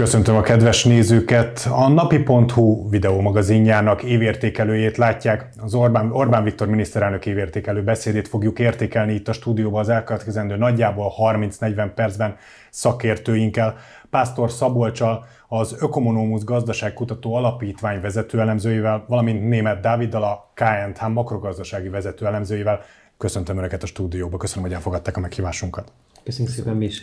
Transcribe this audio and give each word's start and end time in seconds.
Köszöntöm 0.00 0.36
a 0.36 0.40
kedves 0.40 0.84
nézőket! 0.84 1.68
A 1.70 1.88
napi.hu 1.88 2.88
videómagazinjának 2.88 4.02
évértékelőjét 4.02 4.96
látják. 4.96 5.48
Az 5.58 5.74
Orbán, 5.74 6.12
Orbán 6.12 6.44
Viktor 6.44 6.68
miniszterelnök 6.68 7.26
évértékelő 7.26 7.82
beszédét 7.82 8.28
fogjuk 8.28 8.58
értékelni 8.58 9.14
itt 9.14 9.28
a 9.28 9.32
stúdióban 9.32 9.80
az 9.80 9.88
elkövetkezendő 9.88 10.56
nagyjából 10.56 11.12
30-40 11.18 11.90
percben 11.94 12.36
szakértőinkkel. 12.70 13.76
Pásztor 14.10 14.50
Szabolcsal, 14.50 15.26
az 15.48 15.76
Ökomonómus 15.80 16.44
Gazdaságkutató 16.44 17.34
Alapítvány 17.34 18.00
vezetőelemzőivel, 18.00 19.04
valamint 19.08 19.48
német 19.48 19.80
Dáviddal, 19.80 20.22
a 20.22 20.52
KNH 20.54 21.08
makrogazdasági 21.08 21.88
vezetőelemzőivel. 21.88 22.80
Köszöntöm 23.18 23.58
Önöket 23.58 23.82
a 23.82 23.86
stúdióba, 23.86 24.36
köszönöm, 24.36 24.64
hogy 24.64 24.72
elfogadták 24.72 25.16
a 25.16 25.20
meghívásunkat. 25.20 25.92
Köszönjük 26.24 26.54
szépen 26.54 26.76
mi 26.76 26.84
is. 26.84 27.02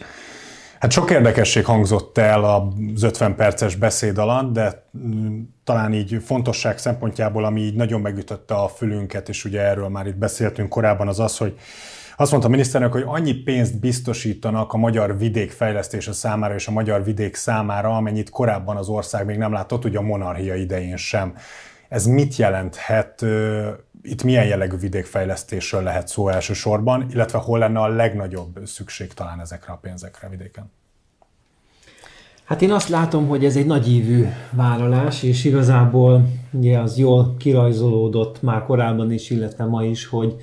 Hát 0.79 0.91
sok 0.91 1.11
érdekesség 1.11 1.65
hangzott 1.65 2.17
el 2.17 2.43
az 2.43 3.03
50 3.03 3.35
perces 3.35 3.75
beszéd 3.75 4.17
alatt, 4.17 4.53
de 4.53 4.87
mm, 4.97 5.41
talán 5.63 5.93
így 5.93 6.21
fontosság 6.25 6.77
szempontjából, 6.77 7.45
ami 7.45 7.61
így 7.61 7.75
nagyon 7.75 8.01
megütötte 8.01 8.53
a 8.53 8.67
fülünket, 8.67 9.29
és 9.29 9.45
ugye 9.45 9.61
erről 9.61 9.87
már 9.87 10.07
itt 10.07 10.15
beszéltünk 10.15 10.69
korábban, 10.69 11.07
az 11.07 11.19
az, 11.19 11.37
hogy 11.37 11.57
azt 12.17 12.31
mondta 12.31 12.49
a 12.49 12.51
miniszternek, 12.51 12.91
hogy 12.91 13.03
annyi 13.05 13.33
pénzt 13.33 13.79
biztosítanak 13.79 14.73
a 14.73 14.77
magyar 14.77 15.17
vidék 15.17 15.51
fejlesztése 15.51 16.13
számára 16.13 16.53
és 16.53 16.67
a 16.67 16.71
magyar 16.71 17.03
vidék 17.03 17.35
számára, 17.35 17.95
amennyit 17.95 18.29
korábban 18.29 18.77
az 18.77 18.87
ország 18.87 19.25
még 19.25 19.37
nem 19.37 19.53
látott, 19.53 19.85
ugye 19.85 19.97
a 19.97 20.01
monarchia 20.01 20.55
idején 20.55 20.97
sem. 20.97 21.33
Ez 21.89 22.05
mit 22.05 22.35
jelenthet? 22.35 23.25
Itt 24.09 24.23
milyen 24.23 24.45
jellegű 24.45 24.77
vidékfejlesztésről 24.77 25.83
lehet 25.83 26.07
szó 26.07 26.29
elsősorban, 26.29 27.07
illetve 27.11 27.37
hol 27.37 27.59
lenne 27.59 27.79
a 27.79 27.87
legnagyobb 27.87 28.59
szükség 28.65 29.13
talán 29.13 29.39
ezekre 29.39 29.73
a 29.73 29.77
pénzekre 29.77 30.29
vidéken? 30.29 30.71
Hát 32.43 32.61
én 32.61 32.71
azt 32.71 32.89
látom, 32.89 33.27
hogy 33.27 33.45
ez 33.45 33.55
egy 33.55 33.65
nagyívű 33.65 34.25
vállalás, 34.51 35.23
és 35.23 35.45
igazából 35.45 36.29
ugye 36.51 36.79
az 36.79 36.97
jól 36.97 37.35
kirajzolódott 37.37 38.41
már 38.41 38.63
korábban 38.63 39.11
is, 39.11 39.29
illetve 39.29 39.65
ma 39.65 39.83
is, 39.83 40.05
hogy 40.05 40.35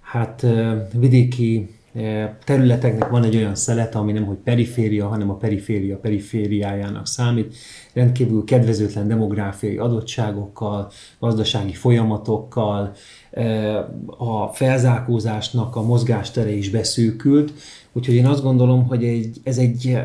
hát 0.00 0.46
vidéki 0.92 1.74
területeknek 2.44 3.08
van 3.08 3.24
egy 3.24 3.36
olyan 3.36 3.54
szelete, 3.54 3.98
ami 3.98 4.12
nem 4.12 4.24
hogy 4.24 4.36
periféria, 4.36 5.08
hanem 5.08 5.30
a 5.30 5.34
periféria 5.34 5.96
perifériájának 5.96 7.06
számít. 7.06 7.56
Rendkívül 7.92 8.44
kedvezőtlen 8.44 9.08
demográfiai 9.08 9.76
adottságokkal, 9.76 10.90
gazdasági 11.18 11.72
folyamatokkal, 11.72 12.92
a 14.06 14.46
felzárkózásnak 14.46 15.76
a 15.76 15.82
mozgástere 15.82 16.52
is 16.52 16.70
beszűkült. 16.70 17.52
Úgyhogy 17.92 18.14
én 18.14 18.26
azt 18.26 18.42
gondolom, 18.42 18.86
hogy 18.86 19.04
egy, 19.04 19.40
ez 19.42 19.58
egy 19.58 19.98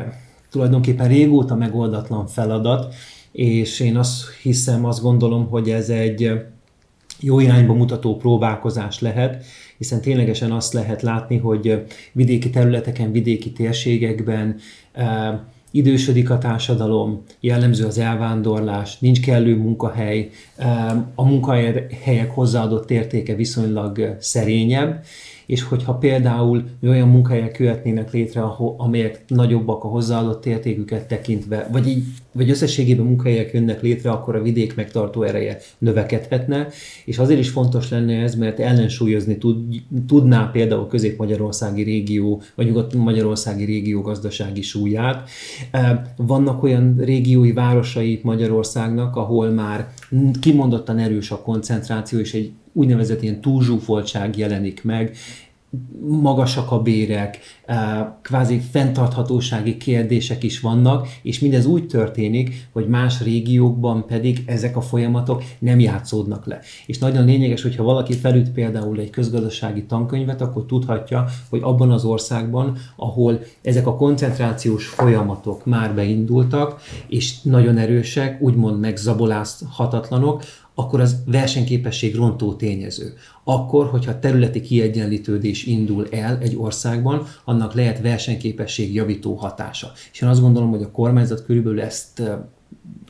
tulajdonképpen 0.50 1.08
régóta 1.08 1.54
megoldatlan 1.54 2.26
feladat, 2.26 2.94
és 3.32 3.80
én 3.80 3.96
azt 3.96 4.30
hiszem, 4.42 4.84
azt 4.84 5.02
gondolom, 5.02 5.48
hogy 5.48 5.70
ez 5.70 5.88
egy 5.88 6.32
jó 7.20 7.40
irányba 7.40 7.74
mutató 7.74 8.16
próbálkozás 8.16 9.00
lehet, 9.00 9.44
hiszen 9.78 10.00
ténylegesen 10.00 10.52
azt 10.52 10.72
lehet 10.72 11.02
látni, 11.02 11.36
hogy 11.36 11.84
vidéki 12.12 12.50
területeken, 12.50 13.12
vidéki 13.12 13.52
térségekben 13.52 14.56
idősödik 15.70 16.30
a 16.30 16.38
társadalom, 16.38 17.22
jellemző 17.40 17.86
az 17.86 17.98
elvándorlás, 17.98 18.98
nincs 18.98 19.20
kellő 19.20 19.56
munkahely, 19.56 20.30
a 21.14 21.24
munkahelyek 21.24 22.30
hozzáadott 22.30 22.90
értéke 22.90 23.34
viszonylag 23.34 24.16
szerényebb, 24.20 25.04
és 25.46 25.62
hogyha 25.62 25.94
például 25.94 26.64
olyan 26.82 27.08
munkahelyek 27.08 27.58
jöhetnének 27.58 28.12
létre, 28.12 28.42
amelyek 28.76 29.24
nagyobbak 29.26 29.84
a 29.84 29.88
hozzáadott 29.88 30.46
értéküket 30.46 31.08
tekintve, 31.08 31.68
vagy 31.72 31.88
így, 31.88 32.04
vagy 32.32 32.50
összességében 32.50 33.04
munkahelyek 33.04 33.52
jönnek 33.52 33.82
létre, 33.82 34.10
akkor 34.10 34.36
a 34.36 34.42
vidék 34.42 34.74
megtartó 34.74 35.22
ereje 35.22 35.58
növekedhetne, 35.78 36.68
és 37.04 37.18
azért 37.18 37.40
is 37.40 37.48
fontos 37.48 37.90
lenne 37.90 38.22
ez, 38.22 38.34
mert 38.34 38.60
ellensúlyozni 38.60 39.38
tud, 39.38 39.82
tudná 40.06 40.50
például 40.50 40.86
közép-magyarországi 40.86 41.82
régió, 41.82 42.42
vagy 42.54 42.66
nyugat-magyarországi 42.66 43.64
régió 43.64 44.00
gazdasági 44.00 44.62
súlyát. 44.62 45.28
Vannak 46.16 46.62
olyan 46.62 46.96
régiói 46.98 47.52
városai 47.52 48.20
Magyarországnak, 48.22 49.16
ahol 49.16 49.50
már 49.50 49.88
kimondottan 50.40 50.98
erős 50.98 51.30
a 51.30 51.42
koncentráció, 51.42 52.18
és 52.18 52.34
egy 52.34 52.52
úgynevezett 52.72 53.22
ilyen 53.22 53.40
túlzsúfoltság 53.40 54.38
jelenik 54.38 54.84
meg, 54.84 55.16
magasak 56.08 56.70
a 56.70 56.82
bérek, 56.82 57.38
eh, 57.66 58.06
kvázi 58.22 58.58
fenntarthatósági 58.58 59.76
kérdések 59.76 60.42
is 60.42 60.60
vannak, 60.60 61.08
és 61.22 61.40
mindez 61.40 61.66
úgy 61.66 61.86
történik, 61.86 62.68
hogy 62.72 62.88
más 62.88 63.22
régiókban 63.22 64.06
pedig 64.06 64.42
ezek 64.46 64.76
a 64.76 64.80
folyamatok 64.80 65.42
nem 65.58 65.80
játszódnak 65.80 66.46
le. 66.46 66.60
És 66.86 66.98
nagyon 66.98 67.24
lényeges, 67.24 67.62
hogyha 67.62 67.82
valaki 67.82 68.12
felüt 68.12 68.50
például 68.50 68.98
egy 68.98 69.10
közgazdasági 69.10 69.84
tankönyvet, 69.84 70.40
akkor 70.40 70.66
tudhatja, 70.66 71.24
hogy 71.50 71.60
abban 71.62 71.90
az 71.90 72.04
országban, 72.04 72.76
ahol 72.96 73.40
ezek 73.62 73.86
a 73.86 73.96
koncentrációs 73.96 74.86
folyamatok 74.86 75.64
már 75.64 75.94
beindultak, 75.94 76.80
és 77.08 77.42
nagyon 77.42 77.78
erősek, 77.78 78.42
úgymond 78.42 78.80
megzabolázhatatlanok, 78.80 80.42
akkor 80.78 81.00
az 81.00 81.16
versenyképesség 81.26 82.14
rontó 82.14 82.54
tényező. 82.54 83.14
Akkor, 83.44 83.86
hogyha 83.86 84.18
területi 84.18 84.60
kiegyenlítődés 84.60 85.64
indul 85.64 86.06
el 86.10 86.38
egy 86.38 86.56
országban, 86.56 87.26
annak 87.44 87.74
lehet 87.74 88.00
versenyképesség 88.00 88.94
javító 88.94 89.34
hatása. 89.34 89.92
És 90.12 90.20
én 90.20 90.28
azt 90.28 90.40
gondolom, 90.40 90.70
hogy 90.70 90.82
a 90.82 90.90
kormányzat 90.90 91.44
körülbelül 91.44 91.80
ezt 91.80 92.22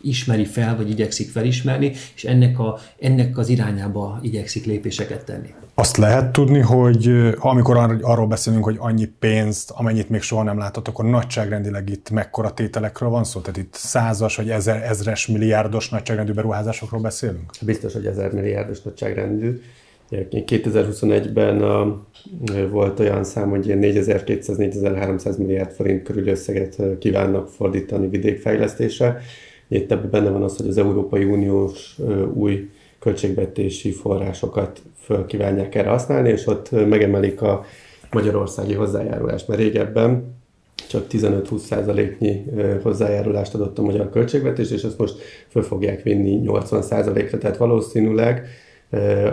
ismeri 0.03 0.45
fel, 0.45 0.77
vagy 0.77 0.91
igyekszik 0.91 1.31
felismerni, 1.31 1.93
és 2.15 2.25
ennek, 2.25 2.59
a, 2.59 2.79
ennek 2.99 3.39
az 3.39 3.49
irányába 3.49 4.19
igyekszik 4.23 4.65
lépéseket 4.65 5.25
tenni. 5.25 5.55
Azt 5.75 5.97
lehet 5.97 6.33
tudni, 6.33 6.59
hogy 6.59 7.33
amikor 7.37 7.99
arról 8.01 8.27
beszélünk, 8.27 8.65
hogy 8.65 8.77
annyi 8.79 9.05
pénzt, 9.19 9.71
amennyit 9.71 10.09
még 10.09 10.21
soha 10.21 10.43
nem 10.43 10.59
látott, 10.59 10.89
akkor 10.89 11.05
nagyságrendileg 11.05 11.89
itt 11.89 12.11
mekkora 12.11 12.51
tételekről 12.51 13.09
van 13.09 13.25
szó? 13.25 13.41
Tehát 13.41 13.57
itt 13.57 13.75
százas 13.75 14.37
vagy 14.37 14.51
ezer, 14.51 14.83
ezres 14.83 15.27
milliárdos 15.27 15.89
nagyságrendű 15.89 16.33
beruházásokról 16.33 17.01
beszélünk? 17.01 17.51
Biztos, 17.63 17.93
hogy 17.93 18.07
ezer 18.07 18.33
milliárdos 18.33 18.83
nagyságrendű. 18.83 19.61
2021-ben 20.11 21.63
a, 21.63 22.07
volt 22.71 23.01
olyan 23.01 23.25
szám, 23.25 23.51
hogy 23.51 23.67
ilyen 23.67 23.79
4200-4300 23.83 25.39
milliárd 25.39 25.71
forint 25.71 26.03
körül 26.03 26.29
összeget 26.29 26.77
kívánnak 26.99 27.49
fordítani 27.49 28.09
vidékfejlesztésre. 28.09 29.21
Itt 29.69 29.93
ebben 29.93 30.11
benne 30.11 30.31
van 30.31 30.43
az, 30.43 30.57
hogy 30.57 30.69
az 30.69 30.79
Európai 30.79 31.25
Uniós 31.25 31.99
új 32.35 32.71
költségvetési 32.99 33.93
forrásokat 33.93 34.83
föl 35.01 35.27
kívánják 35.27 35.75
erre 35.75 35.89
használni, 35.89 36.29
és 36.29 36.47
ott 36.47 36.71
megemelik 36.71 37.43
a 37.43 37.65
magyarországi 38.13 38.75
hozzájárulást, 38.75 39.49
mert 39.49 39.61
régebben 39.61 40.35
csak 40.89 41.07
15-20%-nyi 41.11 42.45
hozzájárulást 42.83 43.55
adott 43.55 43.79
a 43.79 43.83
magyar 43.83 44.11
költségvetés, 44.11 44.71
és 44.71 44.83
ezt 44.83 44.99
most 44.99 45.19
föl 45.49 45.63
fogják 45.63 46.03
vinni 46.03 46.41
80%-ra, 46.45 47.39
tehát 47.39 47.57
valószínűleg 47.57 48.47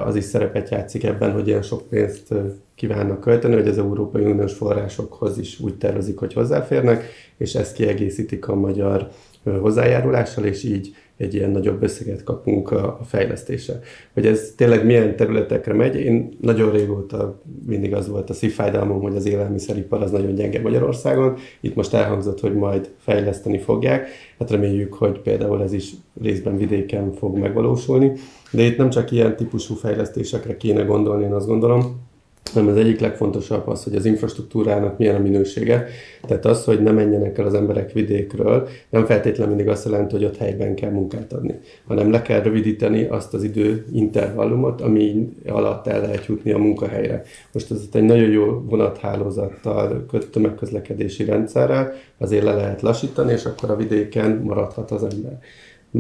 az 0.06 0.16
is 0.16 0.24
szerepet 0.24 0.70
játszik 0.70 1.04
ebben, 1.04 1.32
hogy 1.32 1.48
ilyen 1.48 1.62
sok 1.62 1.90
pénzt 1.90 2.34
kívánnak 2.76 3.20
költeni, 3.20 3.54
hogy 3.54 3.68
az 3.68 3.78
Európai 3.78 4.24
Uniós 4.24 4.54
forrásokhoz 4.54 5.38
is 5.38 5.60
úgy 5.60 5.78
tervezik, 5.78 6.18
hogy 6.18 6.34
hozzáférnek, 6.34 7.04
és 7.38 7.56
ezt 7.56 7.76
kiegészítik 7.76 8.48
a 8.48 8.56
magyar 8.56 9.10
hozzájárulással, 9.44 10.46
és 10.46 10.64
így 10.64 10.96
egy 11.18 11.34
ilyen 11.34 11.50
nagyobb 11.50 11.84
összeget 11.84 12.24
kapunk 12.24 12.72
a, 12.72 13.00
fejlesztésre. 13.06 13.80
Hogy 14.14 14.26
ez 14.26 14.54
tényleg 14.58 14.86
milyen 14.86 15.16
területekre 15.16 15.74
megy, 15.74 15.96
én 15.96 16.38
nagyon 16.42 16.72
régóta 16.72 17.42
mindig 17.66 17.94
az 17.94 18.10
volt 18.10 18.30
a 18.30 18.34
szívfájdalmam, 18.34 19.02
hogy 19.02 19.16
az 19.16 19.26
élelmiszeripar 19.26 20.02
az 20.02 20.12
nagyon 20.12 20.36
gyenge 20.36 20.62
Magyarországon. 20.62 21.36
Itt 21.62 21.76
most 21.76 21.94
elhangzott, 21.94 22.40
hogy 22.40 22.56
majd 22.56 22.90
fejleszteni 22.98 23.60
fogják. 23.60 24.08
Hát 24.40 24.52
reméljük, 24.52 24.94
hogy 24.94 25.20
például 25.20 25.64
ez 25.64 25.74
is 25.74 25.92
részben 26.22 26.58
vidéken 26.58 27.14
fog 27.14 27.38
megvalósulni. 27.38 28.12
De 28.52 28.62
itt 28.62 28.78
nem 28.78 28.90
csak 28.90 29.12
ilyen 29.12 29.36
típusú 29.36 29.76
fejlesztésekre 29.76 30.58
kéne 30.58 30.84
gondolni, 30.84 31.24
én 31.24 31.34
azt 31.34 31.48
gondolom, 31.48 32.12
hanem 32.54 32.70
az 32.70 32.78
egyik 32.78 33.00
legfontosabb 33.00 33.68
az, 33.68 33.84
hogy 33.84 33.96
az 33.96 34.06
infrastruktúrának 34.06 34.98
milyen 34.98 35.16
a 35.16 35.20
minősége. 35.20 35.88
Tehát 36.28 36.46
az, 36.46 36.66
hogy 36.66 36.82
ne 36.82 36.92
menjenek 36.92 37.38
el 37.38 37.46
az 37.46 37.54
emberek 37.54 37.92
vidékről, 37.92 38.68
nem 38.90 39.06
feltétlenül 39.06 39.56
mindig 39.56 39.72
azt 39.72 39.86
jelenti, 39.86 40.16
hogy 40.16 40.26
ott 40.26 40.38
helyben 40.38 40.76
kell 40.76 40.92
munkát 40.92 41.34
adni, 41.34 41.60
hanem 41.88 42.12
le 42.12 42.22
kell 42.22 42.42
rövidíteni 42.42 43.04
azt 43.04 43.34
az 43.34 43.44
idő 43.44 43.86
intervallumot, 43.94 44.82
ami 44.82 45.30
alatt 45.48 45.88
el 45.88 46.02
lehet 46.02 46.26
jutni 46.26 46.52
a 46.52 46.58
munkahelyre. 46.58 47.24
Most 47.52 47.72
ez 47.72 47.82
egy 47.92 48.04
nagyon 48.04 48.30
jó 48.30 48.64
vonathálózattal, 48.70 50.06
tömegközlekedési 50.32 51.24
rendszerrel 51.24 51.94
azért 52.18 52.44
le 52.44 52.54
lehet 52.54 52.82
lassítani, 52.82 53.32
és 53.32 53.46
akkor 53.46 53.70
a 53.70 53.76
vidéken 53.76 54.42
maradhat 54.44 54.92
az 54.92 55.04
ember. 55.04 55.40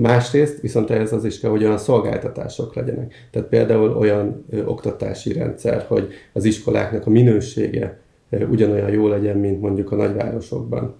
Másrészt 0.01 0.61
viszont 0.61 0.89
ehhez 0.89 1.13
az 1.13 1.25
is 1.25 1.39
kell, 1.39 1.49
hogy 1.49 1.63
olyan 1.63 1.77
szolgáltatások 1.77 2.75
legyenek. 2.75 3.13
Tehát 3.31 3.47
például 3.47 3.97
olyan 3.97 4.45
ö, 4.49 4.65
oktatási 4.65 5.33
rendszer, 5.33 5.85
hogy 5.87 6.07
az 6.33 6.45
iskoláknak 6.45 7.05
a 7.05 7.09
minősége 7.09 7.99
ö, 8.29 8.45
ugyanolyan 8.45 8.89
jó 8.89 9.07
legyen, 9.07 9.37
mint 9.37 9.61
mondjuk 9.61 9.91
a 9.91 9.95
nagyvárosokban. 9.95 10.95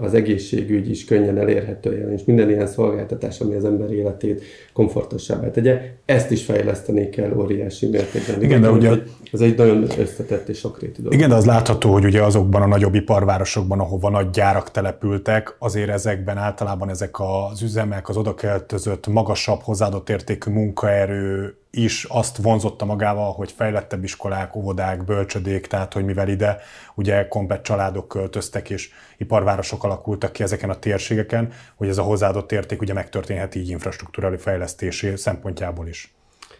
Az 0.00 0.14
egészségügy 0.14 0.90
is 0.90 1.04
könnyen 1.04 1.38
elérhető 1.38 1.90
legyen, 1.90 2.12
és 2.12 2.24
minden 2.24 2.50
ilyen 2.50 2.66
szolgáltatás, 2.66 3.40
ami 3.40 3.54
az 3.54 3.64
ember 3.64 3.90
életét 3.90 4.42
komfortosabbá 4.72 5.50
tegye, 5.50 5.80
ezt 6.04 6.30
is 6.30 6.44
fejleszteni 6.44 7.08
kell 7.08 7.32
óriási 7.36 7.88
mértékben. 7.88 8.42
Igen, 8.42 8.60
de 8.60 8.70
ugye... 8.70 8.90
Ez 9.32 9.40
egy 9.40 9.56
nagyon 9.56 9.82
összetett 9.98 10.48
és 10.48 10.58
sokrétű 10.58 11.02
dolog. 11.02 11.12
Igen, 11.12 11.28
de 11.28 11.34
az 11.34 11.46
látható, 11.46 11.92
hogy 11.92 12.04
ugye 12.04 12.22
azokban 12.22 12.62
a 12.62 12.66
nagyobb 12.66 12.94
iparvárosokban, 12.94 13.80
ahova 13.80 14.10
nagy 14.10 14.30
gyárak 14.30 14.70
települtek, 14.70 15.56
azért 15.58 15.90
ezekben 15.90 16.36
általában 16.36 16.90
ezek 16.90 17.20
az 17.20 17.62
üzemek, 17.62 18.08
az 18.08 18.16
odakeltözött, 18.16 19.06
magasabb 19.06 19.60
hozzáadott 19.60 20.08
értékű 20.08 20.50
munkaerő 20.50 21.56
is 21.76 22.04
azt 22.04 22.36
vonzotta 22.36 22.84
magával, 22.84 23.32
hogy 23.32 23.52
fejlettebb 23.52 24.04
iskolák, 24.04 24.56
óvodák, 24.56 25.04
bölcsödék, 25.04 25.66
tehát 25.66 25.92
hogy 25.92 26.04
mivel 26.04 26.28
ide 26.28 26.58
ugye 26.94 27.28
komplet 27.28 27.62
családok 27.62 28.08
költöztek 28.08 28.70
és 28.70 28.90
iparvárosok 29.18 29.84
alakultak 29.84 30.32
ki 30.32 30.42
ezeken 30.42 30.70
a 30.70 30.78
térségeken, 30.78 31.52
hogy 31.74 31.88
ez 31.88 31.98
a 31.98 32.02
hozzáadott 32.02 32.52
érték 32.52 32.80
ugye 32.80 32.92
megtörténhet 32.92 33.54
így 33.54 33.68
infrastruktúrális 33.68 34.42
fejlesztésé 34.42 35.16
szempontjából 35.16 35.86
is. 35.86 36.14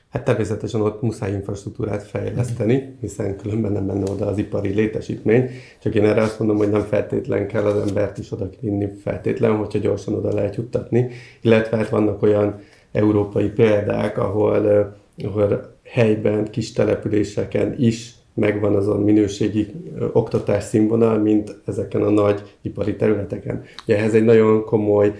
Hát 0.08 0.24
természetesen 0.24 0.80
ott 0.80 1.02
muszáj 1.02 1.32
infrastruktúrát 1.32 2.02
fejleszteni, 2.02 2.96
hiszen 3.00 3.36
különben 3.36 3.72
nem 3.72 3.84
menne 3.84 4.10
oda 4.10 4.26
az 4.26 4.38
ipari 4.38 4.74
létesítmény. 4.74 5.50
Csak 5.82 5.94
én 5.94 6.04
erre 6.04 6.22
azt 6.22 6.38
mondom, 6.38 6.56
hogy 6.56 6.70
nem 6.70 6.82
feltétlen 6.82 7.46
kell 7.46 7.64
az 7.64 7.88
embert 7.88 8.18
is 8.18 8.32
oda 8.32 8.48
vinni 8.60 8.88
feltétlen, 9.02 9.56
hogyha 9.56 9.78
gyorsan 9.78 10.14
oda 10.14 10.34
lehet 10.34 10.56
juttatni. 10.56 11.10
Illetve 11.40 11.76
hát 11.76 11.88
vannak 11.88 12.22
olyan 12.22 12.60
európai 12.92 13.48
példák, 13.48 14.18
ahol, 14.18 14.94
ahol 15.24 15.74
helyben, 15.82 16.50
kis 16.50 16.72
településeken 16.72 17.74
is 17.78 18.14
megvan 18.34 18.74
azon 18.74 19.02
minőségi 19.02 19.66
oktatás 20.12 20.64
színvonal, 20.64 21.18
mint 21.18 21.56
ezeken 21.66 22.02
a 22.02 22.10
nagy 22.10 22.56
ipari 22.62 22.96
területeken. 22.96 23.62
Ugye 23.84 23.96
ehhez 23.96 24.14
egy 24.14 24.24
nagyon 24.24 24.64
komoly 24.64 25.14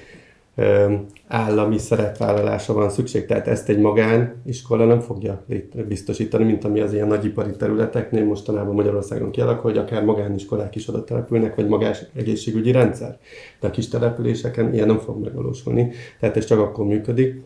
állami 1.27 1.79
szerepvállalása 1.79 2.73
van 2.73 2.91
szükség, 2.91 3.27
tehát 3.27 3.49
ezt 3.49 3.69
egy 3.69 3.79
magániskola 3.79 4.85
nem 4.85 5.01
fogja 5.01 5.45
biztosítani, 5.89 6.45
mint 6.45 6.65
ami 6.65 6.81
az 6.81 6.93
ilyen 6.93 7.07
nagyipari 7.07 7.57
területeknél 7.57 8.25
mostanában 8.25 8.75
Magyarországon 8.75 9.31
kialakul, 9.31 9.71
hogy 9.71 9.79
akár 9.79 10.05
magániskolák 10.05 10.75
is 10.75 10.89
oda 10.89 11.05
települnek, 11.05 11.55
vagy 11.55 11.69
magás 11.69 12.03
egészségügyi 12.15 12.73
rendszer. 12.73 13.19
De 13.61 13.67
a 13.67 13.71
kis 13.71 13.89
településeken 13.89 14.75
ilyen 14.75 14.87
nem 14.87 14.99
fog 14.99 15.23
megvalósulni, 15.23 15.91
tehát 16.21 16.37
ez 16.37 16.45
csak 16.45 16.59
akkor 16.59 16.87
működik, 16.87 17.43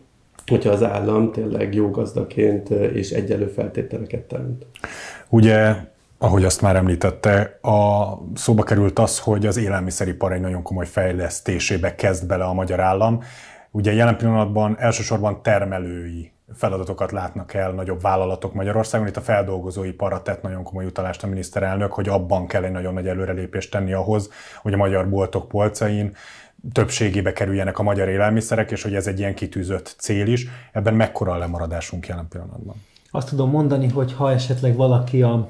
hogyha 0.51 0.71
az 0.71 0.83
állam 0.83 1.31
tényleg 1.31 1.73
jó 1.73 1.89
gazdaként 1.89 2.69
és 2.69 3.11
egyelő 3.11 3.47
feltételeket 3.47 4.21
teremt. 4.21 4.65
Ugye 5.29 5.75
ahogy 6.23 6.43
azt 6.43 6.61
már 6.61 6.75
említette, 6.75 7.59
a 7.61 8.07
szóba 8.35 8.63
került 8.63 8.99
az, 8.99 9.19
hogy 9.19 9.45
az 9.45 9.57
élelmiszeripar 9.57 10.33
egy 10.33 10.41
nagyon 10.41 10.61
komoly 10.61 10.85
fejlesztésébe 10.85 11.95
kezd 11.95 12.27
bele 12.27 12.43
a 12.43 12.53
magyar 12.53 12.79
állam. 12.79 13.23
Ugye 13.71 13.93
jelen 13.93 14.17
pillanatban 14.17 14.75
elsősorban 14.79 15.41
termelői 15.41 16.31
feladatokat 16.55 17.11
látnak 17.11 17.53
el 17.53 17.71
nagyobb 17.71 18.01
vállalatok 18.01 18.53
Magyarországon. 18.53 19.07
Itt 19.07 19.17
a 19.17 19.21
feldolgozóiparra 19.21 20.21
tett 20.21 20.41
nagyon 20.41 20.63
komoly 20.63 20.85
utalást 20.85 21.23
a 21.23 21.27
miniszterelnök, 21.27 21.93
hogy 21.93 22.09
abban 22.09 22.47
kell 22.47 22.63
egy 22.63 22.71
nagyon 22.71 22.93
nagy 22.93 23.07
előrelépést 23.07 23.71
tenni 23.71 23.93
ahhoz, 23.93 24.29
hogy 24.61 24.73
a 24.73 24.77
magyar 24.77 25.09
boltok 25.09 25.47
polcain 25.47 26.15
többségébe 26.71 27.33
kerüljenek 27.33 27.79
a 27.79 27.83
magyar 27.83 28.09
élelmiszerek, 28.09 28.71
és 28.71 28.83
hogy 28.83 28.95
ez 28.95 29.07
egy 29.07 29.19
ilyen 29.19 29.35
kitűzött 29.35 29.95
cél 29.97 30.27
is. 30.27 30.47
Ebben 30.71 30.93
mekkora 30.93 31.31
a 31.31 31.37
lemaradásunk 31.37 32.07
jelen 32.07 32.27
pillanatban? 32.27 32.75
Azt 33.11 33.29
tudom 33.29 33.49
mondani, 33.49 33.87
hogy 33.87 34.13
ha 34.13 34.31
esetleg 34.31 34.75
valaki 34.75 35.21
a 35.21 35.49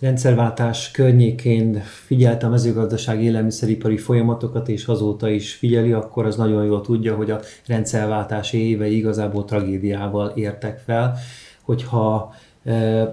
rendszerváltás 0.00 0.90
környékén 0.90 1.82
figyelte 2.06 2.46
a 2.46 2.50
mezőgazdaság 2.50 3.22
élelmiszeripari 3.22 3.96
folyamatokat, 3.96 4.68
és 4.68 4.86
azóta 4.86 5.28
is 5.28 5.54
figyeli, 5.54 5.92
akkor 5.92 6.26
az 6.26 6.36
nagyon 6.36 6.64
jól 6.64 6.80
tudja, 6.80 7.14
hogy 7.14 7.30
a 7.30 7.40
rendszerváltás 7.66 8.52
évei 8.52 8.96
igazából 8.96 9.44
tragédiával 9.44 10.28
értek 10.28 10.78
fel. 10.78 11.16
Hogyha 11.62 12.34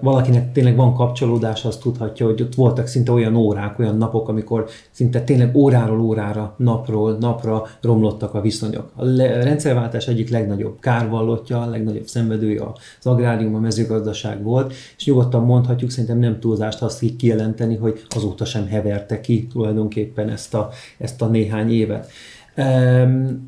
valakinek 0.01 0.51
tényleg 0.51 0.75
van 0.75 0.93
kapcsolódás, 0.93 1.65
azt 1.65 1.81
tudhatja, 1.81 2.25
hogy 2.25 2.41
ott 2.41 2.55
voltak 2.55 2.87
szinte 2.87 3.11
olyan 3.11 3.35
órák, 3.35 3.79
olyan 3.79 3.97
napok, 3.97 4.29
amikor 4.29 4.65
szinte 4.91 5.21
tényleg 5.21 5.55
óráról 5.55 5.99
órára, 5.99 6.53
napról 6.57 7.17
napra 7.19 7.65
romlottak 7.81 8.33
a 8.33 8.41
viszonyok. 8.41 8.91
A 8.95 9.05
rendszerváltás 9.17 10.07
egyik 10.07 10.29
legnagyobb 10.29 10.79
kárvallottja, 10.79 11.61
a 11.61 11.69
legnagyobb 11.69 12.07
szenvedője 12.07 12.63
az 12.99 13.05
agrárium, 13.05 13.55
a 13.55 13.59
mezőgazdaság 13.59 14.43
volt, 14.43 14.73
és 14.97 15.05
nyugodtan 15.05 15.43
mondhatjuk, 15.43 15.89
szerintem 15.89 16.19
nem 16.19 16.39
túlzást 16.39 16.81
azt 16.81 17.01
így 17.01 17.15
kijelenteni, 17.15 17.75
hogy 17.75 18.01
azóta 18.15 18.45
sem 18.45 18.67
heverte 18.67 19.21
ki 19.21 19.47
tulajdonképpen 19.47 20.29
ezt 20.29 20.53
a, 20.53 20.69
ezt 20.97 21.21
a 21.21 21.27
néhány 21.27 21.71
évet. 21.71 22.11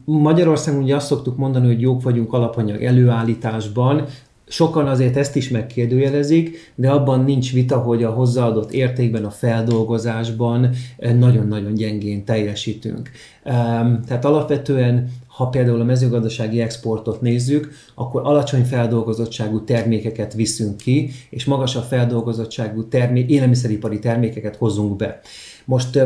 Magyarországon 0.05 0.83
ugye 0.83 0.95
azt 0.95 1.07
szoktuk 1.07 1.37
mondani, 1.37 1.67
hogy 1.67 1.81
jók 1.81 2.01
vagyunk 2.01 2.33
alapanyag 2.33 2.83
előállításban, 2.83 4.05
Sokan 4.49 4.87
azért 4.87 5.17
ezt 5.17 5.35
is 5.35 5.49
megkérdőjelezik, 5.49 6.73
de 6.75 6.89
abban 6.89 7.23
nincs 7.23 7.53
vita, 7.53 7.77
hogy 7.77 8.03
a 8.03 8.09
hozzáadott 8.09 8.71
értékben, 8.71 9.25
a 9.25 9.29
feldolgozásban 9.29 10.69
eh, 10.97 11.13
nagyon-nagyon 11.13 11.73
gyengén 11.73 12.25
teljesítünk. 12.25 13.09
Tehát 14.05 14.25
alapvetően 14.25 15.11
ha 15.39 15.47
például 15.47 15.81
a 15.81 15.83
mezőgazdasági 15.83 16.61
exportot 16.61 17.21
nézzük, 17.21 17.71
akkor 17.95 18.21
alacsony 18.25 18.63
feldolgozottságú 18.63 19.63
termékeket 19.63 20.33
viszünk 20.33 20.77
ki, 20.77 21.11
és 21.29 21.45
magasabb 21.45 21.83
feldolgozottságú 21.83 22.87
termé- 22.87 23.29
élelmiszeripari 23.29 23.99
termékeket 23.99 24.55
hozunk 24.55 24.95
be. 24.95 25.19
Most 25.65 25.99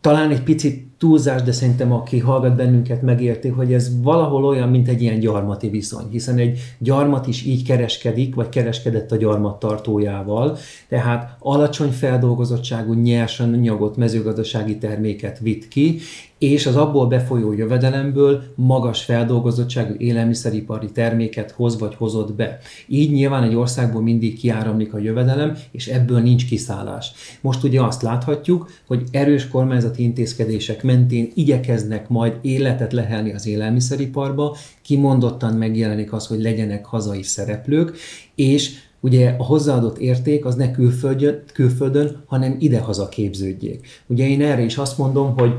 talán 0.00 0.30
egy 0.30 0.42
picit 0.42 0.87
túlzás, 0.98 1.42
de 1.42 1.52
szerintem 1.52 1.92
aki 1.92 2.18
hallgat 2.18 2.56
bennünket 2.56 3.02
megérti, 3.02 3.48
hogy 3.48 3.72
ez 3.72 4.02
valahol 4.02 4.44
olyan, 4.44 4.68
mint 4.68 4.88
egy 4.88 5.02
ilyen 5.02 5.18
gyarmati 5.18 5.68
viszony, 5.68 6.08
hiszen 6.10 6.38
egy 6.38 6.58
gyarmat 6.78 7.26
is 7.26 7.44
így 7.44 7.64
kereskedik, 7.64 8.34
vagy 8.34 8.48
kereskedett 8.48 9.12
a 9.12 9.16
gyarmat 9.16 9.58
tartójával, 9.58 10.56
tehát 10.88 11.36
alacsony 11.38 11.90
feldolgozottságú 11.90 12.92
nyersen 12.92 13.52
anyagot, 13.52 13.96
mezőgazdasági 13.96 14.78
terméket 14.78 15.38
vitt 15.38 15.68
ki, 15.68 15.98
és 16.38 16.66
az 16.66 16.76
abból 16.76 17.06
befolyó 17.06 17.52
jövedelemből 17.52 18.42
magas 18.54 19.02
feldolgozottságú 19.02 19.94
élelmiszeripari 19.98 20.90
terméket 20.92 21.50
hoz 21.50 21.78
vagy 21.78 21.94
hozott 21.94 22.34
be. 22.34 22.58
Így 22.86 23.12
nyilván 23.12 23.42
egy 23.42 23.54
országból 23.54 24.02
mindig 24.02 24.38
kiáramlik 24.38 24.94
a 24.94 24.98
jövedelem, 24.98 25.56
és 25.70 25.86
ebből 25.86 26.20
nincs 26.20 26.46
kiszállás. 26.46 27.12
Most 27.40 27.62
ugye 27.62 27.82
azt 27.82 28.02
láthatjuk, 28.02 28.70
hogy 28.86 29.02
erős 29.10 29.48
kormányzati 29.48 30.02
intézkedések 30.02 30.82
mentén 30.82 31.30
igyekeznek 31.34 32.08
majd 32.08 32.38
életet 32.42 32.92
lehelni 32.92 33.32
az 33.32 33.46
élelmiszeriparba, 33.46 34.56
kimondottan 34.82 35.54
megjelenik 35.54 36.12
az, 36.12 36.26
hogy 36.26 36.42
legyenek 36.42 36.84
hazai 36.84 37.22
szereplők, 37.22 37.96
és 38.34 38.86
ugye 39.00 39.34
a 39.38 39.44
hozzáadott 39.44 39.98
érték 39.98 40.44
az 40.44 40.54
ne 40.54 40.70
külföldön, 40.70 41.42
külföldön 41.52 42.22
hanem 42.26 42.56
idehaza 42.58 43.08
képződjék. 43.08 43.86
Ugye 44.06 44.28
én 44.28 44.42
erre 44.42 44.62
is 44.62 44.76
azt 44.76 44.98
mondom, 44.98 45.34
hogy 45.36 45.54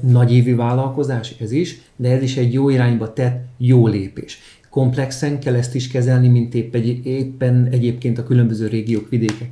nagyévű 0.00 0.56
vállalkozás 0.56 1.34
ez 1.40 1.52
is, 1.52 1.80
de 1.96 2.10
ez 2.10 2.22
is 2.22 2.36
egy 2.36 2.52
jó 2.52 2.68
irányba 2.68 3.12
tett 3.12 3.44
jó 3.58 3.86
lépés. 3.86 4.38
Komplexen 4.70 5.40
kell 5.40 5.54
ezt 5.54 5.74
is 5.74 5.88
kezelni, 5.88 6.28
mint 6.28 6.54
épp 6.54 6.74
egy, 6.74 7.06
éppen 7.06 7.68
egyébként 7.70 8.18
a 8.18 8.24
különböző 8.24 8.66
régiók 8.66 9.08
vidékek 9.08 9.50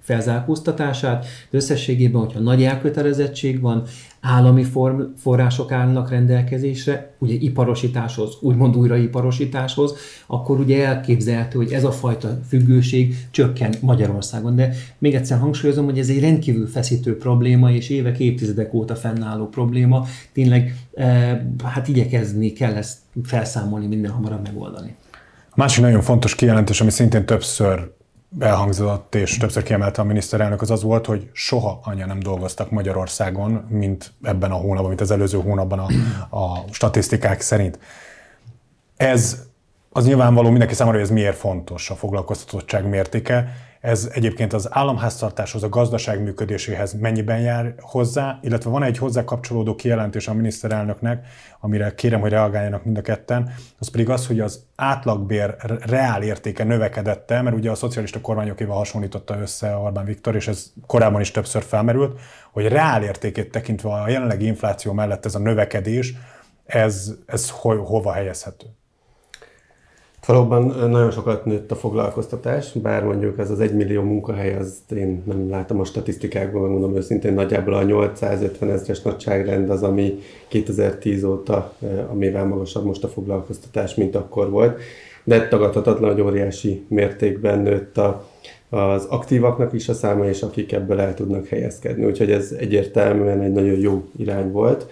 felzárkóztatását, 0.00 1.26
de 1.50 1.56
összességében, 1.56 2.20
hogyha 2.20 2.40
nagy 2.40 2.62
elkötelezettség 2.62 3.60
van, 3.60 3.82
állami 4.20 4.62
form, 4.62 5.00
források 5.16 5.72
állnak 5.72 6.10
rendelkezésre, 6.10 7.14
ugye 7.18 7.34
iparosításhoz, 7.34 8.36
úgymond 8.40 8.76
újraiparosításhoz, 8.76 9.94
akkor 10.26 10.60
ugye 10.60 10.86
elképzelhető, 10.86 11.58
hogy 11.58 11.72
ez 11.72 11.84
a 11.84 11.92
fajta 11.92 12.38
függőség 12.48 13.26
csökken 13.30 13.74
Magyarországon. 13.80 14.56
De 14.56 14.74
még 14.98 15.14
egyszer 15.14 15.38
hangsúlyozom, 15.38 15.84
hogy 15.84 15.98
ez 15.98 16.08
egy 16.08 16.20
rendkívül 16.20 16.66
feszítő 16.66 17.16
probléma, 17.16 17.72
és 17.72 17.88
évek, 17.88 18.18
évtizedek 18.18 18.74
óta 18.74 18.94
fennálló 18.94 19.48
probléma. 19.48 20.06
Tényleg 20.32 20.74
eh, 20.94 21.40
hát 21.64 21.88
igyekezni 21.88 22.52
kell 22.52 22.74
ezt 22.74 22.98
felszámolni, 23.24 23.86
minden 23.86 24.10
hamarabb 24.10 24.42
megoldani. 24.42 24.94
A 25.50 25.54
másik 25.56 25.82
nagyon 25.82 26.02
fontos 26.02 26.34
kijelentés, 26.34 26.80
ami 26.80 26.90
szintén 26.90 27.26
többször 27.26 27.98
elhangzott, 28.38 29.14
és 29.14 29.36
többször 29.36 29.62
kiemelte 29.62 30.02
a 30.02 30.04
miniszterelnök, 30.04 30.62
az 30.62 30.70
az 30.70 30.82
volt, 30.82 31.06
hogy 31.06 31.30
soha 31.32 31.80
anya 31.82 32.06
nem 32.06 32.18
dolgoztak 32.18 32.70
Magyarországon, 32.70 33.52
mint 33.68 34.12
ebben 34.22 34.50
a 34.50 34.54
hónapban, 34.54 34.88
mint 34.88 35.00
az 35.00 35.10
előző 35.10 35.40
hónapban 35.40 35.78
a, 35.78 35.86
a 36.36 36.64
statisztikák 36.70 37.40
szerint. 37.40 37.78
Ez 38.96 39.42
az 39.92 40.06
nyilvánvaló 40.06 40.50
mindenki 40.50 40.74
számára, 40.74 40.96
hogy 40.96 41.06
ez 41.06 41.12
miért 41.12 41.36
fontos 41.36 41.90
a 41.90 41.94
foglalkoztatottság 41.94 42.88
mértéke, 42.88 43.52
ez 43.80 44.10
egyébként 44.12 44.52
az 44.52 44.68
államháztartáshoz, 44.70 45.62
a 45.62 45.68
gazdaság 45.68 46.22
működéséhez 46.22 46.92
mennyiben 46.92 47.40
jár 47.40 47.74
hozzá, 47.78 48.38
illetve 48.42 48.70
van 48.70 48.82
egy 48.82 48.98
hozzá 48.98 49.24
kapcsolódó 49.24 49.74
kijelentés 49.74 50.28
a 50.28 50.34
miniszterelnöknek, 50.34 51.26
amire 51.60 51.94
kérem, 51.94 52.20
hogy 52.20 52.30
reagáljanak 52.30 52.84
mind 52.84 52.98
a 52.98 53.02
ketten, 53.02 53.54
az 53.78 53.88
pedig 53.90 54.08
az, 54.08 54.26
hogy 54.26 54.40
az 54.40 54.64
átlagbér 54.76 55.56
reál 55.80 56.22
értéke 56.22 56.64
növekedette, 56.64 57.42
mert 57.42 57.56
ugye 57.56 57.70
a 57.70 57.74
szocialista 57.74 58.20
kormányokéval 58.20 58.76
hasonlította 58.76 59.38
össze 59.38 59.76
Orbán 59.76 60.04
Viktor, 60.04 60.34
és 60.34 60.48
ez 60.48 60.72
korábban 60.86 61.20
is 61.20 61.30
többször 61.30 61.62
felmerült, 61.62 62.20
hogy 62.52 62.68
reál 62.68 63.02
értékét 63.02 63.50
tekintve 63.50 63.92
a 63.92 64.08
jelenlegi 64.08 64.46
infláció 64.46 64.92
mellett 64.92 65.24
ez 65.24 65.34
a 65.34 65.38
növekedés, 65.38 66.14
ez, 66.66 67.14
ez 67.26 67.50
ho, 67.50 67.84
hova 67.84 68.12
helyezhető? 68.12 68.66
Valóban 70.26 70.90
nagyon 70.90 71.10
sokat 71.10 71.44
nőtt 71.44 71.70
a 71.70 71.74
foglalkoztatás, 71.74 72.72
bár 72.72 73.04
mondjuk 73.04 73.38
ez 73.38 73.50
az 73.50 73.60
egymillió 73.60 74.02
munkahely, 74.02 74.56
az 74.56 74.78
én 74.96 75.22
nem 75.26 75.50
látom 75.50 75.80
a 75.80 75.84
statisztikákban, 75.84 76.70
mondom 76.70 76.96
őszintén, 76.96 77.32
nagyjából 77.32 77.74
a 77.74 77.82
850 77.82 78.70
ezres 78.70 79.02
nagyságrend 79.02 79.70
az, 79.70 79.82
ami 79.82 80.18
2010 80.48 81.24
óta, 81.24 81.72
amivel 82.10 82.44
magasabb 82.44 82.84
most 82.84 83.04
a 83.04 83.08
foglalkoztatás, 83.08 83.94
mint 83.94 84.16
akkor 84.16 84.50
volt. 84.50 84.80
De 85.24 85.48
tagadhatatlan, 85.48 86.12
hogy 86.12 86.20
óriási 86.20 86.84
mértékben 86.88 87.58
nőtt 87.58 87.98
a, 87.98 88.28
az 88.68 89.04
aktívaknak 89.04 89.72
is 89.72 89.88
a 89.88 89.94
száma, 89.94 90.28
és 90.28 90.42
akik 90.42 90.72
ebből 90.72 91.00
el 91.00 91.14
tudnak 91.14 91.46
helyezkedni. 91.46 92.04
Úgyhogy 92.04 92.30
ez 92.30 92.54
egyértelműen 92.58 93.40
egy 93.40 93.52
nagyon 93.52 93.78
jó 93.78 94.04
irány 94.16 94.50
volt 94.50 94.90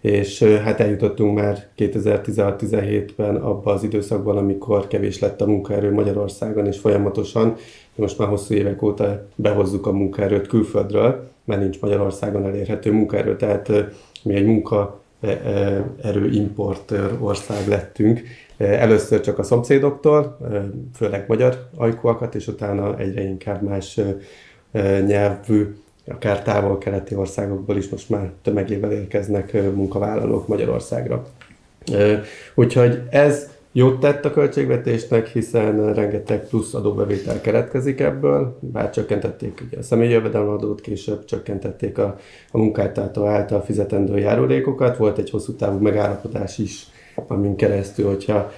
és 0.00 0.42
hát 0.42 0.80
eljutottunk 0.80 1.34
már 1.34 1.66
2016-17-ben 1.78 3.36
abba 3.36 3.72
az 3.72 3.82
időszakban, 3.82 4.36
amikor 4.36 4.86
kevés 4.86 5.18
lett 5.18 5.40
a 5.40 5.46
munkaerő 5.46 5.92
Magyarországon, 5.92 6.66
és 6.66 6.78
folyamatosan, 6.78 7.56
most 7.94 8.18
már 8.18 8.28
hosszú 8.28 8.54
évek 8.54 8.82
óta 8.82 9.26
behozzuk 9.34 9.86
a 9.86 9.92
munkaerőt 9.92 10.46
külföldről, 10.46 11.30
mert 11.44 11.60
nincs 11.60 11.80
Magyarországon 11.80 12.44
elérhető 12.44 12.92
munkaerő, 12.92 13.36
tehát 13.36 13.72
mi 14.22 14.34
egy 14.34 14.46
munka 14.46 15.00
erő 16.02 16.30
importőr 16.30 17.16
ország 17.20 17.68
lettünk. 17.68 18.22
Először 18.56 19.20
csak 19.20 19.38
a 19.38 19.42
szomszédoktól, 19.42 20.38
főleg 20.94 21.24
magyar 21.28 21.68
ajkúakat, 21.76 22.34
és 22.34 22.46
utána 22.46 22.98
egyre 22.98 23.22
inkább 23.22 23.62
más 23.62 24.00
nyelvű 25.06 25.74
akár 26.08 26.42
távol-keleti 26.42 27.14
országokból 27.14 27.76
is 27.76 27.88
most 27.88 28.10
már 28.10 28.30
tömegével 28.42 28.92
érkeznek 28.92 29.52
munkavállalók 29.52 30.48
Magyarországra. 30.48 31.26
Úgyhogy 32.54 33.02
ez 33.10 33.48
jót 33.72 34.00
tett 34.00 34.24
a 34.24 34.30
költségvetésnek, 34.30 35.26
hiszen 35.26 35.94
rengeteg 35.94 36.48
plusz 36.48 36.74
adóbevétel 36.74 37.40
keletkezik 37.40 38.00
ebből, 38.00 38.58
bár 38.60 38.90
csökkentették 38.90 39.62
ugye 39.66 39.78
a 39.78 39.82
személyi 39.82 40.10
jövedelemadót, 40.10 40.80
később 40.80 41.24
csökkentették 41.24 41.98
a, 41.98 42.18
a 42.50 42.58
munkáltató 42.58 43.26
által 43.26 43.62
fizetendő 43.62 44.18
járulékokat, 44.18 44.96
volt 44.96 45.18
egy 45.18 45.30
hosszú 45.30 45.52
távú 45.52 45.78
megállapodás 45.78 46.58
is, 46.58 46.86
amin 47.26 47.56
keresztül, 47.56 48.06
hogyha 48.06 48.52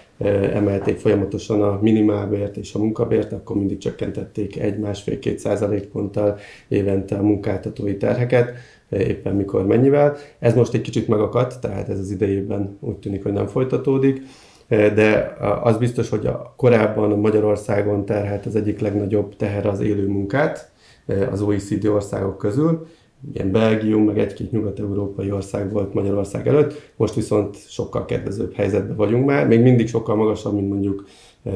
emelték 0.52 0.98
folyamatosan 0.98 1.62
a 1.62 1.78
minimálbért 1.82 2.56
és 2.56 2.74
a 2.74 2.78
munkabért, 2.78 3.32
akkor 3.32 3.56
mindig 3.56 3.78
csökkentették 3.78 4.58
egy-másfél-két 4.58 5.38
százalékponttal 5.38 6.38
évente 6.68 7.16
a 7.16 7.22
munkáltatói 7.22 7.96
terheket, 7.96 8.52
éppen 8.90 9.34
mikor 9.34 9.66
mennyivel. 9.66 10.16
Ez 10.38 10.54
most 10.54 10.74
egy 10.74 10.80
kicsit 10.80 11.08
megakadt, 11.08 11.60
tehát 11.60 11.88
ez 11.88 11.98
az 11.98 12.10
idejében 12.10 12.76
úgy 12.80 12.96
tűnik, 12.96 13.22
hogy 13.22 13.32
nem 13.32 13.46
folytatódik, 13.46 14.22
de 14.68 15.36
az 15.62 15.76
biztos, 15.76 16.08
hogy 16.08 16.26
a 16.26 16.54
korábban 16.56 17.18
Magyarországon 17.18 18.04
terhelt 18.04 18.46
az 18.46 18.56
egyik 18.56 18.80
legnagyobb 18.80 19.36
teher 19.36 19.66
az 19.66 19.80
élő 19.80 20.06
munkát 20.06 20.70
az 21.30 21.42
OECD 21.42 21.86
országok 21.86 22.38
közül, 22.38 22.86
ilyen 23.32 23.50
Belgium, 23.50 24.04
meg 24.04 24.18
egy-két 24.18 24.50
nyugat-európai 24.50 25.30
ország 25.30 25.72
volt 25.72 25.94
Magyarország 25.94 26.48
előtt, 26.48 26.92
most 26.96 27.14
viszont 27.14 27.56
sokkal 27.68 28.04
kedvezőbb 28.04 28.54
helyzetben 28.54 28.96
vagyunk 28.96 29.26
már, 29.26 29.46
még 29.46 29.60
mindig 29.60 29.88
sokkal 29.88 30.16
magasabb, 30.16 30.54
mint 30.54 30.68
mondjuk 30.68 31.04
eh, 31.42 31.52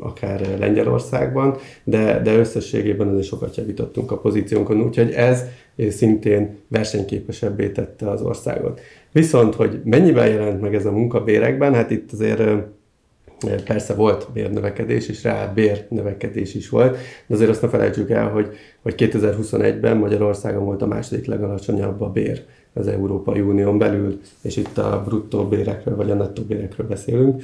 akár 0.00 0.58
Lengyelországban, 0.58 1.56
de, 1.84 2.20
de 2.22 2.36
összességében 2.36 3.08
azért 3.08 3.26
sokat 3.26 3.56
javítottunk 3.56 4.10
a 4.10 4.18
pozíciónkon, 4.18 4.82
úgyhogy 4.82 5.10
ez 5.10 5.44
szintén 5.88 6.58
versenyképesebbé 6.68 7.70
tette 7.70 8.10
az 8.10 8.22
országot. 8.22 8.80
Viszont, 9.12 9.54
hogy 9.54 9.80
mennyivel 9.84 10.28
jelent 10.28 10.60
meg 10.60 10.74
ez 10.74 10.86
a 10.86 10.92
munkabérekben, 10.92 11.74
hát 11.74 11.90
itt 11.90 12.12
azért 12.12 12.40
eh, 12.40 12.62
Persze 13.64 13.94
volt 13.94 14.28
bérnövekedés, 14.32 15.08
és 15.08 15.24
rá 15.24 15.46
bérnövekedés 15.46 16.54
is 16.54 16.68
volt, 16.68 16.96
de 17.26 17.34
azért 17.34 17.50
azt 17.50 17.62
ne 17.62 17.68
felejtsük 17.68 18.10
el, 18.10 18.28
hogy, 18.28 18.48
hogy 18.82 18.94
2021-ben 18.96 19.96
Magyarországon 19.96 20.64
volt 20.64 20.82
a 20.82 20.86
második 20.86 21.26
legalacsonyabb 21.26 22.00
a 22.00 22.10
bér 22.10 22.44
az 22.74 22.86
Európai 22.86 23.40
Unión 23.40 23.78
belül, 23.78 24.20
és 24.42 24.56
itt 24.56 24.78
a 24.78 25.02
bruttó 25.04 25.44
bérekről 25.44 25.96
vagy 25.96 26.10
a 26.10 26.14
nettó 26.14 26.42
bérekről 26.42 26.86
beszélünk. 26.86 27.42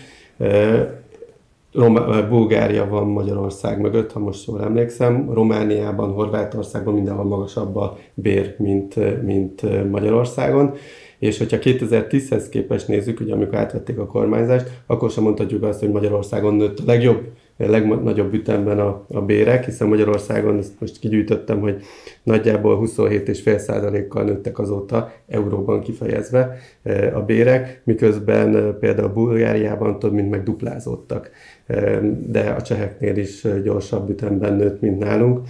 Roma, 1.72 2.28
Bulgária 2.28 2.88
van 2.88 3.06
Magyarország 3.06 3.80
mögött, 3.80 4.12
ha 4.12 4.18
most 4.18 4.46
jól 4.46 4.62
emlékszem. 4.62 5.32
Romániában, 5.32 6.12
Horvátországban 6.12 6.94
mindenhol 6.94 7.24
magasabb 7.24 7.76
a 7.76 7.98
bér, 8.14 8.54
mint, 8.58 9.22
mint 9.22 9.90
Magyarországon 9.90 10.74
és 11.18 11.38
hogyha 11.38 11.56
2010-hez 11.60 12.44
képest 12.50 12.88
nézzük, 12.88 13.20
ugye 13.20 13.32
amikor 13.32 13.58
átvették 13.58 13.98
a 13.98 14.06
kormányzást, 14.06 14.70
akkor 14.86 15.10
sem 15.10 15.22
mondhatjuk 15.22 15.62
azt, 15.62 15.80
hogy 15.80 15.90
Magyarországon 15.90 16.54
nőtt 16.54 16.78
a 16.78 16.82
legjobb, 16.86 17.32
legnagyobb 17.56 18.34
ütemben 18.34 18.78
a, 18.78 19.04
a 19.08 19.20
bérek, 19.20 19.64
hiszen 19.64 19.88
Magyarországon, 19.88 20.58
ezt 20.58 20.80
most 20.80 20.98
kigyűjtöttem, 20.98 21.60
hogy 21.60 21.82
nagyjából 22.22 22.78
27,5%-kal 22.78 24.24
nőttek 24.24 24.58
azóta, 24.58 25.12
euróban 25.28 25.80
kifejezve 25.80 26.56
e, 26.82 27.16
a 27.16 27.24
bérek, 27.24 27.80
miközben 27.84 28.56
e, 28.56 28.60
például 28.60 29.08
Bulgáriában 29.08 29.98
több 29.98 30.12
mint 30.12 30.30
megduplázódtak, 30.30 31.30
e, 31.66 32.00
de 32.26 32.40
a 32.40 32.62
cseheknél 32.62 33.16
is 33.16 33.46
gyorsabb 33.64 34.10
ütemben 34.10 34.54
nőtt, 34.54 34.80
mint 34.80 34.98
nálunk 34.98 35.40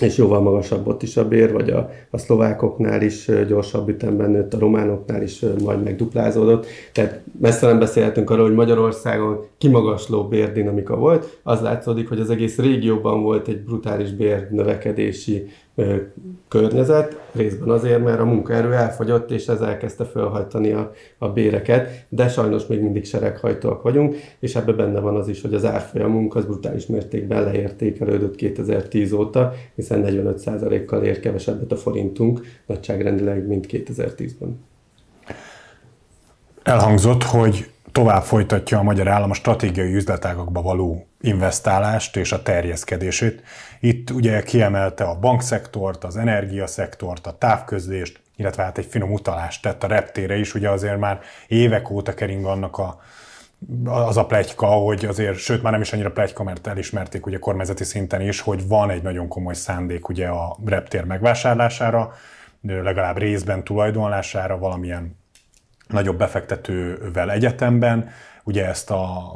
és 0.00 0.16
jóval 0.16 0.40
magasabb 0.40 0.86
ott 0.86 1.02
is 1.02 1.16
a 1.16 1.28
bér, 1.28 1.52
vagy 1.52 1.70
a, 1.70 1.90
a 2.10 2.18
szlovákoknál 2.18 3.02
is 3.02 3.30
gyorsabb 3.48 3.88
ütemben 3.88 4.30
nőtt, 4.30 4.54
a 4.54 4.58
románoknál 4.58 5.22
is 5.22 5.44
majd 5.64 5.82
megduplázódott. 5.82 6.66
Tehát 6.92 7.20
messze 7.40 7.66
nem 7.66 7.78
beszélhetünk 7.78 8.30
arról, 8.30 8.46
hogy 8.46 8.54
Magyarországon 8.54 9.44
kimagasló 9.58 10.28
bérdinamika 10.28 10.96
volt. 10.96 11.40
Az 11.42 11.60
látszódik, 11.60 12.08
hogy 12.08 12.20
az 12.20 12.30
egész 12.30 12.58
régióban 12.58 13.22
volt 13.22 13.48
egy 13.48 13.60
brutális 13.60 14.10
bérnövekedési 14.12 15.46
környezet, 16.48 17.20
részben 17.32 17.68
azért, 17.68 18.04
mert 18.04 18.20
a 18.20 18.24
munkaerő 18.24 18.72
elfogyott, 18.72 19.30
és 19.30 19.46
ez 19.46 19.60
elkezdte 19.60 20.04
felhajtani 20.04 20.72
a, 20.72 20.92
a 21.18 21.28
béreket, 21.28 22.06
de 22.08 22.28
sajnos 22.28 22.66
még 22.66 22.80
mindig 22.80 23.04
sereghajtóak 23.04 23.82
vagyunk, 23.82 24.16
és 24.38 24.54
ebben 24.54 24.76
benne 24.76 25.00
van 25.00 25.16
az 25.16 25.28
is, 25.28 25.40
hogy 25.40 25.54
az 25.54 25.64
árfolyamunk 25.64 26.34
az 26.34 26.44
brutális 26.44 26.86
mértékben 26.86 27.42
leértékelődött 27.42 28.34
2010 28.34 29.12
óta, 29.12 29.52
hiszen 29.74 30.04
45%-kal 30.06 31.02
ér 31.02 31.20
kevesebbet 31.20 31.72
a 31.72 31.76
forintunk, 31.76 32.40
nagyságrendileg, 32.66 33.46
mint 33.46 33.66
2010-ben. 33.70 34.64
Elhangzott, 36.62 37.22
hogy 37.22 37.73
tovább 37.94 38.22
folytatja 38.22 38.78
a 38.78 38.82
magyar 38.82 39.08
állam 39.08 39.30
a 39.30 39.34
stratégiai 39.34 39.94
üzletágakba 39.94 40.62
való 40.62 41.06
investálást 41.20 42.16
és 42.16 42.32
a 42.32 42.42
terjeszkedését. 42.42 43.42
Itt 43.80 44.10
ugye 44.10 44.42
kiemelte 44.42 45.04
a 45.04 45.18
bankszektort, 45.18 46.04
az 46.04 46.16
energiaszektort, 46.16 47.26
a 47.26 47.38
távközlést, 47.38 48.20
illetve 48.36 48.62
hát 48.62 48.78
egy 48.78 48.86
finom 48.86 49.12
utalást 49.12 49.62
tett 49.62 49.84
a 49.84 49.86
reptére 49.86 50.36
is, 50.36 50.54
ugye 50.54 50.70
azért 50.70 50.98
már 50.98 51.20
évek 51.48 51.90
óta 51.90 52.14
kering 52.14 52.44
annak 52.44 52.78
a 52.78 53.00
az 53.84 54.16
a 54.16 54.26
plegyka, 54.26 54.66
hogy 54.66 55.04
azért, 55.04 55.36
sőt 55.36 55.62
már 55.62 55.72
nem 55.72 55.80
is 55.80 55.92
annyira 55.92 56.10
plegyka, 56.10 56.42
mert 56.42 56.66
elismerték 56.66 57.26
ugye 57.26 57.38
kormányzati 57.38 57.84
szinten 57.84 58.20
is, 58.20 58.40
hogy 58.40 58.68
van 58.68 58.90
egy 58.90 59.02
nagyon 59.02 59.28
komoly 59.28 59.54
szándék 59.54 60.08
ugye 60.08 60.26
a 60.26 60.56
reptér 60.64 61.04
megvásárlására, 61.04 62.12
legalább 62.62 63.18
részben 63.18 63.64
tulajdonlására 63.64 64.58
valamilyen 64.58 65.23
nagyobb 65.88 66.18
befektetővel 66.18 67.30
egyetemben. 67.30 68.08
Ugye 68.44 68.66
ezt 68.66 68.90
a, 68.90 69.34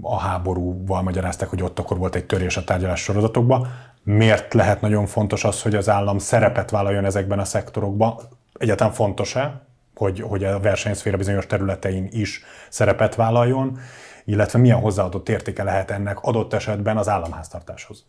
a 0.00 0.18
háborúval 0.18 1.02
magyarázták, 1.02 1.48
hogy 1.48 1.62
ott 1.62 1.78
akkor 1.78 1.98
volt 1.98 2.14
egy 2.14 2.26
törés 2.26 2.56
a 2.56 2.64
tárgyalás 2.64 3.00
sorozatokba. 3.00 3.66
Miért 4.02 4.54
lehet 4.54 4.80
nagyon 4.80 5.06
fontos 5.06 5.44
az, 5.44 5.62
hogy 5.62 5.74
az 5.74 5.88
állam 5.88 6.18
szerepet 6.18 6.70
vállaljon 6.70 7.04
ezekben 7.04 7.38
a 7.38 7.44
szektorokban? 7.44 8.16
Egyáltalán 8.52 8.92
fontos-e, 8.92 9.66
hogy, 9.94 10.20
hogy 10.20 10.44
a 10.44 10.60
versenyszféra 10.60 11.16
bizonyos 11.16 11.46
területein 11.46 12.08
is 12.10 12.44
szerepet 12.68 13.14
vállaljon, 13.14 13.78
illetve 14.24 14.58
milyen 14.58 14.80
hozzáadott 14.80 15.28
értéke 15.28 15.62
lehet 15.62 15.90
ennek 15.90 16.20
adott 16.20 16.52
esetben 16.52 16.96
az 16.96 17.08
államháztartáshoz? 17.08 18.04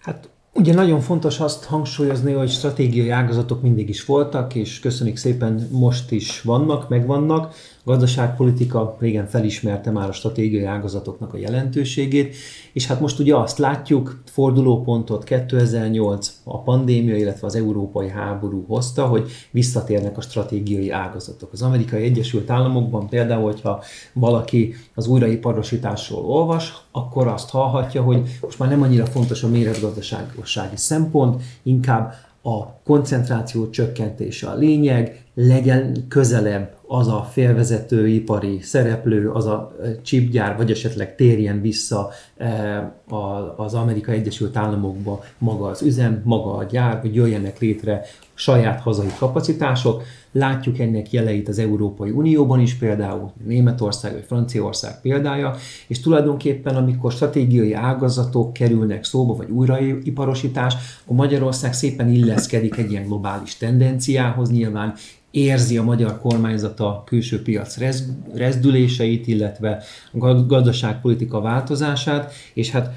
Hát 0.00 0.28
Ugye 0.54 0.74
nagyon 0.74 1.00
fontos 1.00 1.40
azt 1.40 1.64
hangsúlyozni, 1.64 2.32
hogy 2.32 2.50
stratégiai 2.50 3.10
ágazatok 3.10 3.62
mindig 3.62 3.88
is 3.88 4.04
voltak, 4.04 4.54
és 4.54 4.80
köszönjük 4.80 5.16
szépen, 5.16 5.68
most 5.70 6.10
is 6.10 6.42
vannak, 6.42 6.88
megvannak 6.88 7.54
gazdaságpolitika 7.84 8.96
régen 8.98 9.26
felismerte 9.26 9.90
már 9.90 10.08
a 10.08 10.12
stratégiai 10.12 10.64
ágazatoknak 10.64 11.34
a 11.34 11.38
jelentőségét, 11.38 12.34
és 12.72 12.86
hát 12.86 13.00
most 13.00 13.18
ugye 13.18 13.36
azt 13.36 13.58
látjuk, 13.58 14.22
fordulópontot 14.24 15.24
2008 15.24 16.40
a 16.44 16.62
pandémia, 16.62 17.16
illetve 17.16 17.46
az 17.46 17.54
európai 17.54 18.08
háború 18.08 18.64
hozta, 18.66 19.06
hogy 19.06 19.30
visszatérnek 19.50 20.16
a 20.16 20.20
stratégiai 20.20 20.90
ágazatok. 20.90 21.52
Az 21.52 21.62
amerikai 21.62 22.02
Egyesült 22.02 22.50
Államokban 22.50 23.08
például, 23.08 23.44
hogyha 23.44 23.82
valaki 24.12 24.74
az 24.94 25.06
újraiparosításról 25.06 26.24
olvas, 26.24 26.74
akkor 26.90 27.26
azt 27.26 27.50
hallhatja, 27.50 28.02
hogy 28.02 28.38
most 28.40 28.58
már 28.58 28.68
nem 28.68 28.82
annyira 28.82 29.06
fontos 29.06 29.42
a 29.42 29.48
méretgazdasági 29.48 30.76
szempont, 30.76 31.42
inkább 31.62 32.14
a 32.42 32.80
koncentráció 32.84 33.70
csökkentése 33.70 34.48
a 34.48 34.54
lényeg, 34.54 35.24
legyen 35.34 36.06
közelebb 36.08 36.76
az 36.86 37.08
a 37.08 37.28
félvezető 37.32 38.08
ipari 38.08 38.60
szereplő, 38.60 39.30
az 39.30 39.46
a 39.46 39.76
chipgyár, 40.02 40.56
vagy 40.56 40.70
esetleg 40.70 41.14
térjen 41.14 41.60
vissza 41.60 42.10
az 43.56 43.74
Amerika 43.74 44.12
Egyesült 44.12 44.56
Államokba 44.56 45.24
maga 45.38 45.66
az 45.66 45.82
üzem, 45.82 46.22
maga 46.24 46.54
a 46.54 46.64
gyár, 46.64 47.00
hogy 47.00 47.14
jöjjenek 47.14 47.58
létre 47.58 48.02
saját 48.34 48.80
hazai 48.80 49.12
kapacitások. 49.18 50.02
Látjuk 50.32 50.78
ennek 50.78 51.12
jeleit 51.12 51.48
az 51.48 51.58
Európai 51.58 52.10
Unióban 52.10 52.60
is, 52.60 52.74
például 52.74 53.32
Németország 53.46 54.12
vagy 54.12 54.24
Franciaország 54.26 55.00
példája, 55.00 55.54
és 55.86 56.00
tulajdonképpen 56.00 56.76
amikor 56.76 57.12
stratégiai 57.12 57.72
ágazatok 57.72 58.52
kerülnek 58.52 59.04
szóba, 59.04 59.34
vagy 59.34 59.50
újraiparosítás, 59.50 60.74
akkor 61.04 61.16
Magyarország 61.16 61.72
szépen 61.72 62.08
illeszkedik 62.08 62.76
egy 62.76 62.90
ilyen 62.90 63.06
globális 63.06 63.56
tendenciához, 63.56 64.50
nyilván 64.50 64.94
érzi 65.32 65.78
a 65.78 65.82
magyar 65.82 66.20
kormányzat 66.20 66.80
a 66.80 67.02
külső 67.06 67.42
piac 67.42 67.76
rezdüléseit, 68.34 69.26
illetve 69.26 69.82
a 70.12 70.44
gazdaságpolitika 70.46 71.40
változását, 71.40 72.32
és 72.54 72.70
hát 72.70 72.94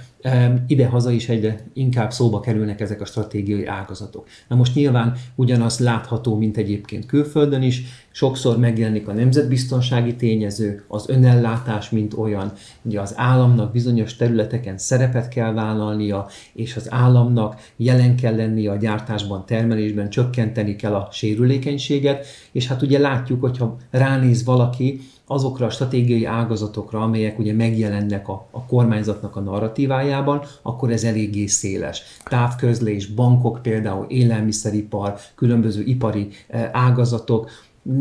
ide-haza 0.67 1.11
is 1.11 1.29
egyre 1.29 1.67
inkább 1.73 2.11
szóba 2.11 2.39
kerülnek 2.39 2.81
ezek 2.81 3.01
a 3.01 3.05
stratégiai 3.05 3.65
ágazatok. 3.65 4.27
Na 4.47 4.55
most 4.55 4.75
nyilván 4.75 5.13
ugyanaz 5.35 5.79
látható, 5.79 6.35
mint 6.37 6.57
egyébként 6.57 7.05
külföldön 7.05 7.61
is, 7.61 7.83
sokszor 8.11 8.57
megjelenik 8.57 9.07
a 9.07 9.13
nemzetbiztonsági 9.13 10.15
tényező, 10.15 10.83
az 10.87 11.09
önellátás, 11.09 11.89
mint 11.89 12.13
olyan, 12.13 12.51
ugye 12.81 13.01
az 13.01 13.13
államnak 13.17 13.71
bizonyos 13.71 14.15
területeken 14.15 14.77
szerepet 14.77 15.27
kell 15.27 15.53
vállalnia, 15.53 16.27
és 16.53 16.75
az 16.75 16.91
államnak 16.91 17.71
jelen 17.75 18.15
kell 18.15 18.35
lennie 18.35 18.71
a 18.71 18.75
gyártásban, 18.75 19.45
termelésben, 19.45 20.09
csökkenteni 20.09 20.75
kell 20.75 20.93
a 20.93 21.07
sérülékenységet, 21.11 22.25
és 22.51 22.67
hát 22.67 22.81
ugye 22.81 22.99
látjuk, 22.99 23.41
hogyha 23.41 23.77
ránéz 23.91 24.43
valaki, 24.43 25.01
azokra 25.27 25.65
a 25.65 25.69
stratégiai 25.69 26.25
ágazatokra, 26.25 27.01
amelyek 27.01 27.39
ugye 27.39 27.53
megjelennek 27.53 28.27
a, 28.27 28.47
a 28.51 28.65
kormányzatnak 28.65 29.35
a 29.35 29.39
narratívájában, 29.39 30.41
akkor 30.61 30.91
ez 30.91 31.03
eléggé 31.03 31.45
széles. 31.45 32.01
Távközlés, 32.23 33.07
bankok 33.07 33.59
például, 33.61 34.05
élelmiszeripar, 34.09 35.15
különböző 35.35 35.83
ipari 35.83 36.27
eh, 36.47 36.69
ágazatok, 36.73 37.49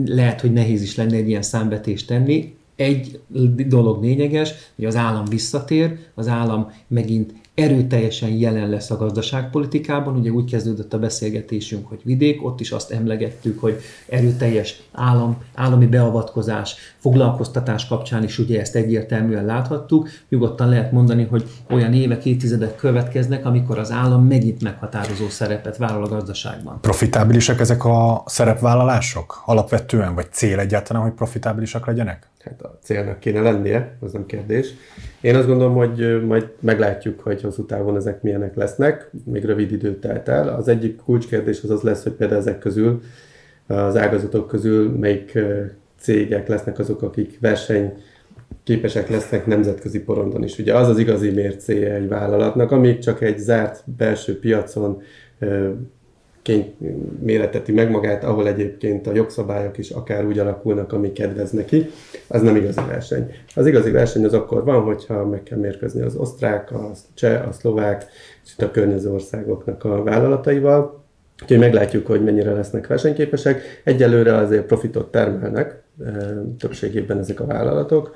lehet, 0.05 0.41
hogy 0.41 0.53
nehéz 0.53 0.83
is 0.83 0.97
lenne 0.97 1.17
egy 1.17 1.29
ilyen 1.29 1.43
számvetést 1.43 2.07
tenni. 2.07 2.57
Egy 2.77 3.21
dolog 3.67 4.03
lényeges, 4.03 4.55
hogy 4.77 4.85
az 4.85 4.97
állam 4.97 5.25
visszatér, 5.25 5.99
az 6.15 6.29
állam 6.29 6.73
megint 6.89 7.35
erőteljesen 7.55 8.29
jelen 8.29 8.69
lesz 8.69 8.91
a 8.91 8.97
gazdaságpolitikában. 8.97 10.17
Ugye 10.17 10.31
úgy 10.31 10.51
kezdődött 10.51 10.95
a 10.95 10.99
beszélgetésünk, 10.99 11.89
hogy 11.89 12.01
vidék, 12.05 12.45
ott 12.45 12.61
is 12.61 12.71
azt 12.71 12.91
emlegettük, 12.91 13.61
hogy 13.61 13.81
erőteljes 14.09 14.83
állam, 14.93 15.37
állami 15.55 15.87
beavatkozás, 15.87 16.77
foglalkoztatás 16.99 17.87
kapcsán 17.87 18.23
is 18.23 18.39
ugye 18.39 18.61
ezt 18.61 18.75
egyértelműen 18.75 19.45
láthattuk. 19.45 20.09
Nyugodtan 20.29 20.69
lehet 20.69 20.93
mondani, 20.93 21.25
hogy 21.31 21.45
olyan 21.71 21.93
évek, 21.93 22.25
évtizedek 22.25 22.77
következnek, 22.77 23.47
amikor 23.47 23.79
az 23.79 23.91
állam 23.91 24.27
megint 24.27 24.63
meghatározó 24.63 25.29
szerepet 25.29 25.77
vállal 25.77 26.05
a 26.05 26.09
gazdaságban. 26.09 26.81
Profitábilisak 26.81 27.61
ezek 27.61 27.85
a 27.85 28.23
szerepvállalások? 28.27 29.43
Alapvetően, 29.45 30.15
vagy 30.15 30.27
cél 30.31 30.59
egyáltalán, 30.59 31.03
hogy 31.03 31.13
profitábilisak 31.13 31.87
legyenek? 31.87 32.33
Hát 32.45 32.63
a 32.63 32.79
célnak 32.83 33.21
kéne 33.21 33.41
lennie, 33.41 33.97
az 34.01 34.13
nem 34.13 34.27
kérdés. 34.27 34.75
Én 35.21 35.35
azt 35.35 35.47
gondolom, 35.47 35.75
hogy 35.75 36.25
majd 36.27 36.51
meglátjuk, 36.61 37.21
hogy 37.21 37.43
hosszú 37.43 37.65
távon 37.65 37.97
ezek 37.97 38.23
milyenek 38.23 38.55
lesznek, 38.55 39.11
még 39.25 39.45
rövid 39.45 39.73
idő 39.73 39.99
telt 39.99 40.29
el. 40.29 40.49
Az 40.49 40.69
egyik 40.69 40.97
kulcskérdés 40.97 41.63
az 41.63 41.71
az 41.71 41.83
lesz, 41.83 42.03
hogy 42.03 42.13
például 42.13 42.41
ezek 42.41 42.59
közül, 42.59 43.01
az 43.67 43.97
ágazatok 43.97 44.49
közül 44.49 44.91
melyik 44.99 45.39
cégek 45.99 46.49
lesznek 46.49 46.79
azok, 46.79 47.03
akik 47.03 47.39
verseny 47.41 47.93
képesek 48.65 49.09
lesznek 49.09 49.47
nemzetközi 49.47 50.01
porondon 50.01 50.43
is. 50.43 50.59
Ugye 50.59 50.75
az 50.75 50.89
az 50.89 50.99
igazi 50.99 51.31
mércéje 51.31 51.95
egy 51.95 52.09
vállalatnak, 52.09 52.71
amíg 52.71 52.99
csak 52.99 53.21
egy 53.21 53.39
zárt 53.39 53.83
belső 53.97 54.39
piacon 54.39 55.03
ként 56.45 56.75
méreteti 57.23 57.73
meg 57.73 57.91
magát, 57.91 58.25
ahol 58.25 58.49
egyébként 58.49 59.07
a 59.07 59.15
jogszabályok 59.15 59.79
is 59.79 59.91
akár 59.91 60.27
úgy 60.27 60.39
alakulnak, 60.39 60.93
ami 60.93 61.13
kedvez 61.13 61.51
neki, 61.51 61.91
az 62.29 62.43
nem 62.43 62.57
igazi 62.57 62.81
verseny. 62.87 63.31
Az 63.55 63.67
igazi 63.67 63.91
verseny 63.91 64.25
az 64.25 64.35
akkor 64.35 64.65
van, 64.65 64.83
hogyha 64.83 65.27
meg 65.27 65.43
kell 65.43 65.59
mérkőzni 65.59 66.03
az 66.03 66.17
osztrák, 66.17 66.73
a 66.73 66.91
cseh, 67.15 67.49
a 67.49 67.53
szlovák, 67.53 68.07
és 68.45 68.53
itt 68.53 68.63
a 68.63 68.71
környező 68.71 69.11
országoknak 69.11 69.85
a 69.85 70.03
vállalataival. 70.03 71.03
Úgyhogy 71.43 71.59
meglátjuk, 71.59 72.07
hogy 72.07 72.25
mennyire 72.25 72.53
lesznek 72.53 72.87
versenyképesek. 72.87 73.81
Egyelőre 73.85 74.37
azért 74.37 74.67
profitot 74.67 75.11
termelnek, 75.11 75.83
többségében 76.59 77.19
ezek 77.19 77.41
a 77.41 77.47
vállalatok 77.47 78.15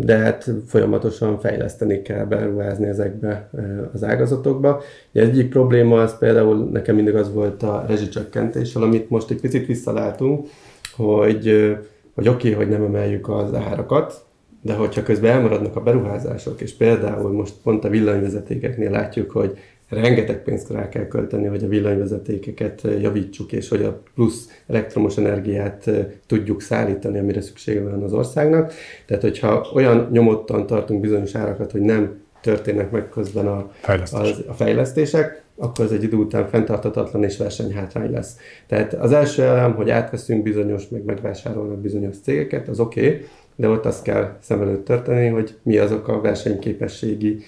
de 0.00 0.16
hát 0.16 0.50
folyamatosan 0.66 1.38
fejleszteni 1.38 2.02
kell, 2.02 2.24
beruházni 2.24 2.86
ezekbe 2.86 3.50
az 3.92 4.04
ágazatokba. 4.04 4.82
Egyik 5.12 5.48
probléma 5.48 6.02
az 6.02 6.18
például 6.18 6.68
nekem 6.72 6.94
mindig 6.94 7.14
az 7.14 7.32
volt 7.32 7.62
a 7.62 7.84
rezsicsökkentéssel, 7.88 8.82
amit 8.82 9.10
most 9.10 9.30
egy 9.30 9.40
picit 9.40 9.66
visszalátunk, 9.66 10.48
hogy, 10.96 11.76
hogy 12.14 12.28
oké, 12.28 12.52
okay, 12.52 12.64
hogy 12.64 12.68
nem 12.68 12.84
emeljük 12.84 13.28
az 13.28 13.54
árakat, 13.54 14.24
de 14.62 14.74
hogyha 14.74 15.02
közben 15.02 15.30
elmaradnak 15.30 15.76
a 15.76 15.80
beruházások, 15.80 16.60
és 16.60 16.72
például 16.72 17.32
most 17.32 17.54
pont 17.62 17.84
a 17.84 17.88
villanyvezetékeknél 17.88 18.90
látjuk, 18.90 19.30
hogy 19.30 19.58
rengeteg 20.00 20.42
pénzt 20.42 20.70
rá 20.70 20.88
kell 20.88 21.06
költeni, 21.06 21.46
hogy 21.46 21.64
a 21.64 21.68
villanyvezetékeket 21.68 22.82
javítsuk, 23.00 23.52
és 23.52 23.68
hogy 23.68 23.82
a 23.82 24.02
plusz 24.14 24.62
elektromos 24.66 25.16
energiát 25.16 25.90
tudjuk 26.26 26.62
szállítani, 26.62 27.18
amire 27.18 27.40
szüksége 27.40 27.82
van 27.82 28.02
az 28.02 28.12
országnak. 28.12 28.72
Tehát, 29.06 29.22
hogyha 29.22 29.70
olyan 29.74 30.08
nyomottan 30.10 30.66
tartunk 30.66 31.00
bizonyos 31.00 31.34
árakat, 31.34 31.72
hogy 31.72 31.80
nem 31.80 32.22
történnek 32.40 32.90
meg 32.90 33.08
közben 33.08 33.46
a, 33.46 33.70
Fejlesztés. 33.80 34.20
az, 34.20 34.44
a 34.48 34.52
fejlesztések, 34.52 35.42
akkor 35.56 35.84
ez 35.84 35.90
egy 35.90 36.02
idő 36.02 36.16
után 36.16 36.48
fenntartatatlan 36.48 37.24
és 37.24 37.36
versenyhátrány 37.36 38.10
lesz. 38.10 38.36
Tehát 38.66 38.92
az 38.94 39.12
első 39.12 39.42
elem, 39.42 39.74
hogy 39.74 39.90
átveszünk 39.90 40.42
bizonyos, 40.42 40.88
meg 40.88 41.04
megvásárolnak 41.04 41.78
bizonyos 41.78 42.16
cégeket, 42.22 42.68
az 42.68 42.80
oké, 42.80 43.06
okay, 43.06 43.26
de 43.56 43.68
ott 43.68 43.86
azt 43.86 44.02
kell 44.02 44.36
szem 44.40 44.60
előtt 44.60 44.84
történni, 44.84 45.28
hogy 45.28 45.54
mi 45.62 45.78
azok 45.78 46.08
a 46.08 46.20
versenyképességi 46.20 47.38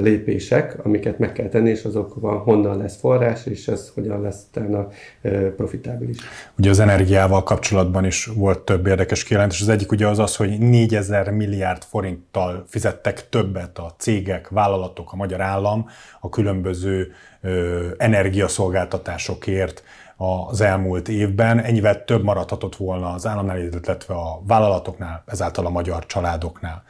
lépések, 0.00 0.84
amiket 0.84 1.18
meg 1.18 1.32
kell 1.32 1.48
tenni, 1.48 1.70
és 1.70 1.84
azokban 1.84 2.38
honnan 2.38 2.76
lesz 2.76 2.96
forrás, 2.96 3.46
és 3.46 3.68
ez 3.68 3.90
hogyan 3.94 4.20
lesz 4.20 4.42
utána 4.48 4.88
profitábilis. 5.56 6.16
Ugye 6.58 6.70
az 6.70 6.78
energiával 6.78 7.42
kapcsolatban 7.42 8.04
is 8.04 8.26
volt 8.26 8.60
több 8.60 8.86
érdekes 8.86 9.24
kijelentés. 9.24 9.60
Az 9.60 9.68
egyik 9.68 9.92
ugye 9.92 10.06
az 10.06 10.18
az, 10.18 10.36
hogy 10.36 10.58
4000 10.58 11.30
milliárd 11.30 11.82
forinttal 11.82 12.64
fizettek 12.68 13.28
többet 13.28 13.78
a 13.78 13.94
cégek, 13.98 14.48
vállalatok, 14.48 15.12
a 15.12 15.16
magyar 15.16 15.40
állam 15.40 15.86
a 16.20 16.28
különböző 16.28 17.12
energiaszolgáltatásokért 17.96 19.82
az 20.16 20.60
elmúlt 20.60 21.08
évben. 21.08 21.58
Ennyivel 21.58 22.04
több 22.04 22.22
maradhatott 22.22 22.76
volna 22.76 23.12
az 23.12 23.26
államnál, 23.26 23.58
illetve 23.58 24.14
a 24.14 24.42
vállalatoknál, 24.46 25.22
ezáltal 25.26 25.66
a 25.66 25.70
magyar 25.70 26.06
családoknál. 26.06 26.82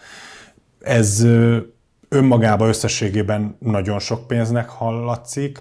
Ez 0.81 1.27
önmagába 2.09 2.67
összességében 2.67 3.57
nagyon 3.61 3.99
sok 3.99 4.27
pénznek 4.27 4.69
hallatszik, 4.69 5.61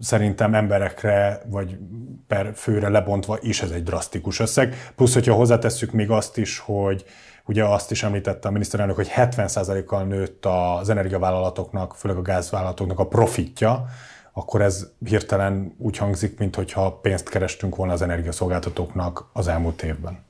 szerintem 0.00 0.54
emberekre 0.54 1.42
vagy 1.46 1.78
per 2.26 2.52
főre 2.54 2.88
lebontva 2.88 3.38
is 3.40 3.62
ez 3.62 3.70
egy 3.70 3.82
drasztikus 3.82 4.40
összeg. 4.40 4.92
Plusz, 4.96 5.14
hogyha 5.14 5.34
hozzátesszük 5.34 5.92
még 5.92 6.10
azt 6.10 6.38
is, 6.38 6.58
hogy 6.58 7.04
ugye 7.44 7.64
azt 7.64 7.90
is 7.90 8.02
említette 8.02 8.48
a 8.48 8.50
miniszterelnök, 8.50 8.96
hogy 8.96 9.10
70%-kal 9.16 10.04
nőtt 10.04 10.46
az 10.46 10.88
energiavállalatoknak, 10.88 11.94
főleg 11.94 12.16
a 12.16 12.22
gázvállalatoknak 12.22 12.98
a 12.98 13.06
profitja, 13.06 13.84
akkor 14.32 14.62
ez 14.62 14.86
hirtelen 15.04 15.74
úgy 15.78 15.96
hangzik, 15.96 16.38
mintha 16.38 16.92
pénzt 16.92 17.28
kerestünk 17.28 17.76
volna 17.76 17.92
az 17.92 18.02
energiaszolgáltatóknak 18.02 19.30
az 19.32 19.48
elmúlt 19.48 19.82
évben. 19.82 20.28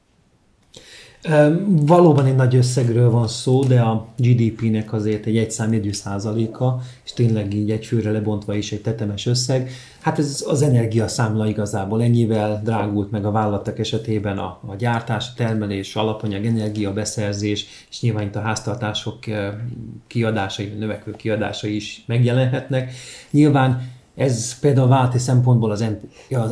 Valóban 1.66 2.26
egy 2.26 2.36
nagy 2.36 2.56
összegről 2.56 3.10
van 3.10 3.28
szó, 3.28 3.64
de 3.64 3.80
a 3.80 4.06
GDP-nek 4.16 4.92
azért 4.92 5.26
egy 5.26 5.36
egyszámjegyű 5.36 5.92
százaléka, 5.92 6.80
és 7.04 7.12
tényleg 7.12 7.54
így 7.54 7.70
egy 7.70 7.86
főre 7.86 8.10
lebontva 8.10 8.54
is 8.54 8.72
egy 8.72 8.80
tetemes 8.80 9.26
összeg. 9.26 9.70
Hát 10.00 10.18
ez 10.18 10.44
az 10.48 10.62
energiaszámla 10.62 11.46
igazából 11.48 12.02
ennyivel 12.02 12.60
drágult 12.64 13.10
meg 13.10 13.24
a 13.24 13.30
vállalatok 13.30 13.78
esetében 13.78 14.38
a, 14.38 14.60
a 14.66 14.74
gyártás, 14.78 15.26
a 15.28 15.32
termelés, 15.36 15.96
alapanyag, 15.96 16.44
energia, 16.44 16.92
beszerzés, 16.92 17.66
és 17.90 18.00
nyilván 18.00 18.26
itt 18.26 18.36
a 18.36 18.40
háztartások 18.40 19.18
kiadásai, 20.06 20.66
növekvő 20.78 21.12
kiadásai 21.12 21.74
is 21.74 22.02
megjelenhetnek. 22.06 22.92
Nyilván 23.30 23.98
Ez 24.20 24.58
például 24.58 24.88
válti 24.88 25.18
szempontból 25.18 25.70
az, 25.70 25.84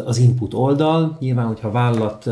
az 0.05 0.19
input 0.19 0.55
oldal. 0.55 1.17
Nyilván, 1.21 1.47
hogyha 1.47 1.69
a 1.69 1.71
vállalat 1.71 2.31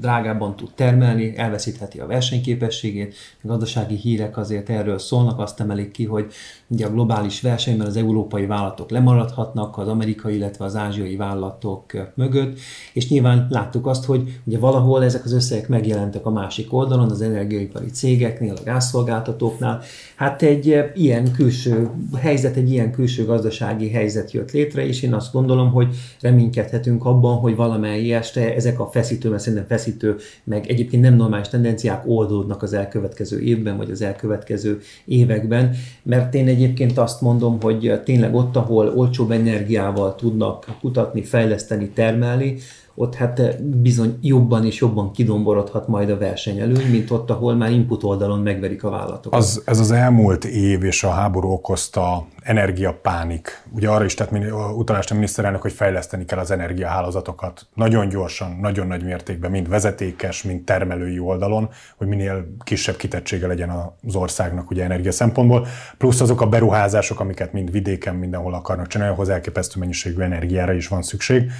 drágábban 0.00 0.56
tud 0.56 0.70
termelni, 0.74 1.36
elveszítheti 1.36 1.98
a 2.00 2.06
versenyképességét. 2.06 3.14
A 3.42 3.46
gazdasági 3.46 3.96
hírek 3.96 4.36
azért 4.36 4.70
erről 4.70 4.98
szólnak, 4.98 5.38
azt 5.38 5.60
emelik 5.60 5.90
ki, 5.90 6.04
hogy 6.04 6.32
ugye 6.66 6.86
a 6.86 6.90
globális 6.90 7.40
versenyben 7.40 7.86
az 7.86 7.96
európai 7.96 8.46
vállalatok 8.46 8.90
lemaradhatnak 8.90 9.78
az 9.78 9.88
amerikai, 9.88 10.34
illetve 10.34 10.64
az 10.64 10.76
ázsiai 10.76 11.16
vállalatok 11.16 12.12
mögött, 12.14 12.58
és 12.92 13.08
nyilván 13.08 13.46
láttuk 13.50 13.86
azt, 13.86 14.04
hogy 14.04 14.40
ugye 14.44 14.58
valahol 14.58 15.04
ezek 15.04 15.24
az 15.24 15.32
összegek 15.32 15.68
megjelentek 15.68 16.26
a 16.26 16.30
másik 16.30 16.72
oldalon, 16.72 17.10
az 17.10 17.22
energiaipari 17.22 17.90
cégeknél, 17.90 18.54
a 18.54 18.62
gázszolgáltatóknál. 18.64 19.80
Hát 20.16 20.42
egy 20.42 20.76
ilyen 20.94 21.32
külső 21.32 21.90
helyzet, 22.16 22.56
egy 22.56 22.70
ilyen 22.70 22.92
külső 22.92 23.24
gazdasági 23.24 23.90
helyzet 23.90 24.32
jött 24.32 24.50
létre, 24.52 24.86
és 24.86 25.02
én 25.02 25.14
azt 25.14 25.32
gondolom, 25.32 25.70
hogy 25.70 25.94
reménykedhetünk 26.20 27.04
abban, 27.04 27.36
hogy 27.36 27.56
valamely 27.56 28.12
este 28.12 28.54
ezek 28.54 28.80
a 28.80 28.86
feszítő, 28.86 29.30
mert 29.30 29.42
szerintem 29.42 29.66
feszítő, 29.68 30.16
meg 30.44 30.66
egyébként 30.66 31.02
nem 31.02 31.14
normális 31.14 31.48
tendenciák 31.48 32.02
oldódnak 32.06 32.62
az 32.62 32.72
elkövetkező 32.72 33.40
évben, 33.40 33.76
vagy 33.76 33.90
az 33.90 34.02
elkövetkező 34.02 34.80
években, 35.04 35.74
mert 36.02 36.34
én 36.34 36.48
egyébként 36.48 36.98
azt 36.98 37.20
mondom, 37.20 37.60
hogy 37.60 38.00
tényleg 38.04 38.34
ott, 38.34 38.56
ahol 38.56 38.92
olcsóbb 38.96 39.30
energiával 39.30 40.14
tudnak 40.14 40.66
kutatni, 40.80 41.22
fejleszteni, 41.22 41.88
termelni, 41.88 42.56
ott 42.94 43.14
hát 43.14 43.62
bizony 43.64 44.18
jobban 44.20 44.66
és 44.66 44.80
jobban 44.80 45.12
kidomborodhat 45.12 45.88
majd 45.88 46.10
a 46.10 46.18
versenyelőny, 46.18 46.90
mint 46.90 47.10
ott, 47.10 47.30
ahol 47.30 47.54
már 47.54 47.70
input 47.70 48.02
oldalon 48.02 48.40
megverik 48.40 48.84
a 48.84 48.90
vállalatok. 48.90 49.34
Az, 49.34 49.62
ez 49.64 49.78
az 49.78 49.90
elmúlt 49.90 50.44
év 50.44 50.84
és 50.84 51.04
a 51.04 51.10
háború 51.10 51.48
okozta 51.48 52.26
energiapánik. 52.42 53.62
Ugye 53.74 53.88
arra 53.88 54.04
is 54.04 54.14
tett 54.14 54.30
utalást 54.76 55.10
a 55.10 55.14
miniszterelnök, 55.14 55.62
hogy 55.62 55.72
fejleszteni 55.72 56.24
kell 56.24 56.38
az 56.38 56.50
energiahálózatokat 56.50 57.66
nagyon 57.74 58.08
gyorsan, 58.08 58.58
nagyon 58.60 58.86
nagy 58.86 59.04
mértékben, 59.04 59.50
mind 59.50 59.68
vezetékes, 59.68 60.42
mind 60.42 60.64
termelői 60.64 61.18
oldalon, 61.18 61.68
hogy 61.96 62.06
minél 62.06 62.54
kisebb 62.64 62.96
kitettsége 62.96 63.46
legyen 63.46 63.70
az 64.06 64.14
országnak 64.14 64.70
ugye 64.70 64.84
energia 64.84 65.12
szempontból, 65.12 65.66
plusz 65.98 66.20
azok 66.20 66.40
a 66.40 66.46
beruházások, 66.46 67.20
amiket 67.20 67.52
mind 67.52 67.70
vidéken 67.70 68.14
mindenhol 68.14 68.54
akarnak 68.54 68.86
csinálni, 68.86 69.14
ahhoz 69.14 69.28
elképesztő 69.28 69.80
mennyiségű 69.80 70.22
energiára 70.22 70.72
is 70.72 70.88
van 70.88 71.02
szükség. 71.02 71.50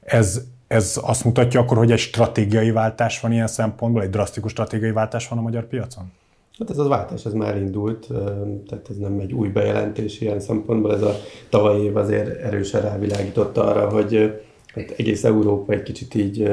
Ez 0.00 0.42
ez 0.70 1.00
azt 1.02 1.24
mutatja 1.24 1.60
akkor, 1.60 1.76
hogy 1.76 1.90
egy 1.90 1.98
stratégiai 1.98 2.70
váltás 2.70 3.20
van 3.20 3.32
ilyen 3.32 3.46
szempontból, 3.46 4.02
egy 4.02 4.10
drasztikus 4.10 4.50
stratégiai 4.50 4.92
váltás 4.92 5.28
van 5.28 5.38
a 5.38 5.42
magyar 5.42 5.66
piacon? 5.66 6.12
Hát 6.58 6.70
ez 6.70 6.78
az 6.78 6.88
váltás, 6.88 7.24
ez 7.24 7.32
már 7.32 7.56
indult, 7.56 8.06
tehát 8.68 8.86
ez 8.90 8.96
nem 8.96 9.18
egy 9.18 9.32
új 9.32 9.48
bejelentés 9.48 10.20
ilyen 10.20 10.40
szempontból, 10.40 10.94
ez 10.94 11.02
a 11.02 11.14
tavalyi 11.48 11.82
év 11.84 11.96
azért 11.96 12.40
erősen 12.42 12.80
rávilágított 12.80 13.56
arra, 13.56 13.88
hogy 13.88 14.40
hát 14.74 14.94
egész 14.96 15.24
Európa 15.24 15.72
egy 15.72 15.82
kicsit 15.82 16.14
így 16.14 16.50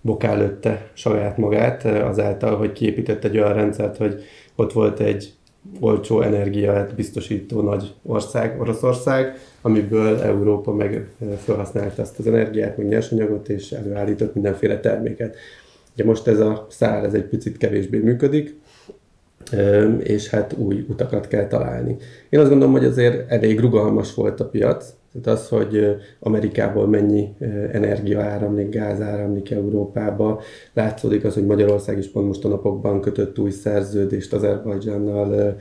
bokálötte 0.00 0.90
saját 0.92 1.36
magát 1.36 1.84
azáltal, 1.84 2.56
hogy 2.56 2.72
kiépített 2.72 3.24
egy 3.24 3.38
olyan 3.38 3.54
rendszert, 3.54 3.96
hogy 3.96 4.22
ott 4.54 4.72
volt 4.72 5.00
egy 5.00 5.34
olcsó 5.80 6.20
energiát 6.20 6.94
biztosító 6.94 7.60
nagy 7.60 7.94
ország, 8.02 8.60
Oroszország, 8.60 9.38
amiből 9.60 10.20
Európa 10.20 10.72
meg 10.72 11.08
felhasználta 11.44 12.02
ezt 12.02 12.18
az 12.18 12.26
energiát, 12.26 12.76
meg 12.76 12.88
nyersanyagot, 12.88 13.48
és 13.48 13.72
előállított 13.72 14.34
mindenféle 14.34 14.80
terméket. 14.80 15.36
Ugye 15.94 16.04
most 16.04 16.26
ez 16.26 16.40
a 16.40 16.66
szár, 16.70 17.04
ez 17.04 17.14
egy 17.14 17.24
picit 17.24 17.56
kevésbé 17.56 17.98
működik, 17.98 18.60
és 19.98 20.28
hát 20.28 20.54
új 20.58 20.84
utakat 20.88 21.28
kell 21.28 21.46
találni. 21.46 21.96
Én 22.28 22.40
azt 22.40 22.48
gondolom, 22.48 22.74
hogy 22.74 22.84
azért 22.84 23.30
elég 23.30 23.60
rugalmas 23.60 24.14
volt 24.14 24.40
a 24.40 24.48
piac, 24.48 24.94
tehát 25.22 25.38
az, 25.38 25.48
hogy 25.48 25.96
Amerikából 26.20 26.88
mennyi 26.88 27.28
energia 27.72 28.20
áramlik, 28.20 28.68
gáz 28.68 29.00
áramlik 29.00 29.50
Európába, 29.50 30.40
látszódik 30.72 31.24
az, 31.24 31.34
hogy 31.34 31.46
Magyarország 31.46 31.98
is 31.98 32.10
pont 32.10 32.26
most 32.26 32.44
a 32.44 32.48
napokban 32.48 33.00
kötött 33.00 33.38
új 33.38 33.50
szerződést 33.50 34.32
Azerbajdzsánnal 34.32 35.56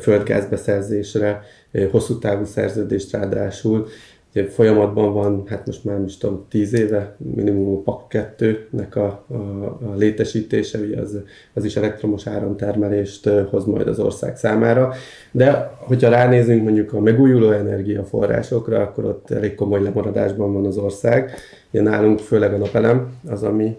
földgázbeszerzésre, 0.00 1.42
hosszú 1.90 2.18
távú 2.18 2.44
szerződést 2.44 3.12
ráadásul, 3.12 3.86
Ugye 4.34 4.46
folyamatban 4.46 5.12
van, 5.12 5.42
hát 5.46 5.66
most 5.66 5.84
már 5.84 5.98
most 5.98 6.20
tudom, 6.20 6.44
tíz 6.48 6.74
éve 6.74 7.16
minimum 7.34 7.76
a 7.76 7.80
PAK 7.80 8.02
2-nek 8.38 8.94
a, 8.94 9.34
a, 9.34 9.34
a 9.82 9.94
létesítése, 9.96 10.78
ugye 10.78 11.00
az, 11.00 11.18
az 11.54 11.64
is 11.64 11.76
elektromos 11.76 12.26
áramtermelést 12.26 13.28
hoz 13.28 13.64
majd 13.64 13.88
az 13.88 13.98
ország 13.98 14.36
számára. 14.36 14.92
De 15.30 15.76
hogyha 15.78 16.08
ránézünk 16.08 16.62
mondjuk 16.62 16.92
a 16.92 17.00
megújuló 17.00 17.50
energiaforrásokra, 17.50 18.80
akkor 18.80 19.04
ott 19.04 19.30
elég 19.30 19.54
komoly 19.54 19.82
lemaradásban 19.82 20.52
van 20.52 20.66
az 20.66 20.76
ország. 20.76 21.30
Ugye 21.70 21.82
nálunk 21.82 22.18
főleg 22.18 22.52
a 22.52 22.56
napelem 22.56 23.12
az, 23.28 23.42
ami 23.42 23.76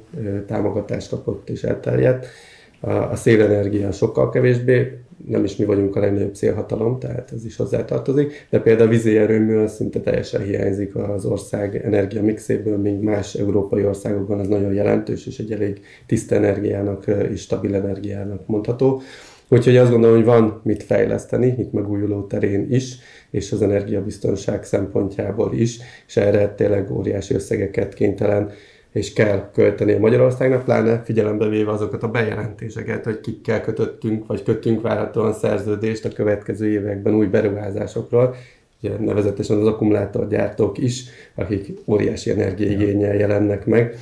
támogatást 0.48 1.10
kapott 1.10 1.50
és 1.50 1.64
elterjedt. 1.64 2.28
A, 2.86 3.16
szélenergia 3.16 3.92
sokkal 3.92 4.30
kevésbé, 4.30 4.98
nem 5.28 5.44
is 5.44 5.56
mi 5.56 5.66
vagyunk 5.66 5.96
a 5.96 6.00
legnagyobb 6.00 6.36
szélhatalom, 6.36 7.00
tehát 7.00 7.32
ez 7.36 7.46
is 7.46 7.56
hozzátartozik, 7.56 8.48
de 8.50 8.60
például 8.60 8.88
a 8.88 8.92
vízi 8.92 9.18
erőmű 9.18 9.68
szinte 9.68 10.00
teljesen 10.00 10.42
hiányzik 10.42 10.96
az 10.96 11.26
ország 11.26 11.76
energia 11.86 12.24
mixéből, 12.24 12.78
míg 12.78 13.00
más 13.00 13.34
európai 13.34 13.86
országokban 13.86 14.40
ez 14.40 14.48
nagyon 14.48 14.74
jelentős, 14.74 15.28
és 15.28 15.40
egy 15.40 15.52
elég 15.52 15.82
tiszta 16.06 16.36
energiának 16.36 17.06
és 17.32 17.42
stabil 17.42 17.76
energiának 17.76 18.48
mondható. 18.48 19.02
Úgyhogy 19.48 19.78
azt 19.78 19.92
gondolom, 19.92 20.16
hogy 20.16 20.26
van 20.26 20.62
mit 20.64 20.84
fejleszteni, 20.84 21.56
itt 21.58 21.72
megújuló 21.72 22.24
terén 22.24 22.68
is, 22.70 22.98
és 23.32 23.52
az 23.52 23.62
energiabiztonság 23.62 24.64
szempontjából 24.64 25.54
is, 25.54 25.80
és 26.08 26.18
erre 26.18 26.54
tényleg 26.54 26.92
óriási 26.92 27.34
összegeket 27.34 27.94
kénytelen 27.94 28.52
és 28.96 29.14
kell 29.14 29.50
költeni 29.54 29.94
a 29.94 30.00
Magyarországnak, 30.00 30.64
pláne 30.64 31.02
figyelembe 31.04 31.48
véve 31.48 31.72
azokat 31.72 32.04
a 32.04 32.08
bejelentéseket, 32.08 33.04
hogy 33.04 33.20
kikkel 33.20 33.62
kötöttünk, 33.62 34.28
vagy 34.28 34.44
kötünk 34.44 34.82
várhatóan 34.82 35.34
szerződést 35.34 36.06
a 36.06 36.10
következő 36.10 36.68
években 36.68 37.14
új 37.14 37.26
beruházásokról, 37.26 38.36
ugye 38.82 38.98
nevezetesen 38.98 39.58
az 39.58 39.68
akkumulátorgyártók 39.68 40.78
is, 40.78 41.04
akik 41.36 41.70
óriási 41.86 42.30
energiaigényel 42.30 43.16
jelennek 43.16 43.66
meg. 43.66 43.96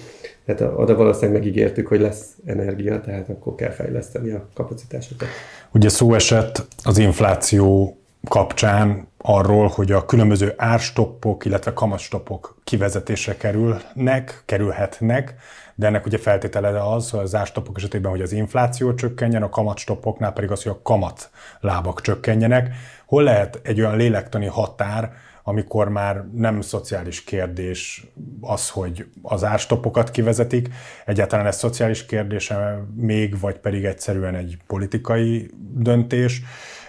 Tehát 0.45 0.73
oda 0.75 0.95
valószínűleg 0.95 1.41
megígértük, 1.41 1.87
hogy 1.87 1.99
lesz 1.99 2.25
energia, 2.45 3.01
tehát 3.01 3.29
akkor 3.29 3.55
kell 3.55 3.71
fejleszteni 3.71 4.31
a 4.31 4.47
kapacitásokat. 4.53 5.27
Ugye 5.71 5.89
szó 5.89 6.13
esett 6.13 6.65
az 6.83 6.97
infláció 6.97 7.97
kapcsán 8.29 9.07
arról, 9.17 9.67
hogy 9.67 9.91
a 9.91 10.05
különböző 10.05 10.53
árstoppok, 10.57 11.45
illetve 11.45 11.73
kamatstoppok 11.73 12.57
kivezetésre 12.63 13.37
kerülnek, 13.37 14.43
kerülhetnek, 14.45 15.35
de 15.75 15.87
ennek 15.87 16.05
ugye 16.05 16.17
feltétele 16.17 16.91
az, 16.93 17.09
hogy 17.09 17.19
az 17.19 17.35
árstoppok 17.35 17.77
esetében, 17.77 18.11
hogy 18.11 18.21
az 18.21 18.31
infláció 18.31 18.93
csökkenjen, 18.93 19.43
a 19.43 19.49
kamatstoppoknál 19.49 20.33
pedig 20.33 20.51
az, 20.51 20.63
hogy 20.63 20.71
a 20.71 20.81
kamat 20.81 21.29
lábak 21.59 22.01
csökkenjenek. 22.01 22.75
Hol 23.05 23.23
lehet 23.23 23.59
egy 23.63 23.79
olyan 23.79 23.97
lélektani 23.97 24.45
határ, 24.45 25.11
amikor 25.43 25.89
már 25.89 26.25
nem 26.33 26.61
szociális 26.61 27.23
kérdés 27.23 28.07
az, 28.41 28.69
hogy 28.69 29.05
az 29.21 29.43
árstoppokat 29.43 30.11
kivezetik, 30.11 30.69
egyáltalán 31.05 31.45
ez 31.45 31.57
szociális 31.57 32.05
kérdése 32.05 32.83
még, 32.95 33.39
vagy 33.39 33.57
pedig 33.57 33.85
egyszerűen 33.85 34.35
egy 34.35 34.57
politikai 34.67 35.49
döntés, 35.73 36.41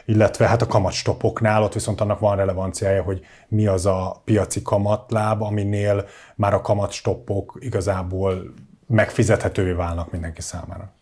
illetve 0.05 0.47
hát 0.47 0.63
a 0.63 0.67
kamatstopoknál 0.67 1.63
ott 1.63 1.73
viszont 1.73 2.01
annak 2.01 2.19
van 2.19 2.37
relevanciája, 2.37 3.03
hogy 3.03 3.21
mi 3.49 3.67
az 3.67 3.87
a 3.87 4.23
piaci 4.25 4.63
kamatláb, 4.63 5.43
aminél 5.43 6.07
már 6.35 6.55
a 6.55 6.61
kamatstoppok 6.61 7.57
igazából 7.61 8.55
megfizethetővé 8.87 9.73
válnak 9.73 10.11
mindenki 10.11 10.41
számára. 10.41 10.93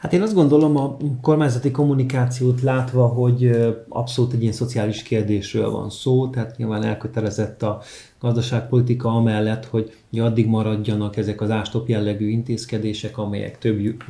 Hát 0.00 0.12
én 0.12 0.22
azt 0.22 0.34
gondolom 0.34 0.76
a 0.76 0.96
kormányzati 1.22 1.70
kommunikációt 1.70 2.62
látva, 2.62 3.06
hogy 3.06 3.50
abszolút 3.88 4.32
egy 4.32 4.40
ilyen 4.40 4.52
szociális 4.52 5.02
kérdésről 5.02 5.70
van 5.70 5.90
szó, 5.90 6.28
tehát 6.28 6.56
nyilván 6.56 6.82
elkötelezett 6.82 7.62
a 7.62 7.80
gazdaságpolitika 8.20 9.08
amellett, 9.08 9.64
hogy 9.64 9.92
addig 10.18 10.46
maradjanak 10.46 11.16
ezek 11.16 11.40
az 11.40 11.50
ástop 11.50 11.88
jellegű 11.88 12.28
intézkedések, 12.28 13.18
amelyek 13.18 13.58
több 13.58 14.02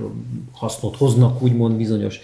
hasznot 0.52 0.96
hoznak, 0.96 1.42
úgymond 1.42 1.76
bizonyos 1.76 2.20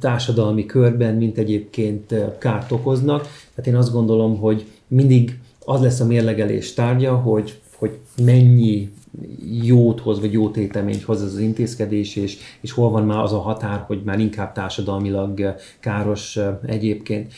társadalmi 0.00 0.66
körben, 0.66 1.14
mint 1.14 1.38
egyébként 1.38 2.14
kárt 2.38 2.72
okoznak. 2.72 3.20
Tehát 3.54 3.66
én 3.66 3.76
azt 3.76 3.92
gondolom, 3.92 4.38
hogy 4.38 4.66
mindig 4.86 5.38
az 5.64 5.80
lesz 5.80 6.00
a 6.00 6.06
mérlegelés 6.06 6.74
tárgya, 6.74 7.14
hogy, 7.16 7.60
hogy 7.76 7.98
mennyi 8.24 8.90
jót 9.62 10.00
hoz, 10.00 10.20
vagy 10.20 10.32
jó 10.32 10.50
téteményt 10.50 11.02
hoz 11.02 11.22
ez 11.22 11.32
az 11.32 11.38
intézkedés, 11.38 12.16
és, 12.16 12.36
és 12.60 12.72
hol 12.72 12.90
van 12.90 13.04
már 13.04 13.18
az 13.18 13.32
a 13.32 13.38
határ, 13.38 13.84
hogy 13.86 14.02
már 14.04 14.18
inkább 14.18 14.52
társadalmilag 14.52 15.54
káros 15.80 16.38
egyébként. 16.66 17.32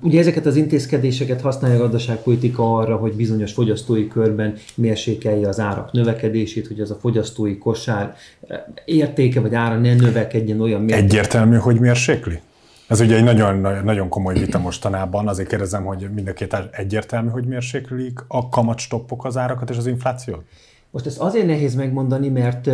Ugye 0.00 0.18
ezeket 0.18 0.46
az 0.46 0.56
intézkedéseket 0.56 1.40
használja 1.40 1.76
a 1.76 1.80
gazdaságpolitika 1.80 2.76
arra, 2.76 2.96
hogy 2.96 3.12
bizonyos 3.12 3.52
fogyasztói 3.52 4.08
körben 4.08 4.54
mérsékelje 4.74 5.48
az 5.48 5.60
árak 5.60 5.92
növekedését, 5.92 6.66
hogy 6.66 6.80
az 6.80 6.90
a 6.90 6.94
fogyasztói 6.94 7.58
kosár 7.58 8.14
értéke 8.84 9.40
vagy 9.40 9.54
ára 9.54 9.78
ne 9.78 9.94
növekedjen 9.94 10.60
olyan 10.60 10.80
mértékben. 10.80 11.08
Egyértelmű, 11.08 11.56
hogy 11.56 11.80
mérsékli? 11.80 12.40
Ez 12.88 13.00
ugye 13.00 13.16
egy 13.16 13.24
nagyon, 13.24 13.84
nagyon 13.84 14.08
komoly 14.08 14.38
vita 14.38 14.58
mostanában, 14.58 15.28
azért 15.28 15.48
kérdezem, 15.48 15.84
hogy 15.84 16.08
mind 16.14 16.28
a 16.28 16.32
két 16.32 16.56
egyértelmű, 16.70 17.28
hogy 17.28 17.44
mérséklik 17.44 18.24
a 18.28 18.48
kamatstoppok 18.48 19.24
az 19.24 19.36
árakat 19.36 19.70
és 19.70 19.76
az 19.76 19.86
inflációt? 19.86 20.42
Most 20.96 21.08
ezt 21.08 21.18
azért 21.18 21.46
nehéz 21.46 21.74
megmondani, 21.74 22.28
mert 22.28 22.70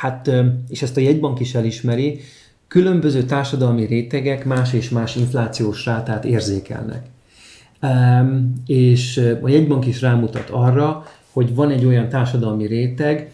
hát, 0.00 0.30
és 0.68 0.82
ezt 0.82 0.96
a 0.96 1.00
jegybank 1.00 1.40
is 1.40 1.54
elismeri, 1.54 2.20
különböző 2.68 3.22
társadalmi 3.22 3.84
rétegek 3.84 4.44
más 4.44 4.72
és 4.72 4.88
más 4.88 5.16
inflációs 5.16 5.84
rátát 5.84 6.24
érzékelnek. 6.24 7.06
És 8.66 9.34
a 9.42 9.48
jegybank 9.48 9.86
is 9.86 10.00
rámutat 10.00 10.50
arra, 10.50 11.04
hogy 11.32 11.54
van 11.54 11.70
egy 11.70 11.84
olyan 11.84 12.08
társadalmi 12.08 12.66
réteg, 12.66 13.30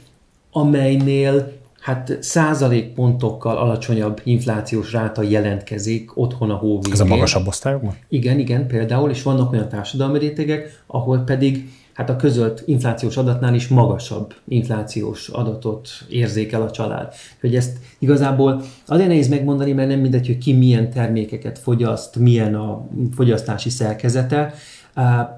amelynél 0.51 1.53
hát 1.81 2.17
százalékpontokkal 2.21 3.57
alacsonyabb 3.57 4.21
inflációs 4.25 4.93
ráta 4.93 5.23
jelentkezik 5.23 6.17
otthon 6.19 6.51
a 6.51 6.55
hó 6.55 6.81
Ez 6.91 7.01
a 7.01 7.05
magasabb 7.05 7.47
osztályokban? 7.47 7.97
Igen, 8.09 8.39
igen, 8.39 8.67
például, 8.67 9.11
és 9.11 9.23
vannak 9.23 9.53
olyan 9.53 9.69
társadalmi 9.69 10.19
rétegek, 10.19 10.83
ahol 10.87 11.19
pedig 11.19 11.71
hát 11.93 12.11
a 12.11 12.17
közölt 12.17 12.63
inflációs 12.67 13.17
adatnál 13.17 13.55
is 13.55 13.69
magasabb 13.69 14.35
inflációs 14.49 15.29
adatot 15.29 15.89
érzékel 16.09 16.63
a 16.63 16.71
család. 16.71 17.15
Hogy 17.41 17.57
ezt 17.57 17.77
igazából 17.99 18.63
azért 18.87 19.09
nehéz 19.09 19.29
megmondani, 19.29 19.73
mert 19.73 19.89
nem 19.89 20.01
mindegy, 20.01 20.27
hogy 20.27 20.39
ki 20.39 20.53
milyen 20.53 20.91
termékeket 20.91 21.59
fogyaszt, 21.59 22.17
milyen 22.17 22.55
a 22.55 22.89
fogyasztási 23.15 23.71
szerkezete, 23.71 24.55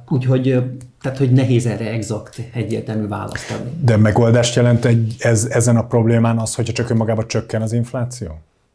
úgyhogy 0.09 0.63
tehát, 1.03 1.19
hogy 1.19 1.33
nehéz 1.33 1.67
erre 1.67 1.91
exakt, 1.91 2.41
egyértelmű 2.55 3.07
választ 3.07 3.51
adni. 3.51 3.71
De 3.85 3.97
megoldást 3.97 4.55
jelent 4.55 4.85
egy, 4.85 5.15
ez, 5.19 5.47
ezen 5.51 5.77
a 5.77 5.87
problémán 5.87 6.39
az, 6.39 6.55
hogyha 6.55 6.73
csak 6.73 6.91
önmagában 6.91 7.29
csökken 7.29 7.63
az 7.63 7.73
infláció? 7.73 8.29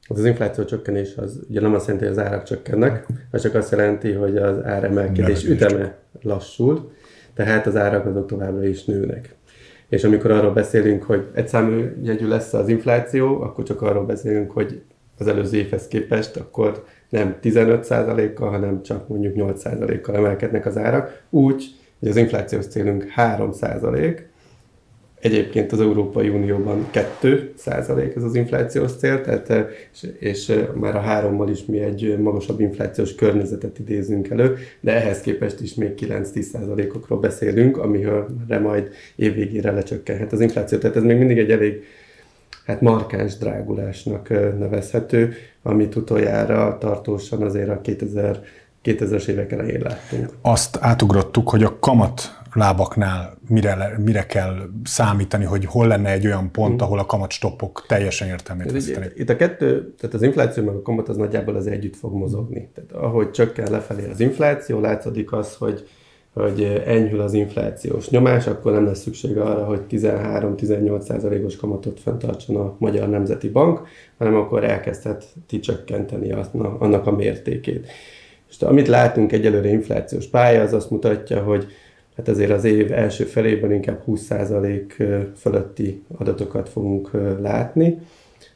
Hát 0.10 0.18
az 0.18 0.26
infláció 0.26 0.63
csökkenés 0.63 1.13
az 1.18 1.39
ugye 1.50 1.62
nem 1.62 1.74
azt 1.74 1.88
jelenti, 1.88 2.08
hogy 2.08 2.18
az 2.18 2.24
árak 2.24 2.44
csökkennek, 2.44 3.06
hanem 3.06 3.42
csak 3.42 3.56
azt 3.56 3.72
jelenti, 3.72 4.12
hogy 4.12 4.38
az 4.38 4.63
áremelkedés 4.63 5.44
üteme 5.44 5.96
lassul, 6.22 6.92
tehát 7.39 7.65
az 7.65 7.75
árak 7.75 8.06
azok 8.06 8.28
továbbra 8.28 8.67
is 8.67 8.86
nőnek. 8.86 9.36
És 9.89 10.04
amikor 10.04 10.32
arról 10.32 10.52
beszélünk, 10.52 11.04
hogy 11.04 11.28
egyszámú 11.34 11.84
jegyű 12.04 12.28
lesz 12.28 12.54
az 12.54 12.69
infláció, 12.69 13.41
akkor 13.41 13.63
csak 13.63 13.82
arról 13.82 14.06
beszélünk, 14.06 14.52
hogy 14.52 14.82
az 15.17 15.28
előző 15.28 15.58
évhez 15.58 15.88
képest, 15.88 16.36
akkor 16.38 16.84
nem 17.10 17.36
15%-kal, 17.43 18.49
hanem 18.49 18.84
csak 18.84 19.08
mondjuk 19.08 19.34
8%-kal 19.38 20.15
emelkednek 20.15 20.65
az 20.65 20.78
árak, 20.78 21.21
úgy, 21.30 21.75
hogy 21.99 22.10
az 22.10 22.15
inflációs 22.15 22.67
célunk 22.67 23.06
3%, 23.15 24.19
Egyébként 25.19 25.71
az 25.71 25.82
Európai 25.82 26.29
Unióban 26.29 26.88
2 26.91 27.53
százalék 27.58 28.15
ez 28.15 28.23
az 28.23 28.36
inflációs 28.36 28.91
cél, 28.91 29.21
tehát, 29.21 29.49
eh, 29.49 29.65
és, 29.91 30.10
és 30.19 30.49
eh, 30.49 30.67
már 30.73 30.95
a 30.95 30.99
hárommal 30.99 31.49
is 31.49 31.65
mi 31.65 31.79
egy 31.79 32.17
magasabb 32.19 32.60
inflációs 32.60 33.15
környezetet 33.15 33.79
idézünk 33.79 34.29
elő, 34.29 34.58
de 34.79 34.95
ehhez 34.95 35.21
képest 35.21 35.62
is 35.62 35.73
még 35.73 35.93
9-10 35.95 36.41
százalékokról 36.41 37.19
beszélünk, 37.19 37.77
amire 37.77 38.60
majd 38.62 38.89
évvégére 39.15 39.71
lecsökkenhet 39.71 40.32
az 40.32 40.41
infláció. 40.41 40.77
Tehát 40.77 40.95
ez 40.95 41.03
még 41.03 41.17
mindig 41.17 41.38
egy 41.38 41.51
elég 41.51 41.84
hát 42.65 42.82
markáns 42.82 43.38
drágulásnak 43.38 44.29
eh, 44.29 44.53
nevezhető, 44.60 45.34
amit 45.63 45.95
utoljára 45.95 46.77
tartósan 46.77 47.41
azért 47.41 47.69
a 47.69 47.82
2000 47.82 48.39
2000-es 48.84 49.27
évek 49.27 49.51
elején 49.51 49.82
láttunk. 49.82 50.29
Azt 50.41 50.77
átugrottuk, 50.82 51.49
hogy 51.49 51.63
a 51.63 51.79
kamat 51.79 52.38
lábaknál 52.53 53.38
mire, 53.47 53.95
mire 54.03 54.25
kell 54.25 54.55
számítani, 54.83 55.45
hogy 55.45 55.65
hol 55.65 55.88
lenne 55.88 56.12
egy 56.12 56.25
olyan 56.25 56.51
pont, 56.51 56.73
hmm. 56.73 56.81
ahol 56.81 56.99
a 56.99 57.05
kamatstoppok 57.05 57.85
teljesen 57.88 58.27
értelmét 58.27 58.71
vesztenek? 58.71 59.13
Itt 59.15 59.29
a 59.29 59.35
kettő, 59.35 59.93
tehát 59.99 60.15
az 60.15 60.21
infláció 60.21 60.63
meg 60.63 60.75
a 60.75 60.81
kamat 60.81 61.09
az 61.09 61.17
nagyjából 61.17 61.55
az 61.55 61.67
együtt 61.67 61.95
fog 61.95 62.13
mozogni. 62.13 62.69
Tehát 62.73 62.91
ahogy 62.91 63.31
csökken 63.31 63.71
lefelé 63.71 64.09
az 64.09 64.19
infláció, 64.19 64.79
látszódik 64.79 65.31
az, 65.31 65.55
hogy 65.55 65.88
hogy 66.33 66.81
enyhül 66.85 67.21
az 67.21 67.33
inflációs 67.33 68.09
nyomás, 68.09 68.47
akkor 68.47 68.71
nem 68.71 68.85
lesz 68.85 69.01
szükség 69.01 69.38
arra, 69.38 69.65
hogy 69.65 69.81
13-18%-os 69.89 71.55
kamatot 71.55 71.99
fenntartson 71.99 72.55
a 72.55 72.75
Magyar 72.77 73.09
Nemzeti 73.09 73.49
Bank, 73.49 73.81
hanem 74.17 74.35
akkor 74.35 74.63
elkezdheti 74.63 75.59
csökkenteni 75.59 76.35
annak 76.53 77.07
a 77.07 77.12
mértékét. 77.12 77.88
És 78.49 78.62
amit 78.62 78.88
látunk 78.88 79.31
egyelőre 79.31 79.69
inflációs 79.69 80.27
pálya, 80.27 80.62
az 80.62 80.73
azt 80.73 80.89
mutatja, 80.89 81.43
hogy 81.43 81.67
hát 82.19 82.27
azért 82.27 82.51
az 82.51 82.63
év 82.63 82.91
első 82.91 83.23
felében 83.23 83.71
inkább 83.71 84.03
20% 84.08 84.82
fölötti 85.36 86.03
adatokat 86.17 86.69
fogunk 86.69 87.10
látni. 87.41 87.99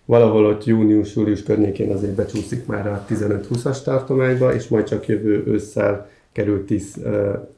Valahol 0.06 0.46
ott 0.46 0.66
június-július 0.66 1.44
környékén 1.44 1.92
azért 1.92 2.14
becsúszik 2.14 2.66
már 2.66 2.88
a 2.88 3.06
15-20-as 3.10 3.84
tartományba, 3.84 4.54
és 4.54 4.68
majd 4.68 4.86
csak 4.86 5.08
jövő 5.08 5.44
ősszel 5.48 6.10
kerül 6.32 6.66
10, 6.66 6.98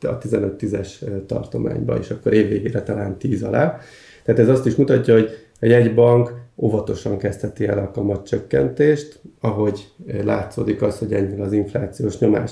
a 0.02 0.18
15-10-es 0.18 0.90
tartományba, 1.26 1.98
és 1.98 2.10
akkor 2.10 2.34
évvégére 2.34 2.84
talán 2.84 3.18
10 3.18 3.44
alá. 3.44 3.80
Tehát 4.24 4.42
ez 4.42 4.50
azt 4.50 4.66
is 4.66 4.76
mutatja, 4.76 5.14
hogy 5.14 5.30
egy 5.60 5.70
jegybank 5.70 6.34
óvatosan 6.56 7.18
kezdheti 7.18 7.68
el 7.68 7.78
a 7.78 7.92
kamatcsökkentést, 7.92 9.20
ahogy 9.40 9.88
látszódik 10.24 10.82
az, 10.82 10.98
hogy 10.98 11.14
enyhül 11.14 11.42
az 11.42 11.52
inflációs 11.52 12.20
nyomás. 12.20 12.52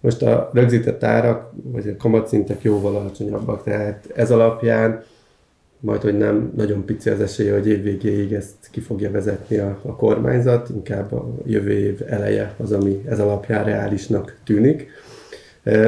Most 0.00 0.22
a 0.22 0.50
rögzített 0.52 1.04
árak, 1.04 1.52
vagy 1.62 1.88
a 1.88 1.96
kamatszintek 1.96 2.62
jóval 2.62 2.96
alacsonyabbak, 2.96 3.62
tehát 3.62 4.12
ez 4.14 4.30
alapján 4.30 5.02
majd, 5.80 6.00
hogy 6.00 6.18
nem 6.18 6.52
nagyon 6.56 6.84
pici 6.84 7.10
az 7.10 7.20
esélye, 7.20 7.52
hogy 7.52 7.68
év 7.68 7.82
végéig 7.82 8.32
ezt 8.32 8.56
ki 8.70 8.80
fogja 8.80 9.10
vezetni 9.10 9.56
a, 9.56 9.78
a 9.82 9.96
kormányzat, 9.96 10.68
inkább 10.68 11.12
a 11.12 11.28
jövő 11.44 11.70
év 11.70 12.00
eleje 12.06 12.54
az, 12.56 12.72
ami 12.72 13.02
ez 13.08 13.20
alapján 13.20 13.64
reálisnak 13.64 14.36
tűnik. 14.44 14.88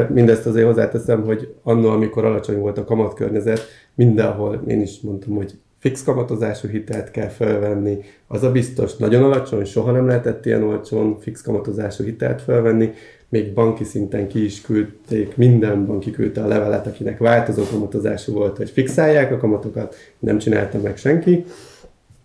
Mindezt 0.09 0.47
azért 0.47 0.67
hozzáteszem, 0.67 1.25
hogy 1.25 1.55
annól, 1.63 1.93
amikor 1.93 2.25
alacsony 2.25 2.59
volt 2.59 2.79
a 2.79 2.85
kamatkörnyezet, 2.85 3.61
mindenhol 3.95 4.63
én 4.67 4.81
is 4.81 5.01
mondtam, 5.01 5.35
hogy 5.35 5.53
fix 5.79 6.03
kamatozású 6.03 6.69
hitelt 6.69 7.11
kell 7.11 7.29
felvenni, 7.29 7.99
az 8.27 8.43
a 8.43 8.53
biztos 8.53 8.97
nagyon 8.97 9.23
alacsony, 9.23 9.65
soha 9.65 9.93
nem 9.93 10.07
lehetett 10.07 10.47
ilyen 10.47 10.63
olcsón 10.63 11.19
fix 11.21 11.43
kamatozású 11.43 12.05
hitelt 12.05 12.43
felvenni, 12.43 12.93
még 13.33 13.53
banki 13.53 13.85
szinten 13.85 14.29
ki 14.29 14.45
is 14.45 14.61
küldték, 14.61 15.37
minden 15.37 15.87
banki 15.87 16.11
küldte 16.11 16.43
a 16.43 16.47
levelet, 16.47 16.87
akinek 16.87 17.19
változó 17.19 17.63
kamatozású 17.71 18.33
volt, 18.33 18.57
hogy 18.57 18.71
fixálják 18.71 19.33
a 19.33 19.37
kamatokat, 19.37 19.95
nem 20.19 20.39
csinálta 20.39 20.79
meg 20.79 20.97
senki. 20.97 21.45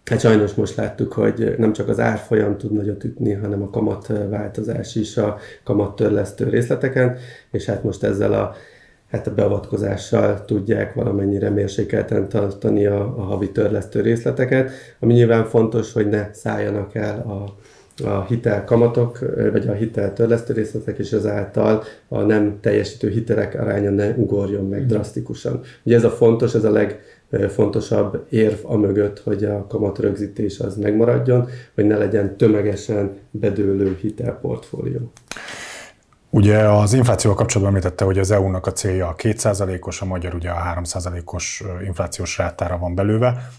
Hát 0.06 0.20
sajnos 0.20 0.54
most 0.54 0.76
láttuk, 0.76 1.14
hogy 1.14 1.56
nem 1.58 1.74
csak 1.74 1.88
az 1.90 2.00
árfolyam 2.00 2.58
tud 2.58 2.72
nagyot 2.72 3.04
ütni, 3.04 3.34
hanem 3.34 3.62
a 3.62 3.70
kamatváltozás 3.70 4.96
is 4.96 5.18
a 5.18 5.38
kamattörlesztő 5.64 6.50
részleteken, 6.50 7.18
és 7.52 7.66
hát 7.66 7.84
most 7.84 8.04
ezzel 8.04 8.34
a 8.34 8.56
hát 9.12 9.28
a 9.28 9.34
beavatkozással 9.34 10.46
tudják 10.46 10.94
valamennyire 10.94 11.50
mérsékelten 11.50 12.30
tartani 12.30 12.86
a, 12.86 13.02
a 13.02 13.22
havi 13.22 13.52
törlesztő 13.52 14.02
részleteket, 14.02 14.72
ami 15.00 15.14
nyilván 15.14 15.46
fontos, 15.46 15.94
hogy 15.94 16.08
ne 16.10 16.34
szálljanak 16.34 16.96
el 16.96 17.20
a, 17.20 17.56
a 18.04 18.26
hitel 18.26 18.64
kamatok, 18.64 19.20
vagy 19.52 19.68
a 19.68 19.74
hitel 19.74 20.14
törlesztő 20.14 20.54
részletek, 20.54 20.98
és 20.98 21.12
ezáltal 21.12 21.84
a 22.08 22.22
nem 22.22 22.58
teljesítő 22.62 23.10
hitelek 23.10 23.60
aránya 23.60 23.90
ne 23.90 24.10
ugorjon 24.10 24.68
meg 24.68 24.86
drasztikusan. 24.86 25.62
Ugye 25.84 25.96
ez 25.96 26.04
a 26.04 26.10
fontos, 26.10 26.54
ez 26.54 26.64
a 26.64 26.72
legfontosabb 27.30 28.26
érv 28.30 28.58
a 28.64 28.78
mögött, 28.78 29.20
hogy 29.20 29.44
a 29.44 29.68
kamat 29.68 30.00
rögzítés 30.00 30.60
az 30.60 30.76
megmaradjon, 30.76 31.48
hogy 31.76 31.86
ne 31.86 31.98
legyen 31.98 32.38
tömegesen 32.38 33.18
bedőlő 33.32 33.98
hitelportfólió. 34.02 35.12
Ugye 36.30 36.58
az 36.58 36.94
inflációval 36.94 37.38
kapcsolatban 37.38 37.76
említette, 37.76 38.06
hogy 38.06 38.20
az 38.20 38.32
EU-nak 38.32 38.66
a 38.66 38.72
célja 38.72 39.08
a 39.08 39.16
2%-os, 39.16 40.02
a 40.02 40.06
magyar 40.06 40.36
ugye 40.36 40.50
a 40.50 40.82
3%-os 40.82 41.64
inflációs 41.86 42.38
rátára 42.38 42.78
van 42.78 42.96
belőve, 42.96 43.50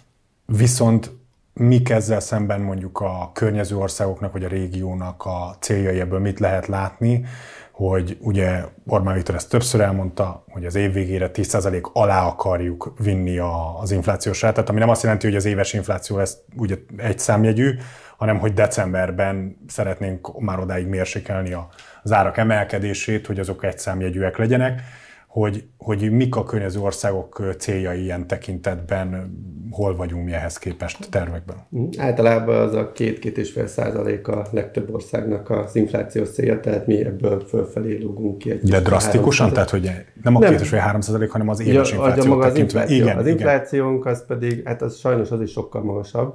viszont 0.47 1.11
mik 1.59 1.91
ezzel 1.91 2.21
szemben 2.21 2.61
mondjuk 2.61 3.01
a 3.01 3.31
környező 3.33 3.77
országoknak 3.77 4.33
vagy 4.33 4.45
a 4.45 4.49
régiónak 4.49 5.25
a 5.25 5.57
céljai? 5.61 6.01
Ebből 6.01 6.19
mit 6.19 6.41
lehet 6.41 6.67
látni, 6.67 7.25
hogy 7.73 8.19
ugye 8.21 8.65
Orbán 8.87 9.15
Viktor 9.15 9.35
ezt 9.35 9.49
többször 9.49 9.81
elmondta, 9.81 10.45
hogy 10.49 10.65
az 10.65 10.75
év 10.75 10.93
végére 10.93 11.31
10% 11.33 11.93
alá 11.93 12.27
akarjuk 12.27 12.95
vinni 12.99 13.39
a, 13.39 13.81
az 13.81 13.91
inflációs 13.91 14.43
rátát, 14.43 14.69
ami 14.69 14.79
nem 14.79 14.89
azt 14.89 15.03
jelenti, 15.03 15.27
hogy 15.27 15.37
az 15.37 15.45
éves 15.45 15.73
infláció 15.73 16.17
lesz 16.17 16.37
ugye 16.57 16.77
egy 16.97 17.19
számjegyű, 17.19 17.75
hanem 18.17 18.39
hogy 18.39 18.53
decemberben 18.53 19.57
szeretnénk 19.69 20.41
már 20.41 20.59
odáig 20.59 20.87
mérsékelni 20.87 21.57
az 22.03 22.13
árak 22.13 22.37
emelkedését, 22.37 23.27
hogy 23.27 23.39
azok 23.39 23.65
egyszámjegyűek 23.65 24.37
legyenek, 24.37 24.83
hogy, 25.27 25.65
hogy 25.77 26.11
mik 26.11 26.37
a 26.37 26.45
környező 26.45 26.81
országok 26.81 27.55
céljai 27.59 28.03
ilyen 28.03 28.27
tekintetben, 28.27 29.33
hol 29.71 29.97
vagyunk 29.97 30.25
mi 30.25 30.33
ehhez 30.33 30.59
képest 30.59 31.11
tervekben? 31.11 31.57
Általában 31.97 32.57
az 32.57 32.75
a 32.75 32.93
két-két 32.93 33.39
és 33.39 33.51
fél 33.51 33.67
százalék 33.67 34.29
a 34.29 34.47
legtöbb 34.51 34.95
országnak 34.95 35.51
az 35.51 35.77
inflációs 35.77 36.31
célja, 36.31 36.61
tehát 36.61 36.87
mi 36.87 37.05
ebből 37.05 37.41
fölfelé 37.41 37.99
lúgunk 37.99 38.39
ki. 38.39 38.51
Egy 38.51 38.61
De 38.61 38.81
drasztikusan? 38.81 39.53
Tehát, 39.53 39.71
hogy 39.71 39.91
nem 40.23 40.37
a 40.37 40.39
két 40.39 40.61
és 40.61 40.69
fél 40.69 40.81
három 40.81 41.01
százalék, 41.01 41.31
hanem 41.31 41.49
az 41.49 41.61
éves 41.61 41.91
ja, 41.91 41.97
infláció 41.97 42.35
maga 42.35 42.47
az 42.47 42.57
infláció. 42.57 42.97
Igen, 42.97 43.17
az 43.17 43.27
inflációnk 43.27 44.07
az 44.07 44.25
pedig, 44.27 44.63
hát 44.65 44.83
az 44.83 44.97
sajnos 44.97 45.31
az 45.31 45.41
is 45.41 45.51
sokkal 45.51 45.83
magasabb, 45.83 46.35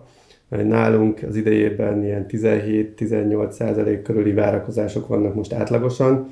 Nálunk 0.62 1.20
az 1.28 1.36
idejében 1.36 2.04
ilyen 2.04 2.26
17-18 2.30 3.52
százalék 3.52 4.02
körüli 4.02 4.34
várakozások 4.34 5.08
vannak 5.08 5.36
most 5.36 5.54
átlagosan. 5.54 6.28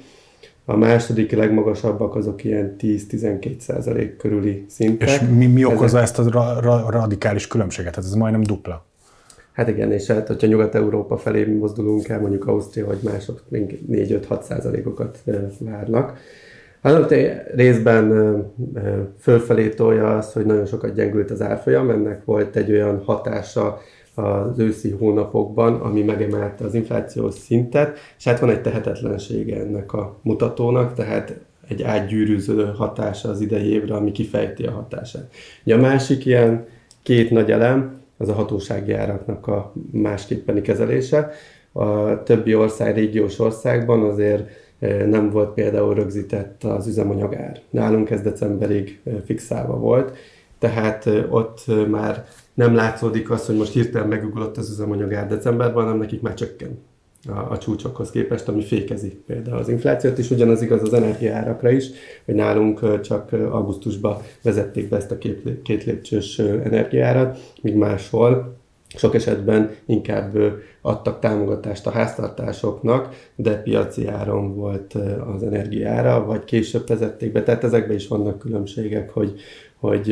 A 0.66 0.78
második 0.78 1.32
legmagasabbak 1.32 2.16
azok 2.16 2.44
ilyen 2.44 2.76
10-12 2.80 3.60
százalék 3.60 4.18
körüli 4.18 4.66
szintek. 4.70 5.08
És 5.08 5.20
mi, 5.36 5.46
mi 5.46 5.66
okozza 5.66 5.98
Ezek... 5.98 6.02
ezt 6.02 6.20
a 6.20 6.30
ra- 6.32 6.62
ra- 6.64 6.90
radikális 6.90 7.48
különbséget? 7.48 7.96
Hát 7.96 8.04
ez 8.04 8.14
majdnem 8.14 8.42
dupla. 8.42 8.86
Hát 9.52 9.68
igen, 9.68 9.92
és 9.92 10.08
hát, 10.08 10.28
hogyha 10.28 10.48
Nyugat-Európa 10.48 11.18
felé 11.18 11.46
mozdulunk 11.46 12.08
el, 12.08 12.20
mondjuk 12.20 12.48
Ausztria 12.48 12.86
vagy 12.86 13.00
mások 13.04 13.44
még 13.48 13.80
4-5-6 13.92 14.42
százalékokat 14.42 15.20
várnak. 15.60 16.18
Hát 16.82 17.14
részben 17.56 18.36
fölfelé 19.20 19.70
tolja 19.70 20.18
az, 20.18 20.34
hogy 20.34 20.46
nagyon 20.46 20.66
sokat 20.66 20.94
gyengült 20.94 21.32
az 21.32 21.42
árfolyam, 21.42 21.90
ennek 21.90 22.26
volt 22.26 22.56
egy 22.56 22.72
olyan 22.72 23.04
hatása 23.06 23.82
az 24.24 24.60
őszi 24.60 24.92
hónapokban, 24.92 25.74
ami 25.74 26.02
megemelte 26.02 26.66
az 26.66 26.74
inflációs 26.74 27.34
szintet, 27.34 27.98
és 28.18 28.24
hát 28.24 28.40
van 28.40 28.50
egy 28.50 28.62
tehetetlensége 28.62 29.60
ennek 29.60 29.94
a 29.94 30.20
mutatónak, 30.22 30.94
tehát 30.94 31.40
egy 31.68 31.84
átgyűrűző 31.84 32.74
hatása 32.78 33.30
az 33.30 33.42
idei 33.42 33.74
évre, 33.74 33.96
ami 33.96 34.12
kifejti 34.12 34.64
a 34.64 34.72
hatását. 34.72 35.34
Ugye 35.66 35.76
a 35.76 35.80
másik 35.80 36.26
ilyen 36.26 36.66
két 37.04 37.30
nagy 37.30 37.52
elem, 37.52 38.00
az 38.22 38.30
a 38.30 38.34
hatósági 38.34 38.94
áraknak 38.94 39.48
a 39.48 39.74
másképpeni 39.92 40.62
kezelése. 40.62 41.32
A 41.72 42.24
többi 42.24 42.56
ország, 42.56 42.96
régiós 42.96 43.40
országban 43.40 44.04
azért 44.04 44.50
e, 44.80 45.06
nem 45.06 45.30
volt 45.30 45.54
például 45.54 45.94
rögzített 45.94 46.64
az 46.64 46.88
üzemanyagár. 46.88 47.60
Nálunk 47.70 48.10
ez 48.10 48.22
decemberig 48.22 49.00
e, 49.06 49.12
fixálva 49.26 49.78
volt, 49.78 50.18
tehát 50.60 51.08
e, 51.08 51.28
ott 51.30 51.64
már 51.90 52.26
nem 52.54 52.76
látszódik 52.76 53.32
az, 53.32 53.46
hogy 53.46 53.56
most 53.56 53.74
hirtelen 53.74 54.08
megugrott 54.08 54.58
az 54.58 54.70
üzemanyagár 54.70 55.28
decemberben, 55.28 55.84
hanem 55.84 55.98
nekik 55.98 56.22
már 56.22 56.34
csökken 56.34 56.80
a, 57.28 57.52
a 57.52 57.58
csúcsokhoz 57.58 58.12
képest, 58.12 58.48
ami 58.48 58.64
fékezi 58.64 59.22
például 59.26 59.58
az 59.58 59.70
inflációt, 59.70 60.18
és 60.18 60.30
ugyanaz 60.30 60.62
igaz 60.62 60.82
az 60.82 60.94
energiárakra 60.94 61.70
is, 61.70 61.90
hogy 62.26 62.36
nálunk 62.36 63.02
csak 63.02 63.32
augusztusban 63.32 64.18
vezették 64.42 64.90
be 64.90 64.96
ezt 64.96 65.12
a 65.12 65.18
két, 65.18 65.62
két 65.64 65.84
lépcsős 65.84 66.40
energiárat, 66.40 67.40
míg 67.62 67.76
máshol 67.76 68.60
sok 68.96 69.16
esetben 69.16 69.76
inkább 69.86 70.38
adtak 70.82 71.20
támogatást 71.20 71.88
a 71.88 71.92
háztartásoknak, 71.92 73.30
de 73.36 73.62
piaci 73.62 74.08
áron 74.08 74.56
volt 74.56 74.98
az 75.36 75.44
energiára, 75.44 76.26
vagy 76.26 76.44
később 76.44 76.88
vezették 76.88 77.32
be. 77.32 77.44
Tehát 77.44 77.64
ezekben 77.64 77.96
is 77.96 78.08
vannak 78.08 78.40
különbségek, 78.40 79.10
hogy, 79.10 79.40
hogy 79.82 80.08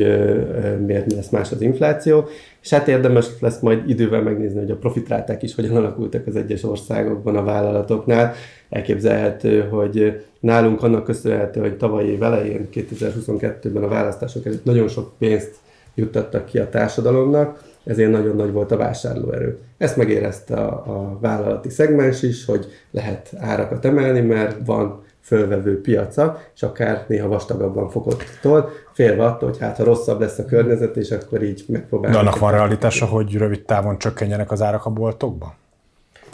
miért 0.85 1.13
lesz 1.13 1.29
más 1.29 1.51
az 1.51 1.61
infláció. 1.61 2.27
És 2.61 2.69
hát 2.69 2.87
érdemes 2.87 3.27
lesz 3.39 3.59
majd 3.59 3.89
idővel 3.89 4.21
megnézni, 4.21 4.59
hogy 4.59 4.71
a 4.71 4.75
profitráták 4.75 5.43
is 5.43 5.55
hogyan 5.55 5.75
alakultak 5.75 6.27
az 6.27 6.35
egyes 6.35 6.63
országokban 6.63 7.35
a 7.35 7.43
vállalatoknál. 7.43 8.33
Elképzelhető, 8.69 9.61
hogy 9.61 10.25
nálunk 10.39 10.83
annak 10.83 11.03
köszönhető, 11.03 11.59
hogy 11.59 11.77
tavalyi 11.77 12.09
év 12.09 12.23
elején, 12.23 12.67
2022-ben 12.73 13.83
a 13.83 13.87
választások 13.87 14.45
előtt 14.45 14.65
nagyon 14.65 14.87
sok 14.87 15.11
pénzt 15.17 15.55
juttattak 15.95 16.45
ki 16.45 16.57
a 16.57 16.69
társadalomnak, 16.69 17.63
ezért 17.83 18.11
nagyon 18.11 18.35
nagy 18.35 18.51
volt 18.51 18.71
a 18.71 18.77
vásárlóerő. 18.77 19.57
Ezt 19.77 19.97
megérezte 19.97 20.55
a, 20.55 20.83
a 20.85 21.17
vállalati 21.21 21.69
szegmens 21.69 22.23
is, 22.23 22.45
hogy 22.45 22.65
lehet 22.91 23.29
árakat 23.37 23.85
emelni, 23.85 24.19
mert 24.19 24.57
van 24.65 25.03
fölvevő 25.21 25.81
piaca, 25.81 26.41
és 26.55 26.63
akár 26.63 27.05
néha 27.07 27.27
vastagabban 27.27 27.89
fokottól, 27.89 28.69
félve 28.93 29.25
attól, 29.25 29.49
hogy 29.49 29.59
hát 29.59 29.77
ha 29.77 29.83
rosszabb 29.83 30.19
lesz 30.19 30.37
a 30.37 30.45
környezet, 30.45 30.97
és 30.97 31.11
akkor 31.11 31.43
így 31.43 31.65
megpróbáljuk. 31.67 32.21
De 32.21 32.27
annak 32.27 32.39
van 32.39 32.51
realitása, 32.51 33.05
hogy 33.05 33.33
rövid 33.33 33.65
távon 33.65 33.97
csökkenjenek 33.97 34.51
az 34.51 34.61
árak 34.61 34.85
a 34.85 34.89
boltokban? 34.89 35.53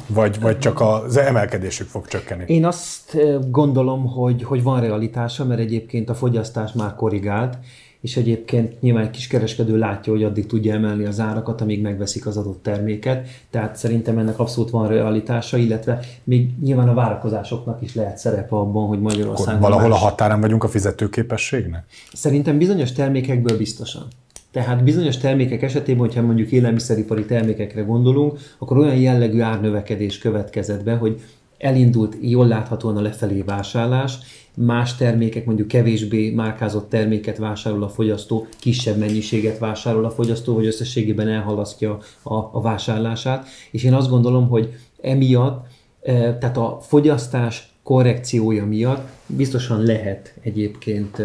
Vagy, 0.08 0.40
vagy 0.40 0.60
csak 0.60 0.82
az 0.82 1.18
emelkedésük 1.18 1.88
fog 1.88 2.08
csökkenni? 2.08 2.44
Én 2.48 2.66
azt 2.66 3.18
gondolom, 3.50 4.06
hogy, 4.06 4.44
hogy 4.44 4.64
van 4.64 4.82
realitása, 4.82 5.46
mert 5.46 5.60
egyébként 5.60 6.10
a 6.10 6.14
fogyasztás 6.14 6.74
már 6.74 6.96
korrigált, 6.96 7.58
és 8.06 8.18
egyébként 8.18 8.82
nyilván 8.82 9.04
egy 9.04 9.10
kis 9.10 9.28
kereskedő 9.28 9.78
látja, 9.78 10.14
hogy 10.14 10.24
addig 10.24 10.46
tudja 10.46 10.74
emelni 10.74 11.06
az 11.06 11.20
árakat, 11.20 11.62
amíg 11.62 11.82
megveszik 11.82 12.26
az 12.26 12.38
adott 12.38 12.64
terméket, 12.64 13.28
tehát 13.50 13.76
szerintem 13.76 14.18
ennek 14.18 14.40
abszolút 14.40 14.70
van 14.70 14.88
realitása, 14.88 15.58
illetve 15.58 16.00
még 16.24 16.50
nyilván 16.62 16.90
a 16.90 16.94
várakozásoknak 16.94 17.82
is 17.82 17.96
lehet 17.96 18.18
szerepe 18.18 18.56
abban, 18.56 18.88
hogy 18.88 19.02
Magyarországon... 19.02 19.62
Valahol 19.62 19.90
más... 19.90 19.98
a 19.98 20.02
határán 20.02 20.42
vagyunk 20.42 20.64
a 20.64 20.68
fizetőképességnek? 20.68 21.86
Szerintem 22.14 22.58
bizonyos 22.58 22.92
termékekből 22.92 23.58
biztosan. 23.58 24.08
Tehát 24.52 24.84
bizonyos 24.84 25.18
termékek 25.18 25.62
esetében, 25.62 26.06
hogyha 26.06 26.22
mondjuk 26.22 26.52
élelmiszeripari 26.52 27.26
termékekre 27.26 27.82
gondolunk, 27.82 28.40
akkor 28.60 28.78
olyan 28.78 28.98
jellegű 28.98 29.42
árnövekedés 29.42 30.18
következett 30.18 30.84
be, 30.84 30.96
hogy 30.96 31.22
elindult 31.58 32.18
jól 32.22 32.48
láthatóan 32.48 32.98
a 32.98 33.02
lefelé 33.02 33.42
vásárlás, 33.42 34.18
más 34.56 34.96
termékek, 34.96 35.46
mondjuk 35.46 35.68
kevésbé 35.68 36.30
márkázott 36.30 36.90
terméket 36.90 37.38
vásárol 37.38 37.84
a 37.84 37.90
fogyasztó, 37.90 38.48
kisebb 38.60 38.98
mennyiséget 38.98 39.58
vásárol 39.58 40.06
a 40.06 40.12
fogyasztó, 40.12 40.54
vagy 40.54 40.66
összességében 40.66 41.28
elhalasztja 41.28 41.98
a, 42.24 42.34
a 42.34 42.62
vásárlását. 42.62 43.48
És 43.72 43.84
én 43.84 43.94
azt 43.94 44.10
gondolom, 44.10 44.48
hogy 44.48 44.74
emiatt, 45.02 45.66
eh, 46.02 46.36
tehát 46.40 46.58
a 46.58 46.78
fogyasztás 46.82 47.74
korrekciója 47.86 48.66
miatt 48.66 49.08
biztosan 49.26 49.84
lehet 49.84 50.34
egyébként, 50.42 51.20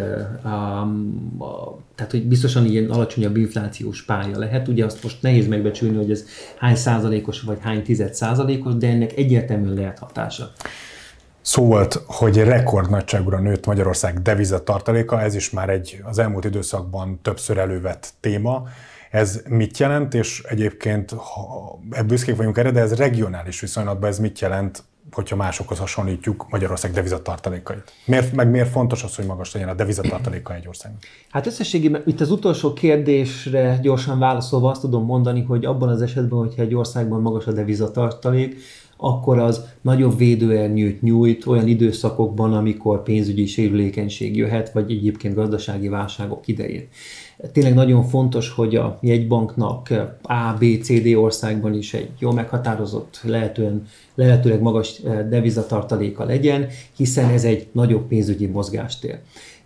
um, 0.44 1.38
tehát 1.94 2.10
hogy 2.10 2.24
biztosan 2.24 2.66
ilyen 2.66 2.90
alacsonyabb 2.90 3.36
inflációs 3.36 4.04
pálya 4.04 4.38
lehet. 4.38 4.68
Ugye 4.68 4.84
azt 4.84 5.02
most 5.02 5.22
nehéz 5.22 5.46
megbecsülni, 5.46 5.96
hogy 5.96 6.10
ez 6.10 6.24
hány 6.58 6.74
százalékos 6.74 7.40
vagy 7.40 7.58
hány 7.60 7.82
tized 7.82 8.14
százalékos, 8.14 8.74
de 8.74 8.88
ennek 8.88 9.16
egyértelműen 9.16 9.74
lehet 9.74 9.98
hatása. 9.98 10.52
Szó 11.42 11.66
volt, 11.66 12.02
hogy 12.06 12.36
rekordnagyságúra 12.36 13.38
nőtt 13.38 13.66
Magyarország 13.66 14.22
devizatartaléka, 14.22 15.20
ez 15.20 15.34
is 15.34 15.50
már 15.50 15.68
egy 15.68 16.02
az 16.04 16.18
elmúlt 16.18 16.44
időszakban 16.44 17.18
többször 17.22 17.58
elővett 17.58 18.12
téma. 18.20 18.62
Ez 19.10 19.42
mit 19.48 19.78
jelent, 19.78 20.14
és 20.14 20.42
egyébként 20.48 21.10
ha 21.10 21.78
büszkék 22.06 22.36
vagyunk 22.36 22.58
erre, 22.58 22.70
de 22.70 22.80
ez 22.80 22.94
regionális 22.94 23.60
viszonylatban 23.60 24.10
ez 24.10 24.18
mit 24.18 24.40
jelent 24.40 24.82
hogyha 25.12 25.36
másokhoz 25.36 25.78
hasonlítjuk 25.78 26.46
Magyarország 26.50 26.90
devizatartalékait. 26.90 27.92
Miért, 28.04 28.32
meg 28.32 28.50
miért 28.50 28.70
fontos 28.70 29.02
az, 29.02 29.16
hogy 29.16 29.26
magas 29.26 29.52
legyen 29.52 29.68
a 29.68 29.74
devizatartaléka 29.74 30.54
egy 30.54 30.68
országnak? 30.68 31.02
Hát 31.30 31.46
összességében 31.46 32.02
itt 32.06 32.20
az 32.20 32.30
utolsó 32.30 32.72
kérdésre 32.72 33.78
gyorsan 33.82 34.18
válaszolva 34.18 34.70
azt 34.70 34.80
tudom 34.80 35.04
mondani, 35.04 35.42
hogy 35.42 35.64
abban 35.64 35.88
az 35.88 36.02
esetben, 36.02 36.38
hogyha 36.38 36.62
egy 36.62 36.74
országban 36.74 37.20
magas 37.20 37.46
a 37.46 37.52
devizatartalék, 37.52 38.56
akkor 39.00 39.38
az 39.38 39.64
nagyobb 39.80 40.16
védőernyőt 40.16 41.02
nyújt 41.02 41.46
olyan 41.46 41.68
időszakokban, 41.68 42.54
amikor 42.54 43.02
pénzügyi 43.02 43.46
sérülékenység 43.46 44.36
jöhet, 44.36 44.72
vagy 44.72 44.90
egyébként 44.90 45.34
gazdasági 45.34 45.88
válságok 45.88 46.48
idején. 46.48 46.88
Tényleg 47.52 47.74
nagyon 47.74 48.02
fontos, 48.02 48.50
hogy 48.50 48.76
a 48.76 48.98
jegybanknak 49.02 49.88
A, 50.22 50.56
B, 50.58 50.64
C, 50.82 51.02
D 51.02 51.06
országban 51.16 51.74
is 51.74 51.94
egy 51.94 52.10
jó 52.18 52.30
meghatározott, 52.30 53.20
lehetően, 53.24 53.82
lehetőleg 54.14 54.60
magas 54.60 54.98
eh, 54.98 55.26
devizatartaléka 55.28 56.24
legyen, 56.24 56.66
hiszen 56.96 57.30
ez 57.30 57.44
egy 57.44 57.66
nagyobb 57.72 58.06
pénzügyi 58.06 58.46
mozgástér. 58.46 59.18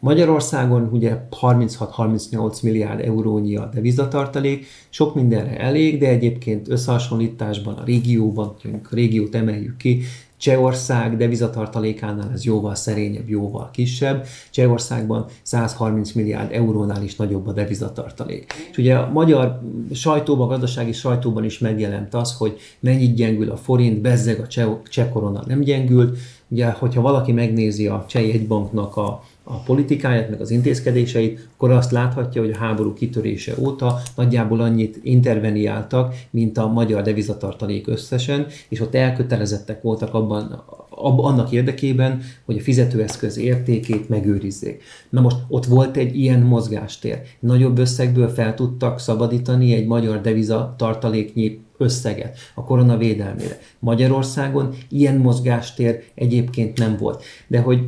Magyarországon 0.04 0.88
ugye 0.92 1.26
36-38 1.40 2.62
milliárd 2.62 3.00
eurónyi 3.00 3.56
a 3.56 3.70
devizatartalék, 3.74 4.66
sok 4.88 5.14
mindenre 5.14 5.58
elég, 5.58 5.98
de 5.98 6.08
egyébként 6.08 6.68
összehasonlításban 6.68 7.74
a 7.74 7.84
régióban, 7.84 8.54
a 8.64 8.94
régiót 8.94 9.34
emeljük 9.34 9.76
ki, 9.76 10.02
Csehország 10.36 11.16
devizatartalékánál 11.16 12.30
ez 12.32 12.44
jóval 12.44 12.74
szerényebb, 12.74 13.28
jóval 13.28 13.70
kisebb. 13.72 14.26
Csehországban 14.50 15.26
130 15.42 16.12
milliárd 16.12 16.52
eurónál 16.52 17.02
is 17.02 17.16
nagyobb 17.16 17.46
a 17.46 17.52
devizatartalék. 17.52 18.52
És 18.70 18.78
ugye 18.78 18.94
a 18.94 19.10
magyar 19.12 19.60
sajtóban, 19.92 20.48
gazdasági 20.48 20.92
sajtóban 20.92 21.44
is 21.44 21.58
megjelent 21.58 22.14
az, 22.14 22.36
hogy 22.36 22.56
mennyit 22.80 23.14
gyengül 23.14 23.50
a 23.50 23.56
forint, 23.56 24.00
bezzeg 24.00 24.40
a 24.40 24.46
cseh, 24.46 24.68
cseh 24.88 25.08
korona 25.08 25.42
nem 25.46 25.60
gyengült. 25.60 26.18
Ugye, 26.48 26.70
hogyha 26.70 27.00
valaki 27.00 27.32
megnézi 27.32 27.86
a 27.86 28.04
cseh 28.08 28.28
jegybanknak 28.28 28.96
a 28.96 29.22
a 29.44 29.56
politikáját, 29.56 30.30
meg 30.30 30.40
az 30.40 30.50
intézkedéseit, 30.50 31.48
akkor 31.54 31.70
azt 31.70 31.90
láthatja, 31.90 32.40
hogy 32.40 32.50
a 32.50 32.56
háború 32.56 32.92
kitörése 32.92 33.54
óta 33.58 34.00
nagyjából 34.16 34.60
annyit 34.60 34.98
interveniáltak, 35.02 36.14
mint 36.30 36.58
a 36.58 36.66
magyar 36.66 37.02
devizatartalék 37.02 37.88
összesen, 37.88 38.46
és 38.68 38.80
ott 38.80 38.94
elkötelezettek 38.94 39.82
voltak 39.82 40.14
abban 40.14 40.64
annak 40.96 41.52
érdekében, 41.52 42.22
hogy 42.44 42.58
a 42.58 42.62
fizetőeszköz 42.62 43.38
értékét 43.38 44.08
megőrizzék. 44.08 44.82
Na 45.10 45.20
most 45.20 45.36
ott 45.48 45.64
volt 45.64 45.96
egy 45.96 46.16
ilyen 46.16 46.40
mozgástér. 46.40 47.20
Nagyobb 47.40 47.78
összegből 47.78 48.28
fel 48.28 48.54
tudtak 48.54 49.00
szabadítani 49.00 49.74
egy 49.74 49.86
magyar 49.86 50.20
deviza 50.20 50.74
tartaléknyi 50.78 51.62
összeget 51.78 52.38
a 52.54 52.64
korona 52.64 52.96
védelmére. 52.96 53.58
Magyarországon 53.78 54.74
ilyen 54.88 55.16
mozgástér 55.16 56.02
egyébként 56.14 56.78
nem 56.78 56.96
volt. 56.96 57.22
De 57.46 57.60
hogy 57.60 57.80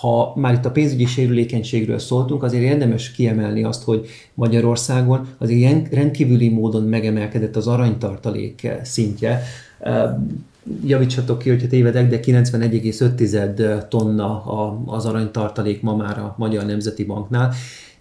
ha 0.00 0.32
már 0.36 0.54
itt 0.54 0.64
a 0.64 0.70
pénzügyi 0.70 1.04
sérülékenységről 1.04 1.98
szóltunk, 1.98 2.42
azért 2.42 2.62
érdemes 2.62 3.10
kiemelni 3.10 3.62
azt, 3.62 3.82
hogy 3.82 4.06
Magyarországon 4.34 5.26
azért 5.38 5.94
rendkívüli 5.94 6.48
módon 6.48 6.82
megemelkedett 6.82 7.56
az 7.56 7.66
aranytartalék 7.66 8.68
szintje 8.82 9.42
javítsatok 10.84 11.38
ki, 11.38 11.48
hogyha 11.48 11.66
tévedek, 11.66 12.08
de 12.08 12.20
91,5 12.20 13.88
tonna 13.88 14.44
az 14.86 15.06
aranytartalék 15.06 15.82
ma 15.82 15.96
már 15.96 16.18
a 16.18 16.34
Magyar 16.38 16.64
Nemzeti 16.64 17.04
Banknál. 17.04 17.54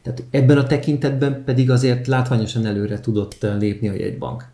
Tehát 0.03 0.23
ebben 0.29 0.57
a 0.57 0.67
tekintetben 0.67 1.43
pedig 1.45 1.71
azért 1.71 2.07
látványosan 2.07 2.65
előre 2.65 2.99
tudott 2.99 3.47
lépni 3.59 3.89
a 3.89 3.93
jegybank. 3.93 4.45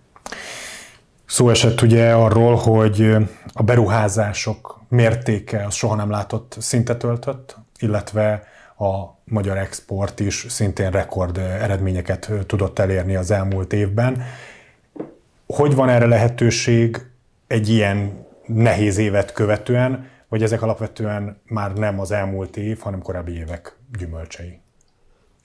Szó 1.25 1.49
esett 1.49 1.81
ugye 1.81 2.13
arról, 2.13 2.55
hogy 2.55 3.15
a 3.53 3.63
beruházások 3.63 4.81
mértéke 4.89 5.65
az 5.65 5.73
soha 5.73 5.95
nem 5.95 6.09
látott 6.09 6.55
szintet 6.59 6.97
töltött, 6.97 7.57
illetve 7.79 8.43
a 8.77 9.17
magyar 9.23 9.57
export 9.57 10.19
is 10.19 10.45
szintén 10.49 10.91
rekord 10.91 11.37
eredményeket 11.37 12.31
tudott 12.45 12.79
elérni 12.79 13.15
az 13.15 13.31
elmúlt 13.31 13.73
évben. 13.73 14.23
Hogy 15.47 15.75
van 15.75 15.89
erre 15.89 16.05
lehetőség 16.05 17.01
egy 17.47 17.69
ilyen 17.69 18.25
nehéz 18.45 18.97
évet 18.97 19.33
követően, 19.33 20.07
vagy 20.29 20.43
ezek 20.43 20.61
alapvetően 20.61 21.37
már 21.47 21.73
nem 21.73 21.99
az 21.99 22.11
elmúlt 22.11 22.57
év, 22.57 22.79
hanem 22.79 23.01
korábbi 23.01 23.37
évek 23.37 23.77
gyümölcsei? 23.99 24.59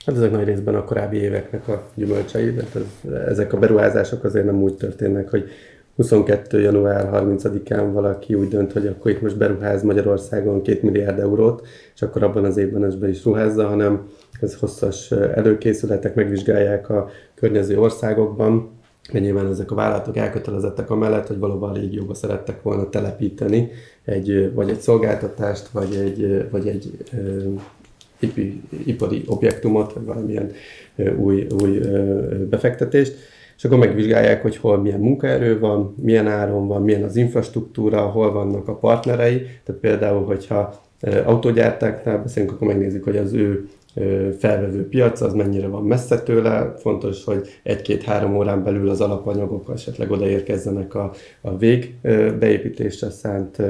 Hát 0.07 0.17
ezek 0.17 0.31
nagy 0.31 0.45
részben 0.45 0.75
a 0.75 0.85
korábbi 0.85 1.17
éveknek 1.17 1.69
a 1.69 1.83
gyümölcsei, 1.95 2.51
mert 2.51 2.77
ez, 2.77 3.11
ezek 3.29 3.53
a 3.53 3.59
beruházások 3.59 4.25
azért 4.25 4.45
nem 4.45 4.63
úgy 4.63 4.75
történnek, 4.75 5.31
hogy 5.31 5.51
22. 5.97 6.61
január 6.61 7.09
30-án 7.13 7.89
valaki 7.93 8.35
úgy 8.35 8.49
dönt, 8.49 8.73
hogy 8.73 8.87
akkor 8.87 9.11
itt 9.11 9.21
most 9.21 9.39
beruház 9.39 9.83
Magyarországon 9.83 10.63
2 10.63 10.79
milliárd 10.83 11.19
eurót, 11.19 11.67
és 11.95 12.03
akkor 12.03 12.23
abban 12.23 12.45
az 12.45 12.57
évben 12.57 12.85
ez 12.85 12.95
be 12.95 13.09
is 13.09 13.25
ruházza, 13.25 13.67
hanem 13.67 14.09
ez 14.41 14.55
hosszas 14.55 15.11
előkészületek 15.11 16.15
megvizsgálják 16.15 16.89
a 16.89 17.09
környező 17.35 17.79
országokban, 17.79 18.81
mert 19.13 19.25
nyilván 19.25 19.47
ezek 19.47 19.71
a 19.71 19.75
vállalatok 19.75 20.17
elkötelezettek 20.17 20.91
amellett, 20.91 21.27
hogy 21.27 21.39
valóban 21.39 21.71
a 21.71 21.75
régióba 21.75 22.15
szerettek 22.15 22.63
volna 22.63 22.89
telepíteni 22.89 23.71
egy, 24.05 24.53
vagy 24.55 24.71
egy 24.71 24.81
szolgáltatást, 24.81 25.69
vagy 25.69 25.95
egy, 25.95 26.51
vagy 26.51 26.69
egy 26.69 26.99
ipari 28.85 29.23
objektumot, 29.27 29.93
vagy 29.93 30.05
valamilyen 30.05 30.51
új, 31.17 31.47
új 31.63 31.79
befektetést, 32.51 33.15
és 33.57 33.65
akkor 33.65 33.79
megvizsgálják, 33.79 34.43
hogy 34.43 34.57
hol 34.57 34.79
milyen 34.79 35.01
munkaerő 35.01 35.59
van, 35.59 35.95
milyen 36.03 36.27
áron 36.27 36.67
van, 36.67 36.83
milyen 36.83 37.03
az 37.03 37.17
infrastruktúra, 37.17 38.01
hol 38.01 38.33
vannak 38.33 38.69
a 38.69 38.75
partnerei. 38.75 39.47
Tehát 39.65 39.81
például, 39.81 40.25
hogyha 40.25 40.81
autógyártáknál 41.25 42.23
beszélünk, 42.23 42.53
akkor 42.53 42.67
megnézzük, 42.67 43.05
hogy 43.05 43.17
az 43.17 43.33
ő 43.33 43.69
felvevő 44.39 44.89
piac, 44.89 45.21
az 45.21 45.33
mennyire 45.33 45.67
van 45.67 45.85
messze 45.85 46.23
tőle. 46.23 46.75
Fontos, 46.77 47.25
hogy 47.25 47.49
egy-két-három 47.63 48.37
órán 48.37 48.63
belül 48.63 48.89
az 48.89 49.01
alapanyagok 49.01 49.71
esetleg 49.75 50.11
odaérkezzenek 50.11 50.95
a, 50.95 51.13
a 51.41 51.57
vég 51.57 51.95
beépítésre 52.39 53.11
szánt 53.11 53.63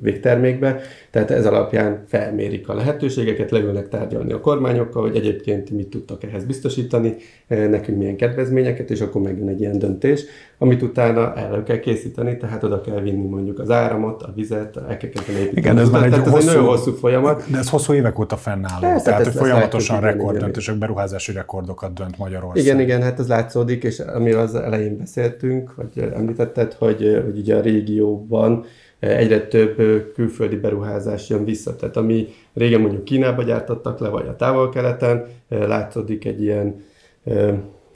végtermékbe. 0.00 0.80
Tehát 1.10 1.30
ez 1.30 1.46
alapján 1.46 2.04
felmérik 2.06 2.68
a 2.68 2.74
lehetőségeket, 2.74 3.50
leülnek 3.50 3.88
tárgyalni 3.88 4.32
a 4.32 4.40
kormányokkal, 4.40 5.02
hogy 5.02 5.16
egyébként 5.16 5.70
mit 5.70 5.88
tudtak 5.88 6.24
ehhez 6.24 6.44
biztosítani, 6.44 7.16
nekünk 7.48 7.98
milyen 7.98 8.16
kedvezményeket, 8.16 8.90
és 8.90 9.00
akkor 9.00 9.22
megjön 9.22 9.48
egy 9.48 9.60
ilyen 9.60 9.78
döntés, 9.78 10.24
amit 10.58 10.82
utána 10.82 11.34
elő 11.34 11.62
kell 11.62 11.78
készíteni, 11.78 12.36
tehát 12.36 12.62
oda 12.62 12.80
kell 12.80 13.00
vinni 13.00 13.28
mondjuk 13.28 13.58
az 13.58 13.70
áramot, 13.70 14.22
a 14.22 14.32
vizet, 14.34 14.76
el 14.76 14.96
kell 14.96 15.10
kezdeni 15.10 15.38
építeni. 15.38 15.60
Igen, 15.60 15.78
ez 15.78 15.90
már 15.90 16.04
egy, 16.04 16.10
tehát 16.10 16.26
hosszú, 16.26 16.36
ez 16.36 16.48
egy 16.48 16.54
nagyon 16.54 16.68
hosszú 16.68 16.92
folyamat. 16.92 17.44
De 17.50 17.58
ez 17.58 17.68
hosszú 17.68 17.92
évek 17.92 18.18
óta 18.18 18.36
fennáll. 18.36 18.80
Persze, 18.80 19.04
tehát, 19.04 19.24
hogy 19.24 19.34
folyamatosan 19.34 20.00
rekorddöntések, 20.00 20.78
beruházási 20.78 21.32
rekordokat 21.32 21.92
dönt 21.92 22.18
Magyarország. 22.18 22.64
Igen, 22.64 22.80
igen, 22.80 23.02
hát 23.02 23.18
ez 23.18 23.28
látszódik, 23.28 23.84
és 23.84 23.98
amiről 23.98 24.40
az 24.40 24.54
elején 24.54 24.96
beszéltünk, 24.96 25.74
vagy 25.74 26.10
említetted, 26.14 26.72
hogy, 26.72 27.22
hogy 27.24 27.38
ugye 27.38 27.56
a 27.56 27.60
régióban 27.60 28.64
egyre 28.98 29.46
több 29.46 29.76
külföldi 30.14 30.56
beruházás 30.56 31.28
jön 31.28 31.44
vissza. 31.44 31.76
Tehát 31.76 31.96
ami 31.96 32.28
régen 32.54 32.80
mondjuk 32.80 33.04
Kínába 33.04 33.42
gyártottak 33.42 33.98
le, 33.98 34.08
vagy 34.08 34.26
a 34.26 34.36
távol-keleten, 34.36 35.26
látszódik 35.48 36.24
egy 36.24 36.42
ilyen 36.42 36.84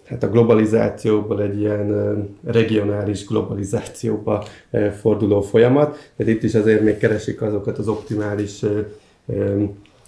hát 0.05 0.23
a 0.23 0.31
globalizációból 0.31 1.43
egy 1.43 1.61
ilyen 1.61 2.19
regionális 2.45 3.27
globalizációba 3.27 4.45
forduló 5.01 5.41
folyamat. 5.41 6.11
Tehát 6.17 6.33
itt 6.33 6.43
is 6.43 6.55
azért 6.55 6.83
még 6.83 6.97
keresik 6.97 7.43
azokat 7.43 7.79
az 7.79 7.89
optimális 7.89 8.65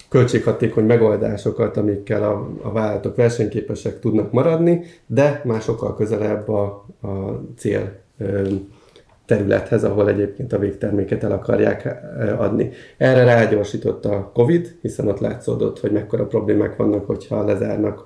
költséghatékony 0.09 0.85
megoldásokat, 0.85 1.77
amikkel 1.77 2.23
a, 2.23 2.49
a 2.61 2.71
vállalatok 2.71 3.15
versenyképesek 3.15 3.99
tudnak 3.99 4.31
maradni, 4.31 4.83
de 5.07 5.41
már 5.45 5.61
sokkal 5.61 5.95
közelebb 5.95 6.49
a, 6.49 6.85
a 7.01 7.41
cél 7.57 8.01
területhez, 9.25 9.83
ahol 9.83 10.09
egyébként 10.09 10.53
a 10.53 10.59
végterméket 10.59 11.23
el 11.23 11.31
akarják 11.31 11.85
eh, 11.85 12.41
adni. 12.41 12.69
Erre 12.97 13.23
rágyorsított 13.23 14.05
a 14.05 14.31
Covid, 14.33 14.75
hiszen 14.81 15.07
ott 15.07 15.19
látszódott, 15.19 15.79
hogy 15.79 15.91
mekkora 15.91 16.25
problémák 16.25 16.75
vannak, 16.75 17.05
hogyha 17.05 17.43
lezárnak 17.43 18.03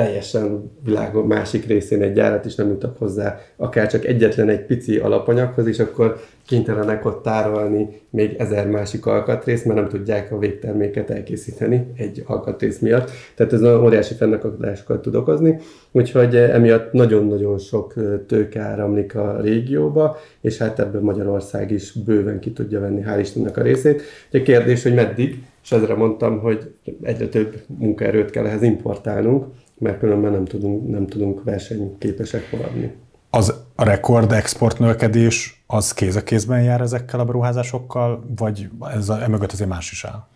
teljesen 0.00 0.70
világon 0.84 1.26
másik 1.26 1.66
részén 1.66 2.02
egy 2.02 2.12
gyárat, 2.12 2.44
és 2.44 2.54
nem 2.54 2.68
jutak 2.68 2.98
hozzá 2.98 3.38
akár 3.56 3.90
csak 3.90 4.04
egyetlen 4.04 4.48
egy 4.48 4.64
pici 4.64 4.96
alapanyaghoz, 4.96 5.66
és 5.66 5.78
akkor 5.78 6.20
kénytelenek 6.46 7.04
ott 7.04 7.22
tárolni 7.22 7.88
még 8.10 8.34
ezer 8.38 8.68
másik 8.68 9.06
alkatrészt, 9.06 9.64
mert 9.64 9.78
nem 9.80 9.88
tudják 9.88 10.32
a 10.32 10.38
végterméket 10.38 11.10
elkészíteni 11.10 11.86
egy 11.96 12.22
alkatrész 12.26 12.78
miatt. 12.78 13.10
Tehát 13.34 13.52
ez 13.52 13.62
óriási 13.62 14.14
fennakadásokat 14.14 15.02
tud 15.02 15.14
okozni, 15.14 15.58
úgyhogy 15.92 16.36
emiatt 16.36 16.92
nagyon-nagyon 16.92 17.58
sok 17.58 17.94
tőke 18.26 18.60
áramlik 18.60 19.14
a 19.14 19.40
régióba, 19.40 20.16
és 20.40 20.58
hát 20.58 20.78
ebben 20.78 21.02
Magyarország 21.02 21.70
is 21.70 21.92
bőven 21.92 22.40
ki 22.40 22.52
tudja 22.52 22.80
venni, 22.80 23.02
hál' 23.06 23.18
Istennek 23.20 23.56
a 23.56 23.62
részét. 23.62 24.02
A 24.32 24.42
kérdés, 24.42 24.82
hogy 24.82 24.94
meddig, 24.94 25.42
és 25.62 25.72
ezre 25.72 25.94
mondtam, 25.94 26.38
hogy 26.38 26.74
egyre 27.02 27.28
több 27.28 27.54
munkaerőt 27.78 28.30
kell 28.30 28.46
ehhez 28.46 28.62
importálnunk, 28.62 29.44
mert 29.80 29.98
különben 29.98 30.32
nem 30.32 30.44
tudunk, 30.44 30.90
nem 30.90 31.06
tudunk 31.06 31.44
versenyképesek 31.44 32.52
maradni. 32.52 32.96
Az 33.30 33.54
a 33.74 33.84
rekord 33.84 34.32
export 34.32 34.78
növekedés 34.78 35.64
az 35.66 35.92
kéz 35.92 36.16
a 36.16 36.22
kézben 36.22 36.62
jár 36.62 36.80
ezekkel 36.80 37.20
a 37.20 37.24
beruházásokkal, 37.24 38.24
vagy 38.36 38.70
ez 38.94 39.08
a, 39.08 39.22
emögött 39.22 39.52
azért 39.52 39.68
más 39.68 39.90
is 39.90 40.04
áll? 40.04 40.26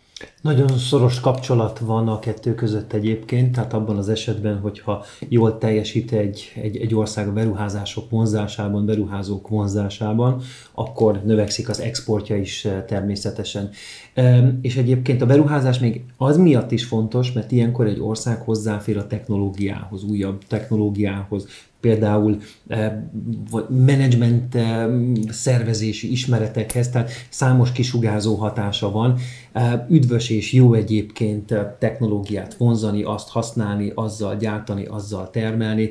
Nagyon 0.45 0.69
szoros 0.69 1.21
kapcsolat 1.21 1.79
van 1.79 2.09
a 2.09 2.19
kettő 2.19 2.55
között 2.55 2.93
egyébként, 2.93 3.53
tehát 3.53 3.73
abban 3.73 3.97
az 3.97 4.09
esetben, 4.09 4.59
hogyha 4.59 5.05
jól 5.29 5.59
teljesít 5.59 6.13
egy, 6.13 6.53
egy, 6.55 6.77
egy 6.77 6.95
ország 6.95 7.29
a 7.29 7.33
beruházások 7.33 8.11
vonzásában, 8.11 8.87
beruházók 8.87 9.49
vonzásában, 9.49 10.43
akkor 10.73 11.23
növekszik 11.25 11.69
az 11.69 11.81
exportja 11.81 12.37
is 12.37 12.65
eh, 12.65 12.85
természetesen. 12.87 13.71
És 14.61 14.77
egyébként 14.77 15.23
a 15.23 15.27
beruházás 15.27 15.79
még 15.79 16.05
az 16.17 16.37
miatt 16.37 16.71
is 16.71 16.85
fontos, 16.85 17.33
mert 17.33 17.53
ilyenkor 17.53 17.87
egy 17.87 18.01
ország 18.01 18.41
hozzáfér 18.41 18.97
a 18.97 19.07
technológiához, 19.07 20.03
újabb 20.05 20.45
technológiához, 20.47 21.47
például 21.85 22.37
eh, 22.67 22.93
menedzsment 23.69 24.55
eh, 24.55 24.87
szervezési 25.29 26.11
ismeretekhez, 26.11 26.89
tehát 26.89 27.11
számos 27.29 27.73
kisugázó 27.73 28.35
hatása 28.35 28.91
van. 28.91 29.19
Üdvös 29.89 30.31
és 30.35 30.53
jó 30.53 30.75
egyébként 30.75 31.55
technológiát 31.79 32.55
vonzani, 32.55 33.03
azt 33.03 33.29
használni, 33.29 33.93
azzal 33.95 34.37
gyártani, 34.37 34.85
azzal 34.85 35.31
termelni 35.31 35.91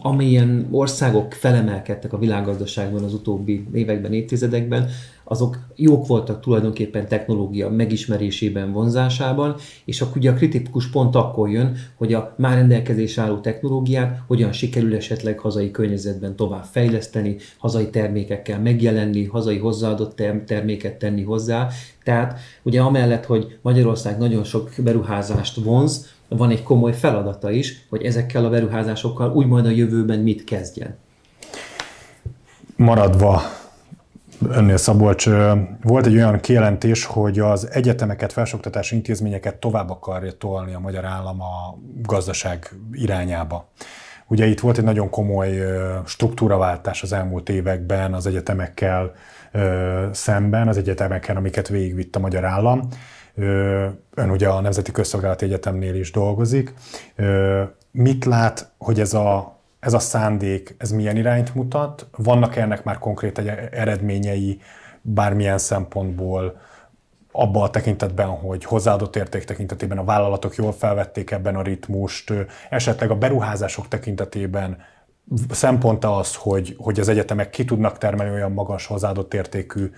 amilyen 0.00 0.68
országok 0.70 1.32
felemelkedtek 1.32 2.12
a 2.12 2.18
világgazdaságban 2.18 3.04
az 3.04 3.14
utóbbi 3.14 3.66
években, 3.72 4.12
évtizedekben, 4.12 4.88
azok 5.24 5.58
jók 5.76 6.06
voltak 6.06 6.40
tulajdonképpen 6.40 7.08
technológia 7.08 7.68
megismerésében, 7.68 8.72
vonzásában, 8.72 9.54
és 9.84 10.00
akkor 10.00 10.16
ugye 10.16 10.30
a 10.30 10.34
kritikus 10.34 10.90
pont 10.90 11.14
akkor 11.14 11.50
jön, 11.50 11.76
hogy 11.94 12.14
a 12.14 12.34
már 12.36 12.56
rendelkezésre 12.56 13.22
álló 13.22 13.36
technológiát 13.36 14.22
hogyan 14.26 14.52
sikerül 14.52 14.94
esetleg 14.94 15.38
hazai 15.38 15.70
környezetben 15.70 16.36
tovább 16.36 16.64
fejleszteni, 16.64 17.36
hazai 17.58 17.90
termékekkel 17.90 18.60
megjelenni, 18.60 19.24
hazai 19.24 19.58
hozzáadott 19.58 20.22
terméket 20.46 20.98
tenni 20.98 21.22
hozzá. 21.22 21.68
Tehát 22.04 22.40
ugye 22.62 22.80
amellett, 22.80 23.24
hogy 23.24 23.58
Magyarország 23.62 24.18
nagyon 24.18 24.44
sok 24.44 24.70
beruházást 24.84 25.56
vonz, 25.56 26.16
van 26.28 26.50
egy 26.50 26.62
komoly 26.62 26.92
feladata 26.92 27.50
is, 27.50 27.86
hogy 27.88 28.02
ezekkel 28.02 28.44
a 28.44 28.50
beruházásokkal 28.50 29.32
úgy 29.32 29.46
majd 29.46 29.66
a 29.66 29.70
jövőben 29.70 30.18
mit 30.18 30.44
kezdjen. 30.44 30.96
Maradva 32.76 33.42
Önnél 34.48 34.76
Szabolcs, 34.76 35.28
volt 35.82 36.06
egy 36.06 36.14
olyan 36.14 36.40
kijelentés, 36.40 37.04
hogy 37.04 37.38
az 37.38 37.70
egyetemeket, 37.70 38.32
felsőoktatási 38.32 38.94
intézményeket 38.94 39.56
tovább 39.56 39.90
akarja 39.90 40.32
tolni 40.32 40.74
a 40.74 40.78
magyar 40.78 41.04
állam 41.04 41.40
a 41.40 41.78
gazdaság 42.02 42.74
irányába. 42.92 43.68
Ugye 44.26 44.46
itt 44.46 44.60
volt 44.60 44.78
egy 44.78 44.84
nagyon 44.84 45.10
komoly 45.10 45.62
struktúraváltás 46.06 47.02
az 47.02 47.12
elmúlt 47.12 47.48
években 47.48 48.14
az 48.14 48.26
egyetemekkel 48.26 49.12
szemben, 50.12 50.68
az 50.68 50.76
egyetemeken, 50.76 51.36
amiket 51.36 51.68
végigvitt 51.68 52.16
a 52.16 52.20
magyar 52.20 52.44
állam. 52.44 52.88
Ön 54.14 54.30
ugye 54.30 54.48
a 54.48 54.60
Nemzeti 54.60 54.92
Közszolgálati 54.92 55.44
Egyetemnél 55.44 55.94
is 55.94 56.10
dolgozik. 56.10 56.74
Mit 57.90 58.24
lát, 58.24 58.72
hogy 58.78 59.00
ez 59.00 59.14
a 59.14 59.56
ez 59.80 59.92
a 59.92 59.98
szándék, 59.98 60.74
ez 60.78 60.90
milyen 60.90 61.16
irányt 61.16 61.54
mutat? 61.54 62.06
Vannak 62.16 62.56
ennek 62.56 62.84
már 62.84 62.98
konkrét 62.98 63.38
eredményei 63.72 64.60
bármilyen 65.02 65.58
szempontból 65.58 66.60
abban 67.32 67.62
a 67.62 67.70
tekintetben, 67.70 68.28
hogy 68.28 68.64
hozzáadott 68.64 69.16
érték 69.16 69.44
tekintetében 69.44 69.98
a 69.98 70.04
vállalatok 70.04 70.54
jól 70.54 70.72
felvették 70.72 71.30
ebben 71.30 71.56
a 71.56 71.62
ritmust, 71.62 72.32
esetleg 72.70 73.10
a 73.10 73.16
beruházások 73.16 73.88
tekintetében 73.88 74.76
szempont 75.50 76.04
az, 76.04 76.34
hogy, 76.34 76.74
hogy 76.78 77.00
az 77.00 77.08
egyetemek 77.08 77.50
ki 77.50 77.64
tudnak 77.64 77.98
termelni 77.98 78.32
olyan 78.32 78.52
magas 78.52 78.86
hozzáadott 78.86 79.34
értékű 79.34 79.90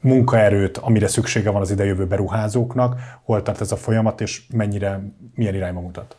munkaerőt, 0.00 0.78
amire 0.78 1.08
szüksége 1.08 1.50
van 1.50 1.60
az 1.60 1.70
idejövő 1.70 2.06
beruházóknak, 2.06 3.00
hol 3.22 3.42
tart 3.42 3.60
ez 3.60 3.72
a 3.72 3.76
folyamat, 3.76 4.20
és 4.20 4.42
mennyire, 4.52 5.12
milyen 5.34 5.54
irányba 5.54 5.80
mutat? 5.80 6.16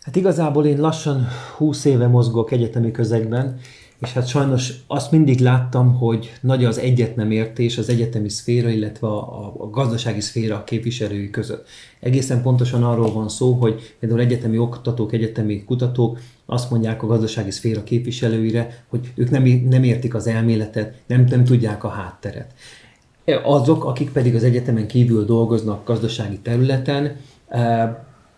Hát 0.00 0.16
igazából 0.16 0.66
én 0.66 0.80
lassan 0.80 1.26
20 1.56 1.84
éve 1.84 2.06
mozgok 2.06 2.50
egyetemi 2.50 2.90
közegben, 2.90 3.58
és 4.00 4.12
hát 4.12 4.28
sajnos 4.28 4.72
azt 4.86 5.10
mindig 5.10 5.40
láttam, 5.40 5.94
hogy 5.94 6.32
nagy 6.40 6.64
az 6.64 6.78
egyet 6.78 7.16
nem 7.16 7.30
értés 7.30 7.78
az 7.78 7.88
egyetemi 7.88 8.28
szféra, 8.28 8.68
illetve 8.68 9.06
a, 9.06 9.46
a 9.58 9.70
gazdasági 9.70 10.20
szféra 10.20 10.64
képviselői 10.64 11.30
között. 11.30 11.66
Egészen 12.00 12.42
pontosan 12.42 12.84
arról 12.84 13.12
van 13.12 13.28
szó, 13.28 13.52
hogy 13.52 13.94
például 13.98 14.20
egyetemi 14.20 14.58
oktatók, 14.58 15.12
egyetemi 15.12 15.64
kutatók 15.64 16.18
azt 16.46 16.70
mondják 16.70 17.02
a 17.02 17.06
gazdasági 17.06 17.50
szféra 17.50 17.84
képviselőire, 17.84 18.84
hogy 18.88 19.12
ők 19.14 19.30
nem, 19.30 19.42
nem 19.68 19.82
értik 19.82 20.14
az 20.14 20.26
elméletet, 20.26 20.94
nem, 21.06 21.24
nem 21.28 21.44
tudják 21.44 21.84
a 21.84 21.88
hátteret. 21.88 22.54
Azok, 23.44 23.84
akik 23.84 24.12
pedig 24.12 24.34
az 24.34 24.44
egyetemen 24.44 24.86
kívül 24.86 25.24
dolgoznak 25.24 25.84
gazdasági 25.86 26.38
területen, 26.38 27.16
eh, 27.48 27.90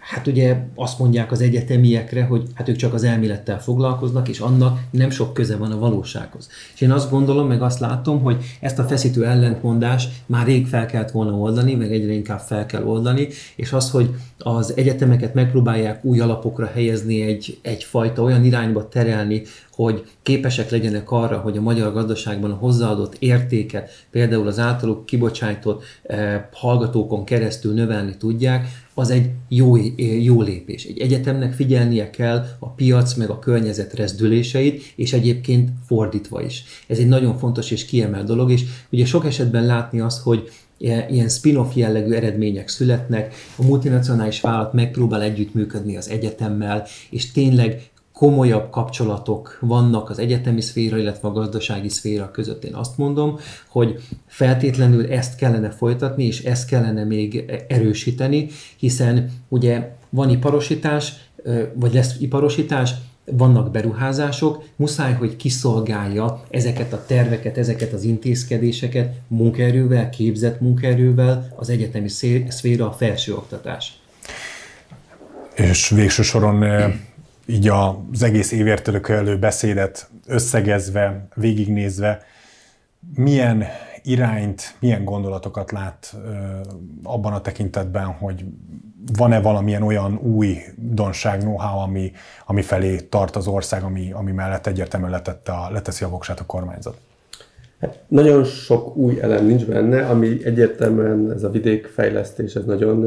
hát 0.02 0.26
ugye 0.26 0.56
azt 0.74 0.98
mondják 0.98 1.30
az 1.32 1.40
egyetemiekre, 1.40 2.24
hogy 2.24 2.42
hát 2.54 2.68
ők 2.68 2.76
csak 2.76 2.94
az 2.94 3.04
elmélettel 3.04 3.60
foglalkoznak, 3.60 4.28
és 4.28 4.38
annak 4.38 4.80
nem 4.90 5.10
sok 5.10 5.34
köze 5.34 5.56
van 5.56 5.72
a 5.72 5.78
valósághoz. 5.78 6.48
És 6.74 6.80
én 6.80 6.90
azt 6.90 7.10
gondolom, 7.10 7.46
meg 7.46 7.62
azt 7.62 7.78
látom, 7.78 8.22
hogy 8.22 8.36
ezt 8.60 8.78
a 8.78 8.84
feszítő 8.84 9.26
ellentmondást 9.26 10.12
már 10.26 10.46
rég 10.46 10.66
fel 10.66 10.86
kellett 10.86 11.10
volna 11.10 11.32
oldani, 11.32 11.74
meg 11.74 11.92
egyre 11.92 12.12
inkább 12.12 12.40
fel 12.40 12.66
kell 12.66 12.84
oldani, 12.84 13.28
és 13.56 13.72
az, 13.72 13.90
hogy 13.90 14.14
az 14.38 14.76
egyetemeket 14.76 15.34
megpróbálják 15.34 16.04
új 16.04 16.20
alapokra 16.20 16.66
helyezni, 16.66 17.22
egy, 17.22 17.58
egyfajta 17.62 18.22
olyan 18.22 18.44
irányba 18.44 18.88
terelni, 18.88 19.42
hogy 19.74 20.04
képesek 20.22 20.70
legyenek 20.70 21.10
arra, 21.10 21.38
hogy 21.38 21.56
a 21.56 21.60
magyar 21.60 21.92
gazdaságban 21.92 22.50
a 22.50 22.54
hozzáadott 22.54 23.16
értéket, 23.18 23.90
például 24.10 24.46
az 24.46 24.58
általuk 24.58 25.06
kibocsájtott 25.06 25.82
eh, 26.02 26.44
hallgatókon 26.52 27.24
keresztül 27.24 27.74
növelni 27.74 28.16
tudják, 28.16 28.68
az 28.94 29.10
egy 29.10 29.30
jó, 29.48 29.76
jó 30.20 30.42
lépés. 30.42 30.84
Egy 30.84 30.98
egyetemnek 30.98 31.52
figyelnie 31.52 32.10
kell 32.10 32.46
a 32.58 32.68
piac 32.68 33.14
meg 33.14 33.30
a 33.30 33.38
környezet 33.38 33.94
rezdüléseit, 33.94 34.92
és 34.96 35.12
egyébként 35.12 35.70
fordítva 35.86 36.42
is. 36.42 36.64
Ez 36.86 36.98
egy 36.98 37.08
nagyon 37.08 37.38
fontos 37.38 37.70
és 37.70 37.84
kiemelt 37.84 38.26
dolog, 38.26 38.50
és 38.50 38.64
ugye 38.90 39.04
sok 39.04 39.26
esetben 39.26 39.66
látni 39.66 40.00
azt, 40.00 40.22
hogy 40.22 40.50
ilyen 41.08 41.28
spin-off 41.28 41.74
jellegű 41.74 42.12
eredmények 42.12 42.68
születnek, 42.68 43.34
a 43.56 43.62
multinacionális 43.64 44.40
vállalat 44.40 44.72
megpróbál 44.72 45.22
együttműködni 45.22 45.96
az 45.96 46.08
egyetemmel, 46.08 46.86
és 47.10 47.32
tényleg 47.32 47.90
komolyabb 48.22 48.70
kapcsolatok 48.70 49.58
vannak 49.60 50.10
az 50.10 50.18
egyetemi 50.18 50.60
szféra, 50.60 50.96
illetve 50.96 51.28
a 51.28 51.32
gazdasági 51.32 51.88
szféra 51.88 52.30
között. 52.30 52.64
Én 52.64 52.74
azt 52.74 52.98
mondom, 52.98 53.38
hogy 53.68 54.00
feltétlenül 54.26 55.12
ezt 55.12 55.36
kellene 55.36 55.70
folytatni, 55.70 56.24
és 56.24 56.42
ezt 56.44 56.66
kellene 56.66 57.04
még 57.04 57.44
erősíteni, 57.68 58.48
hiszen 58.76 59.30
ugye 59.48 59.96
van 60.10 60.30
iparosítás, 60.30 61.12
vagy 61.74 61.94
lesz 61.94 62.14
iparosítás, 62.20 62.94
vannak 63.24 63.70
beruházások, 63.70 64.64
muszáj, 64.76 65.12
hogy 65.12 65.36
kiszolgálja 65.36 66.42
ezeket 66.50 66.92
a 66.92 67.04
terveket, 67.06 67.58
ezeket 67.58 67.92
az 67.92 68.04
intézkedéseket 68.04 69.14
munkaerővel, 69.28 70.10
képzett 70.10 70.60
munkaerővel 70.60 71.52
az 71.56 71.68
egyetemi 71.68 72.08
szféra, 72.48 72.88
a 72.88 72.92
felsőoktatás. 72.92 73.92
És 75.54 75.88
végső 75.88 76.22
soron 76.22 76.64
így 77.46 77.68
az 77.68 78.22
egész 78.22 78.52
évértelőkelő 78.52 79.38
beszédet 79.38 80.10
összegezve, 80.26 81.26
végignézve, 81.34 82.22
milyen 83.14 83.64
irányt, 84.02 84.74
milyen 84.80 85.04
gondolatokat 85.04 85.72
lát 85.72 86.16
abban 87.02 87.32
a 87.32 87.40
tekintetben, 87.40 88.04
hogy 88.04 88.44
van-e 89.16 89.40
valamilyen 89.40 89.82
olyan 89.82 90.18
új 90.22 90.56
donság, 90.76 91.40
know-how, 91.40 91.78
ami, 91.78 92.12
ami 92.46 92.62
felé 92.62 92.96
tart 92.96 93.36
az 93.36 93.46
ország, 93.46 93.82
ami, 93.82 94.12
ami 94.12 94.32
mellett 94.32 94.66
egyértelműen 94.66 95.10
letette 95.10 95.52
a, 95.52 95.70
leteszi 95.70 96.04
a 96.04 96.08
voksát 96.08 96.40
a 96.40 96.46
kormányzat? 96.46 96.96
Hát 97.80 97.98
nagyon 98.08 98.44
sok 98.44 98.96
új 98.96 99.20
elem 99.20 99.46
nincs 99.46 99.64
benne, 99.64 100.06
ami 100.06 100.44
egyértelműen 100.44 101.32
ez 101.32 101.42
a 101.42 101.50
vidékfejlesztés, 101.50 102.54
ez 102.54 102.64
nagyon 102.64 103.04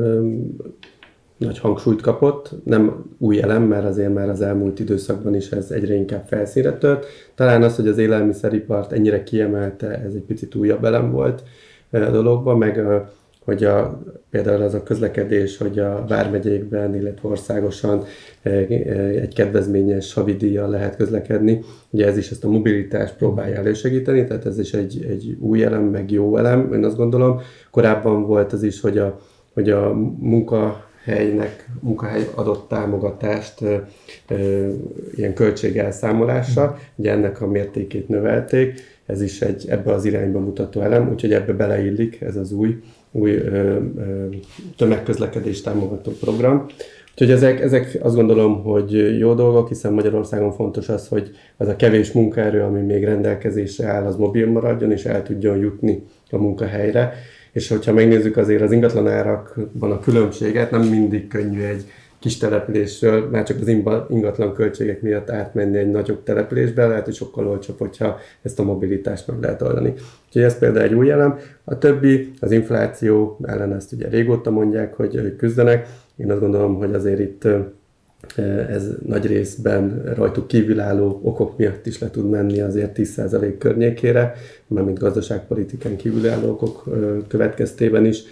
nagy 1.37 1.59
hangsúlyt 1.59 2.01
kapott, 2.01 2.51
nem 2.63 3.05
új 3.17 3.41
elem, 3.41 3.63
mert 3.63 3.85
azért 3.85 4.13
már 4.13 4.29
az 4.29 4.41
elmúlt 4.41 4.79
időszakban 4.79 5.35
is 5.35 5.51
ez 5.51 5.71
egyre 5.71 5.93
inkább 5.93 6.25
felszínre 6.27 6.77
tört. 6.77 7.05
Talán 7.35 7.63
az, 7.63 7.75
hogy 7.75 7.87
az 7.87 7.97
élelmiszeripart 7.97 8.91
ennyire 8.91 9.23
kiemelte, 9.23 9.87
ez 9.87 10.13
egy 10.13 10.23
picit 10.23 10.55
újabb 10.55 10.85
elem 10.85 11.11
volt 11.11 11.43
a 11.91 11.97
dologban, 11.97 12.57
meg 12.57 12.83
hogy 13.45 13.63
a, 13.63 14.01
például 14.29 14.61
az 14.61 14.73
a 14.73 14.83
közlekedés, 14.83 15.57
hogy 15.57 15.79
a 15.79 16.05
vármegyékben, 16.07 16.95
illetve 16.95 17.29
országosan 17.29 18.03
egy 18.41 19.33
kedvezményes 19.33 20.13
havidíjjal 20.13 20.69
lehet 20.69 20.95
közlekedni. 20.95 21.63
Ugye 21.89 22.07
ez 22.07 22.17
is 22.17 22.31
ezt 22.31 22.43
a 22.43 22.49
mobilitást 22.49 23.15
próbálja 23.15 23.55
elősegíteni, 23.55 24.25
tehát 24.25 24.45
ez 24.45 24.59
is 24.59 24.73
egy, 24.73 25.05
egy 25.09 25.37
új 25.39 25.63
elem, 25.63 25.83
meg 25.83 26.11
jó 26.11 26.37
elem, 26.37 26.73
én 26.73 26.83
azt 26.83 26.97
gondolom. 26.97 27.39
Korábban 27.71 28.25
volt 28.25 28.53
az 28.53 28.63
is, 28.63 28.81
hogy 28.81 28.97
a, 28.97 29.19
hogy 29.53 29.69
a 29.69 29.93
munka 30.19 30.84
helynek, 31.05 31.69
munkahely 31.79 32.27
adott 32.35 32.67
támogatást 32.67 33.61
ilyen 35.15 35.33
költségelszámolással, 35.33 36.79
ugye 36.95 37.11
ennek 37.11 37.41
a 37.41 37.47
mértékét 37.47 38.07
növelték, 38.07 38.73
ez 39.05 39.21
is 39.21 39.41
egy 39.41 39.65
ebbe 39.69 39.93
az 39.93 40.05
irányba 40.05 40.39
mutató 40.39 40.81
elem, 40.81 41.09
úgyhogy 41.09 41.33
ebbe 41.33 41.53
beleillik 41.53 42.21
ez 42.21 42.35
az 42.35 42.51
új, 42.51 42.81
új 43.11 43.31
ö, 43.31 43.77
ö, 43.97 44.25
tömegközlekedés 44.77 45.61
támogató 45.61 46.11
program. 46.11 46.65
Úgyhogy 47.11 47.31
ezek, 47.31 47.59
ezek 47.59 47.97
azt 48.01 48.15
gondolom, 48.15 48.63
hogy 48.63 49.19
jó 49.19 49.33
dolgok, 49.33 49.67
hiszen 49.67 49.93
Magyarországon 49.93 50.51
fontos 50.51 50.89
az, 50.89 51.07
hogy 51.07 51.31
az 51.57 51.67
a 51.67 51.75
kevés 51.75 52.11
munkaerő, 52.11 52.61
ami 52.61 52.81
még 52.81 53.03
rendelkezésre 53.03 53.87
áll, 53.87 54.05
az 54.05 54.15
mobil 54.15 54.47
maradjon, 54.47 54.91
és 54.91 55.05
el 55.05 55.23
tudjon 55.23 55.57
jutni 55.57 56.03
a 56.31 56.37
munkahelyre 56.37 57.13
és 57.55 57.67
hogyha 57.67 57.93
megnézzük 57.93 58.37
azért 58.37 58.61
az 58.61 58.71
ingatlan 58.71 59.07
árakban 59.07 59.91
a 59.91 59.99
különbséget, 59.99 60.71
nem 60.71 60.81
mindig 60.81 61.27
könnyű 61.27 61.61
egy 61.61 61.85
kis 62.19 62.37
településről, 62.37 63.29
már 63.29 63.43
csak 63.43 63.61
az 63.61 63.67
ingatlan 64.09 64.53
költségek 64.53 65.01
miatt 65.01 65.29
átmenni 65.29 65.77
egy 65.77 65.89
nagyobb 65.89 66.23
településbe, 66.23 66.87
lehet, 66.87 67.05
hogy 67.05 67.13
sokkal 67.13 67.47
olcsóbb, 67.47 67.77
hogyha 67.77 68.17
ezt 68.41 68.59
a 68.59 68.63
mobilitást 68.63 69.27
meg 69.27 69.39
lehet 69.41 69.61
oldani. 69.61 69.93
Úgyhogy 70.27 70.41
ez 70.41 70.59
például 70.59 70.85
egy 70.85 70.93
új 70.93 71.11
elem. 71.11 71.37
A 71.63 71.77
többi, 71.77 72.31
az 72.39 72.51
infláció 72.51 73.39
ellen 73.43 73.73
ezt 73.73 73.91
ugye 73.91 74.07
régóta 74.07 74.51
mondják, 74.51 74.93
hogy 74.93 75.35
küzdenek. 75.37 75.87
Én 76.15 76.31
azt 76.31 76.39
gondolom, 76.39 76.75
hogy 76.75 76.93
azért 76.93 77.19
itt 77.19 77.47
ez 78.69 78.89
nagy 79.05 79.25
részben 79.25 80.13
rajtuk 80.15 80.47
kívülálló 80.47 81.19
okok 81.23 81.57
miatt 81.57 81.85
is 81.85 81.99
le 81.99 82.09
tud 82.09 82.29
menni 82.29 82.61
azért 82.61 82.97
10% 82.99 83.55
környékére, 83.59 84.33
mármint 84.67 84.99
gazdaságpolitikán 84.99 85.95
kívülálló 85.95 86.49
okok 86.49 86.83
következtében 87.27 88.05
is. 88.05 88.23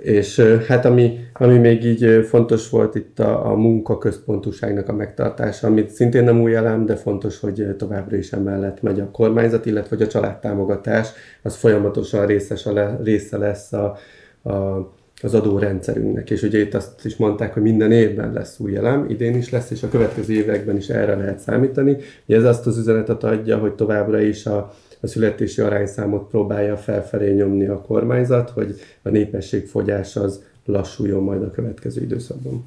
És 0.00 0.40
hát 0.66 0.84
ami, 0.84 1.18
ami 1.32 1.58
még 1.58 1.84
így 1.84 2.26
fontos 2.26 2.70
volt 2.70 2.94
itt 2.94 3.18
a, 3.18 3.50
a 3.50 3.54
munkaközpontúságnak 3.54 4.88
a 4.88 4.92
megtartása, 4.92 5.66
amit 5.66 5.90
szintén 5.90 6.24
nem 6.24 6.40
új 6.40 6.54
elem, 6.54 6.86
de 6.86 6.96
fontos, 6.96 7.40
hogy 7.40 7.74
továbbra 7.78 8.16
is 8.16 8.32
emellett 8.32 8.82
megy 8.82 9.00
a 9.00 9.10
kormányzat, 9.10 9.66
illetve 9.66 9.96
hogy 9.96 10.06
a 10.06 10.10
családtámogatás 10.10 11.08
az 11.42 11.56
folyamatosan 11.56 12.26
részes 12.26 12.68
része 13.02 13.38
lesz 13.38 13.72
a, 13.72 13.96
a 14.42 14.88
az 15.22 15.34
adórendszerünknek. 15.34 16.30
És 16.30 16.42
ugye 16.42 16.58
itt 16.58 16.74
azt 16.74 17.04
is 17.04 17.16
mondták, 17.16 17.52
hogy 17.52 17.62
minden 17.62 17.92
évben 17.92 18.32
lesz 18.32 18.58
új 18.58 18.76
elem, 18.76 19.06
idén 19.08 19.36
is 19.36 19.50
lesz, 19.50 19.70
és 19.70 19.82
a 19.82 19.88
következő 19.88 20.32
években 20.32 20.76
is 20.76 20.88
erre 20.88 21.16
lehet 21.16 21.38
számítani. 21.38 21.96
Ez 22.26 22.44
azt 22.44 22.66
az 22.66 22.78
üzenetet 22.78 23.24
adja, 23.24 23.58
hogy 23.58 23.72
továbbra 23.72 24.20
is 24.20 24.46
a, 24.46 24.74
a 25.00 25.06
születési 25.06 25.60
arányszámot 25.60 26.28
próbálja 26.28 26.76
felfelé 26.76 27.34
nyomni 27.34 27.66
a 27.66 27.80
kormányzat, 27.80 28.50
hogy 28.50 28.80
a 29.02 29.08
népességfogyás 29.08 30.16
az 30.16 30.42
lassuljon 30.64 31.22
majd 31.22 31.42
a 31.42 31.50
következő 31.50 32.02
időszakban. 32.02 32.66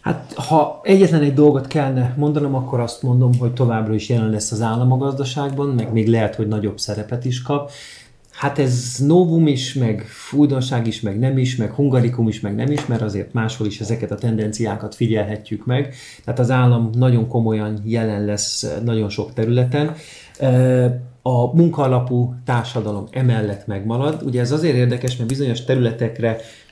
Hát 0.00 0.32
ha 0.32 0.80
egyetlen 0.82 1.22
egy 1.22 1.34
dolgot 1.34 1.66
kellene 1.66 2.14
mondanom, 2.16 2.54
akkor 2.54 2.80
azt 2.80 3.02
mondom, 3.02 3.38
hogy 3.38 3.52
továbbra 3.52 3.94
is 3.94 4.08
jelen 4.08 4.30
lesz 4.30 4.52
az 4.52 4.60
állam 4.60 4.92
a 4.92 4.96
gazdaságban, 4.96 5.68
meg 5.68 5.92
még 5.92 6.08
lehet, 6.08 6.34
hogy 6.34 6.48
nagyobb 6.48 6.78
szerepet 6.78 7.24
is 7.24 7.42
kap. 7.42 7.70
Hát 8.38 8.58
ez 8.58 8.96
novum 8.98 9.46
is, 9.46 9.74
meg 9.74 10.04
újdonság 10.32 10.86
is, 10.86 11.00
meg 11.00 11.18
nem 11.18 11.38
is, 11.38 11.56
meg 11.56 11.70
hungarikum 11.70 12.28
is, 12.28 12.40
meg 12.40 12.54
nem 12.54 12.70
is, 12.70 12.86
mert 12.86 13.02
azért 13.02 13.32
máshol 13.32 13.66
is 13.66 13.80
ezeket 13.80 14.10
a 14.10 14.14
tendenciákat 14.14 14.94
figyelhetjük 14.94 15.66
meg. 15.66 15.94
Tehát 16.24 16.40
az 16.40 16.50
állam 16.50 16.90
nagyon 16.94 17.28
komolyan 17.28 17.80
jelen 17.84 18.24
lesz 18.24 18.74
nagyon 18.84 19.08
sok 19.08 19.32
területen. 19.32 19.94
A 21.22 21.56
munkaalapú 21.56 22.34
társadalom 22.44 23.06
emellett 23.10 23.66
megmarad. 23.66 24.22
Ugye 24.24 24.40
ez 24.40 24.52
azért 24.52 24.76
érdekes, 24.76 25.16
mert 25.16 25.28
bizonyos 25.28 25.64
területekre 25.64 26.36
Eh, 26.36 26.67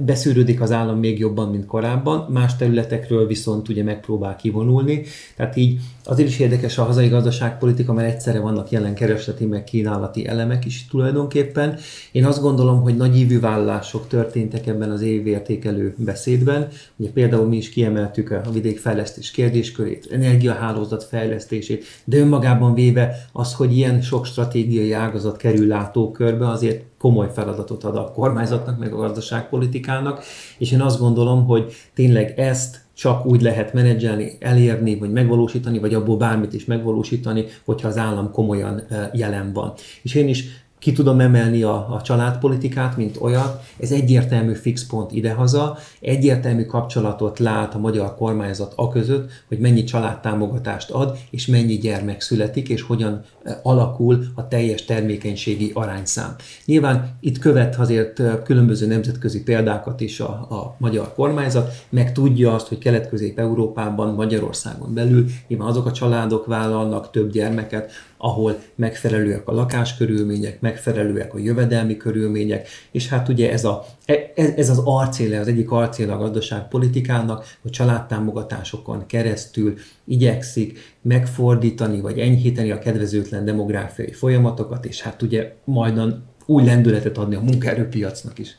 beszűrődik 0.00 0.60
az 0.60 0.72
állam 0.72 0.98
még 0.98 1.18
jobban, 1.18 1.48
mint 1.48 1.66
korábban, 1.66 2.30
más 2.30 2.56
területekről 2.56 3.26
viszont 3.26 3.68
ugye 3.68 3.82
megpróbál 3.82 4.36
kivonulni. 4.36 5.02
Tehát 5.36 5.56
így 5.56 5.80
azért 6.04 6.28
is 6.28 6.38
érdekes 6.38 6.78
a 6.78 6.84
hazai 6.84 7.08
gazdaságpolitika, 7.08 7.92
mert 7.92 8.12
egyszerre 8.12 8.40
vannak 8.40 8.70
jelen 8.70 8.94
keresleti 8.94 9.44
meg 9.44 9.64
kínálati 9.64 10.26
elemek 10.26 10.64
is 10.64 10.86
tulajdonképpen. 10.86 11.76
Én 12.12 12.24
azt 12.24 12.40
gondolom, 12.40 12.82
hogy 12.82 12.96
nagy 12.96 13.16
ívű 13.16 13.40
vállalások 13.40 14.08
történtek 14.08 14.66
ebben 14.66 14.90
az 14.90 15.02
évértékelő 15.02 15.94
beszédben. 15.98 16.68
Ugye 16.96 17.10
például 17.10 17.46
mi 17.46 17.56
is 17.56 17.68
kiemeltük 17.68 18.30
a 18.30 18.50
vidékfejlesztés 18.52 19.30
kérdéskörét, 19.30 20.08
energiahálózat 20.12 21.04
fejlesztését, 21.04 21.84
de 22.04 22.18
önmagában 22.18 22.74
véve 22.74 23.28
az, 23.32 23.54
hogy 23.54 23.76
ilyen 23.76 24.00
sok 24.00 24.26
stratégiai 24.26 24.92
ágazat 24.92 25.36
kerül 25.36 25.66
látókörbe, 25.66 26.48
azért 26.48 26.82
komoly 26.98 27.28
feladatot 27.34 27.84
ad 27.84 27.96
a 27.96 28.12
kormányzatnak, 28.12 28.78
meg 28.78 28.92
a 28.92 28.96
gazdaságpolitikának, 28.96 30.22
és 30.58 30.72
én 30.72 30.80
azt 30.80 30.98
gondolom, 30.98 31.46
hogy 31.46 31.72
tényleg 31.94 32.38
ezt 32.38 32.84
csak 32.94 33.26
úgy 33.26 33.42
lehet 33.42 33.72
menedzselni, 33.72 34.36
elérni, 34.40 34.98
vagy 34.98 35.12
megvalósítani, 35.12 35.78
vagy 35.78 35.94
abból 35.94 36.16
bármit 36.16 36.52
is 36.52 36.64
megvalósítani, 36.64 37.44
hogyha 37.64 37.88
az 37.88 37.96
állam 37.96 38.30
komolyan 38.30 38.82
jelen 39.12 39.52
van. 39.52 39.72
És 40.02 40.14
én 40.14 40.28
is 40.28 40.44
ki 40.86 40.92
tudom 40.92 41.20
emelni 41.20 41.62
a, 41.62 41.74
a 41.74 42.02
családpolitikát, 42.02 42.96
mint 42.96 43.16
olyat. 43.20 43.62
Ez 43.80 43.90
egyértelmű 43.90 44.54
fix 44.54 44.86
pont 44.86 45.12
idehaza, 45.12 45.78
egyértelmű 46.00 46.64
kapcsolatot 46.64 47.38
lát 47.38 47.74
a 47.74 47.78
magyar 47.78 48.14
kormányzat 48.14 48.72
a 48.76 48.88
között, 48.88 49.30
hogy 49.48 49.58
mennyi 49.58 49.84
családtámogatást 49.84 50.90
ad, 50.90 51.18
és 51.30 51.46
mennyi 51.46 51.78
gyermek 51.78 52.20
születik, 52.20 52.68
és 52.68 52.82
hogyan 52.82 53.22
e, 53.44 53.60
alakul 53.62 54.24
a 54.34 54.48
teljes 54.48 54.84
termékenységi 54.84 55.70
arányszám. 55.74 56.34
Nyilván 56.64 57.16
itt 57.20 57.38
követ 57.38 57.76
azért 57.76 58.20
e, 58.20 58.42
különböző 58.42 58.86
nemzetközi 58.86 59.42
példákat 59.42 60.00
is 60.00 60.20
a, 60.20 60.30
a 60.30 60.76
magyar 60.78 61.14
kormányzat, 61.14 61.72
meg 61.88 62.12
tudja 62.12 62.54
azt, 62.54 62.68
hogy 62.68 62.78
Kelet-Közép-Európában, 62.78 64.14
Magyarországon 64.14 64.94
belül 64.94 65.26
nyilván 65.48 65.68
azok 65.68 65.86
a 65.86 65.92
családok 65.92 66.46
vállalnak 66.46 67.10
több 67.10 67.30
gyermeket, 67.30 67.92
ahol 68.16 68.58
megfelelőek 68.74 69.48
a 69.48 69.52
lakáskörülmények, 69.52 70.60
megfelelőek 70.60 71.34
a 71.34 71.38
jövedelmi 71.38 71.96
körülmények, 71.96 72.68
és 72.90 73.08
hát 73.08 73.28
ugye 73.28 73.52
ez, 73.52 73.64
a, 73.64 73.86
e, 74.04 74.32
ez 74.34 74.70
az 74.70 74.80
arcéle, 74.84 75.40
az 75.40 75.48
egyik 75.48 75.70
arcéle 75.70 76.12
a 76.12 76.18
gazdaságpolitikának, 76.18 77.56
hogy 77.62 77.70
családtámogatásokon 77.70 79.06
keresztül 79.06 79.74
igyekszik 80.04 80.94
megfordítani 81.02 82.00
vagy 82.00 82.18
enyhíteni 82.18 82.70
a 82.70 82.78
kedvezőtlen 82.78 83.44
demográfiai 83.44 84.12
folyamatokat, 84.12 84.84
és 84.84 85.00
hát 85.00 85.22
ugye 85.22 85.52
majdan 85.64 86.24
új 86.46 86.64
lendületet 86.64 87.18
adni 87.18 87.34
a 87.34 87.40
munkaerőpiacnak 87.40 88.38
is. 88.38 88.56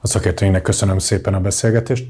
A 0.00 0.06
szakértőinknek 0.06 0.62
köszönöm 0.62 0.98
szépen 0.98 1.34
a 1.34 1.40
beszélgetést. 1.40 2.06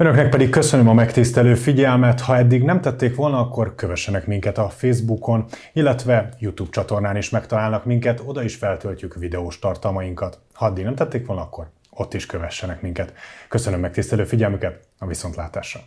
Önöknek 0.00 0.28
pedig 0.28 0.50
köszönöm 0.50 0.88
a 0.88 0.92
megtisztelő 0.92 1.54
figyelmet. 1.54 2.20
Ha 2.20 2.36
eddig 2.36 2.62
nem 2.62 2.80
tették 2.80 3.14
volna, 3.14 3.38
akkor 3.38 3.74
kövessenek 3.74 4.26
minket 4.26 4.58
a 4.58 4.68
Facebookon, 4.68 5.44
illetve 5.72 6.28
YouTube 6.38 6.70
csatornán 6.70 7.16
is 7.16 7.30
megtalálnak 7.30 7.84
minket, 7.84 8.22
oda 8.24 8.42
is 8.42 8.54
feltöltjük 8.56 9.14
videós 9.14 9.58
tartalmainkat. 9.58 10.38
Ha 10.52 10.66
eddig 10.66 10.84
nem 10.84 10.94
tették 10.94 11.26
volna, 11.26 11.42
akkor 11.42 11.70
ott 11.90 12.14
is 12.14 12.26
kövessenek 12.26 12.82
minket. 12.82 13.12
Köszönöm 13.48 13.80
megtisztelő 13.80 14.24
figyelmüket, 14.24 14.88
a 14.98 15.06
viszontlátásra! 15.06 15.80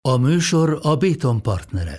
A 0.00 0.16
műsor 0.16 0.78
a 0.82 0.96
Béton 0.96 1.42
partnere. 1.42 1.98